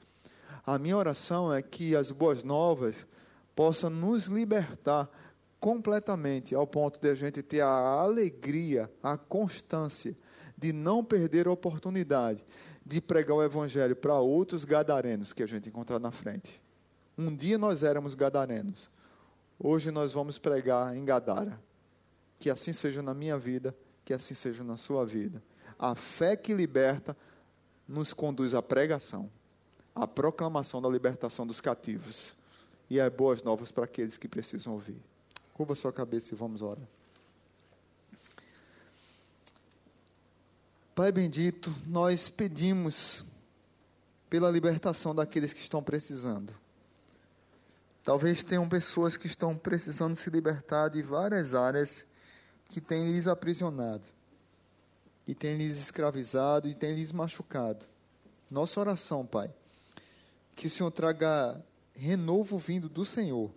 A 0.65 0.79
minha 0.79 0.95
oração 0.95 1.53
é 1.53 1.61
que 1.61 1.93
as 1.93 2.11
boas 2.11 2.45
novas 2.45 3.05
possam 3.53 3.89
nos 3.89 4.27
libertar 4.27 5.09
completamente, 5.59 6.55
ao 6.55 6.65
ponto 6.65 6.97
de 6.97 7.09
a 7.09 7.13
gente 7.13 7.43
ter 7.43 7.59
a 7.59 7.67
alegria, 7.67 8.89
a 9.03 9.17
constância 9.17 10.15
de 10.57 10.71
não 10.71 11.03
perder 11.03 11.45
a 11.49 11.51
oportunidade 11.51 12.45
de 12.85 13.01
pregar 13.01 13.35
o 13.35 13.43
evangelho 13.43 13.93
para 13.93 14.17
outros 14.21 14.63
gadarenos 14.63 15.33
que 15.33 15.43
a 15.43 15.45
gente 15.45 15.67
encontrar 15.67 15.99
na 15.99 16.11
frente. 16.11 16.61
Um 17.17 17.35
dia 17.35 17.57
nós 17.57 17.83
éramos 17.83 18.15
gadarenos. 18.15 18.89
Hoje 19.59 19.91
nós 19.91 20.13
vamos 20.13 20.37
pregar 20.37 20.95
em 20.95 21.03
Gadara. 21.03 21.61
Que 22.39 22.49
assim 22.49 22.71
seja 22.71 23.01
na 23.01 23.13
minha 23.13 23.37
vida, 23.37 23.75
que 24.05 24.13
assim 24.13 24.33
seja 24.33 24.63
na 24.63 24.77
sua 24.77 25.05
vida. 25.05 25.43
A 25.79 25.95
fé 25.95 26.35
que 26.35 26.53
liberta 26.53 27.15
nos 27.87 28.13
conduz 28.13 28.53
à 28.53 28.61
pregação, 28.61 29.29
à 29.95 30.07
proclamação 30.07 30.81
da 30.81 30.89
libertação 30.89 31.45
dos 31.45 31.61
cativos 31.61 32.33
e 32.89 32.99
a 32.99 33.09
boas 33.09 33.43
novas 33.43 33.71
para 33.71 33.85
aqueles 33.85 34.17
que 34.17 34.27
precisam 34.27 34.73
ouvir. 34.73 35.01
Curva 35.53 35.75
sua 35.75 35.93
cabeça 35.93 36.33
e 36.33 36.37
vamos 36.37 36.61
orar. 36.61 36.85
Pai 40.93 41.11
bendito, 41.11 41.73
nós 41.85 42.27
pedimos 42.27 43.23
pela 44.29 44.49
libertação 44.49 45.13
daqueles 45.13 45.53
que 45.53 45.59
estão 45.59 45.81
precisando. 45.81 46.53
Talvez 48.03 48.41
tenham 48.41 48.67
pessoas 48.67 49.17
que 49.17 49.27
estão 49.27 49.55
precisando 49.55 50.15
se 50.15 50.29
libertar 50.29 50.89
de 50.89 51.01
várias 51.01 51.53
áreas 51.53 52.05
que 52.69 52.81
têm 52.81 53.11
lhes 53.11 53.27
aprisionado, 53.27 54.03
e 55.27 55.35
têm 55.35 55.57
lhes 55.57 55.77
escravizado 55.77 56.67
e 56.67 56.73
têm 56.73 56.95
lhes 56.95 57.11
machucado. 57.11 57.85
Nossa 58.49 58.79
oração, 58.79 59.25
Pai, 59.25 59.53
que 60.55 60.67
o 60.67 60.69
Senhor 60.69 60.89
traga 60.89 61.61
renovo 61.93 62.57
vindo 62.57 62.87
do 62.87 63.03
Senhor. 63.03 63.51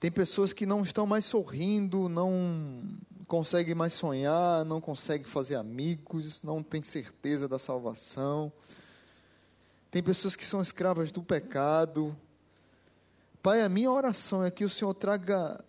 Tem 0.00 0.10
pessoas 0.10 0.52
que 0.52 0.66
não 0.66 0.82
estão 0.82 1.06
mais 1.06 1.24
sorrindo, 1.24 2.08
não 2.08 2.84
consegue 3.28 3.74
mais 3.74 3.92
sonhar, 3.92 4.64
não 4.64 4.80
consegue 4.80 5.24
fazer 5.24 5.54
amigos, 5.54 6.42
não 6.42 6.60
tem 6.60 6.82
certeza 6.82 7.46
da 7.46 7.58
salvação. 7.58 8.52
Tem 9.92 10.02
pessoas 10.02 10.34
que 10.34 10.44
são 10.44 10.60
escravas 10.60 11.12
do 11.12 11.22
pecado. 11.22 12.16
Pai, 13.40 13.62
a 13.62 13.68
minha 13.68 13.92
oração 13.92 14.44
é 14.44 14.50
que 14.50 14.64
o 14.64 14.68
Senhor 14.68 14.92
traga 14.94 15.62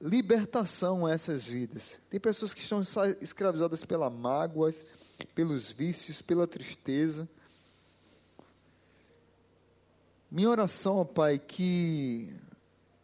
libertação 0.00 1.06
a 1.06 1.12
essas 1.12 1.46
vidas. 1.46 2.00
Tem 2.10 2.20
pessoas 2.20 2.52
que 2.52 2.60
estão 2.60 2.80
escravizadas 3.20 3.84
pelas 3.84 4.12
mágoas, 4.12 4.82
pelos 5.34 5.70
vícios, 5.70 6.20
pela 6.20 6.46
tristeza. 6.46 7.28
Minha 10.30 10.50
oração, 10.50 10.96
ó 10.98 11.04
Pai, 11.04 11.38
que 11.38 12.34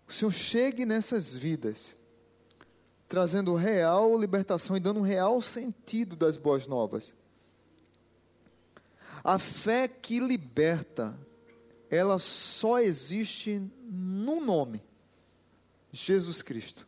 o 0.09 0.13
Senhor 0.13 0.33
chegue 0.33 0.85
nessas 0.85 1.35
vidas, 1.35 1.97
trazendo 3.09 3.55
real 3.55 4.19
libertação 4.19 4.77
e 4.77 4.81
dando 4.81 5.01
um 5.01 5.05
real 5.05 5.41
sentido 5.41 6.15
das 6.17 6.37
boas 6.37 6.67
novas. 6.67 7.15
A 9.25 9.39
fé 9.39 9.87
que 9.87 10.19
liberta, 10.19 11.17
ela 11.89 12.19
só 12.19 12.81
existe 12.81 13.63
num 13.85 14.45
nome: 14.45 14.83
Jesus 15.93 16.41
Cristo. 16.41 16.87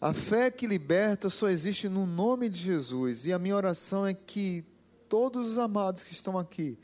A 0.00 0.12
fé 0.12 0.50
que 0.50 0.66
liberta 0.66 1.30
só 1.30 1.48
existe 1.48 1.88
no 1.88 2.04
nome 2.04 2.50
de 2.50 2.58
Jesus. 2.58 3.24
E 3.24 3.32
a 3.32 3.38
minha 3.38 3.56
oração 3.56 4.06
é 4.06 4.12
que 4.12 4.62
todos 5.08 5.48
os 5.48 5.56
amados 5.56 6.02
que 6.02 6.12
estão 6.12 6.38
aqui, 6.38 6.78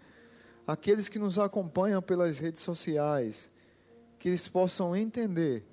aqueles 0.66 1.08
que 1.08 1.18
nos 1.18 1.38
acompanham 1.38 2.00
pelas 2.00 2.38
redes 2.38 2.62
sociais, 2.62 3.50
que 4.18 4.28
eles 4.28 4.48
possam 4.48 4.96
entender 4.96 5.66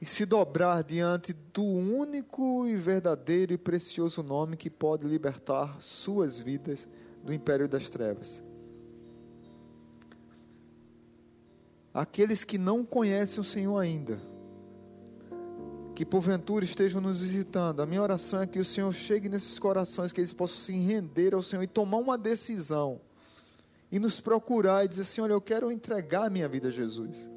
e 0.00 0.06
se 0.06 0.26
dobrar 0.26 0.82
diante 0.82 1.32
do 1.32 1.62
único 1.62 2.66
e 2.66 2.76
verdadeiro 2.76 3.52
e 3.52 3.58
precioso 3.58 4.24
nome 4.24 4.56
que 4.56 4.68
pode 4.68 5.06
libertar 5.06 5.80
suas 5.80 6.36
vidas 6.36 6.88
do 7.22 7.32
império 7.32 7.68
das 7.68 7.88
trevas. 7.88 8.42
Aqueles 11.94 12.42
que 12.42 12.56
não 12.56 12.84
conhecem 12.84 13.40
o 13.40 13.44
Senhor 13.44 13.78
ainda, 13.78 14.20
que 15.94 16.06
porventura 16.06 16.64
estejam 16.64 17.00
nos 17.00 17.20
visitando, 17.20 17.82
a 17.82 17.86
minha 17.86 18.00
oração 18.00 18.40
é 18.40 18.46
que 18.46 18.58
o 18.58 18.64
Senhor 18.64 18.92
chegue 18.94 19.28
nesses 19.28 19.58
corações, 19.58 20.10
que 20.10 20.20
eles 20.20 20.32
possam 20.32 20.56
se 20.56 20.72
render 20.72 21.34
ao 21.34 21.42
Senhor 21.42 21.62
e 21.62 21.66
tomar 21.66 21.98
uma 21.98 22.16
decisão, 22.16 22.98
e 23.90 23.98
nos 23.98 24.20
procurar 24.20 24.86
e 24.86 24.88
dizer: 24.88 25.04
Senhor, 25.04 25.30
eu 25.30 25.40
quero 25.40 25.70
entregar 25.70 26.24
a 26.24 26.30
minha 26.30 26.48
vida 26.48 26.68
a 26.68 26.70
Jesus. 26.70 27.30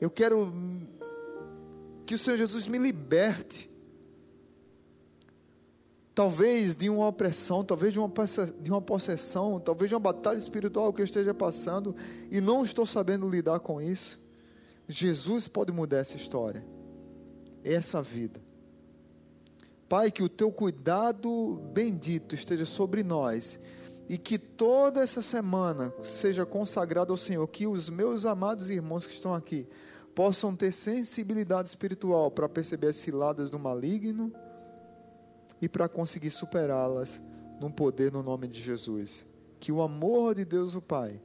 Eu 0.00 0.08
quero 0.08 0.50
que 2.06 2.14
o 2.14 2.18
Senhor 2.18 2.38
Jesus 2.38 2.66
me 2.66 2.78
liberte. 2.78 3.67
Talvez 6.18 6.74
de 6.74 6.90
uma 6.90 7.06
opressão, 7.06 7.62
talvez 7.62 7.92
de 7.92 8.00
uma, 8.00 8.12
de 8.60 8.72
uma 8.72 8.82
possessão, 8.82 9.60
talvez 9.60 9.88
de 9.88 9.94
uma 9.94 10.00
batalha 10.00 10.36
espiritual 10.36 10.92
que 10.92 11.00
eu 11.00 11.04
esteja 11.04 11.32
passando 11.32 11.94
e 12.28 12.40
não 12.40 12.64
estou 12.64 12.84
sabendo 12.84 13.28
lidar 13.28 13.60
com 13.60 13.80
isso. 13.80 14.18
Jesus 14.88 15.46
pode 15.46 15.70
mudar 15.70 15.98
essa 15.98 16.16
história, 16.16 16.66
essa 17.62 18.02
vida. 18.02 18.40
Pai, 19.88 20.10
que 20.10 20.24
o 20.24 20.28
teu 20.28 20.50
cuidado 20.50 21.62
bendito 21.72 22.34
esteja 22.34 22.66
sobre 22.66 23.04
nós 23.04 23.60
e 24.08 24.18
que 24.18 24.40
toda 24.40 25.00
essa 25.00 25.22
semana 25.22 25.94
seja 26.02 26.44
consagrada 26.44 27.12
ao 27.12 27.16
Senhor, 27.16 27.46
que 27.46 27.64
os 27.64 27.88
meus 27.88 28.26
amados 28.26 28.70
irmãos 28.70 29.06
que 29.06 29.14
estão 29.14 29.32
aqui 29.32 29.68
possam 30.16 30.56
ter 30.56 30.72
sensibilidade 30.72 31.68
espiritual 31.68 32.28
para 32.28 32.48
perceber 32.48 32.88
as 32.88 32.96
ciladas 32.96 33.50
do 33.50 33.58
maligno 33.60 34.32
e 35.60 35.68
para 35.68 35.88
conseguir 35.88 36.30
superá-las 36.30 37.20
no 37.60 37.70
poder 37.70 38.12
no 38.12 38.22
nome 38.22 38.46
de 38.48 38.60
Jesus. 38.60 39.26
Que 39.60 39.72
o 39.72 39.82
amor 39.82 40.34
de 40.34 40.44
Deus 40.44 40.74
o 40.74 40.80
Pai 40.80 41.20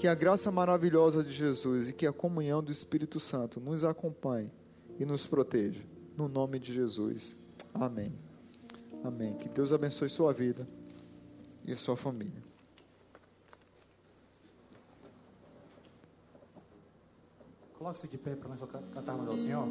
que 0.00 0.08
a 0.08 0.14
graça 0.14 0.50
maravilhosa 0.50 1.22
de 1.22 1.30
Jesus 1.30 1.90
e 1.90 1.92
que 1.92 2.06
a 2.06 2.12
comunhão 2.12 2.62
do 2.62 2.72
Espírito 2.72 3.20
Santo 3.20 3.60
nos 3.60 3.84
acompanhe 3.84 4.50
e 4.98 5.04
nos 5.04 5.26
proteja. 5.26 5.84
No 6.16 6.26
nome 6.26 6.58
de 6.58 6.72
Jesus. 6.72 7.36
Amém. 7.74 8.10
Amém. 9.04 9.34
Que 9.34 9.46
Deus 9.46 9.74
abençoe 9.74 10.08
sua 10.08 10.32
vida 10.32 10.66
e 11.66 11.76
sua 11.76 11.98
família. 11.98 12.42
Coloque-se 17.74 18.08
de 18.08 18.16
pé 18.16 18.34
para 18.34 18.48
nós 18.48 18.60
cantarmos 18.94 19.28
ao 19.28 19.36
Senhor. 19.36 19.68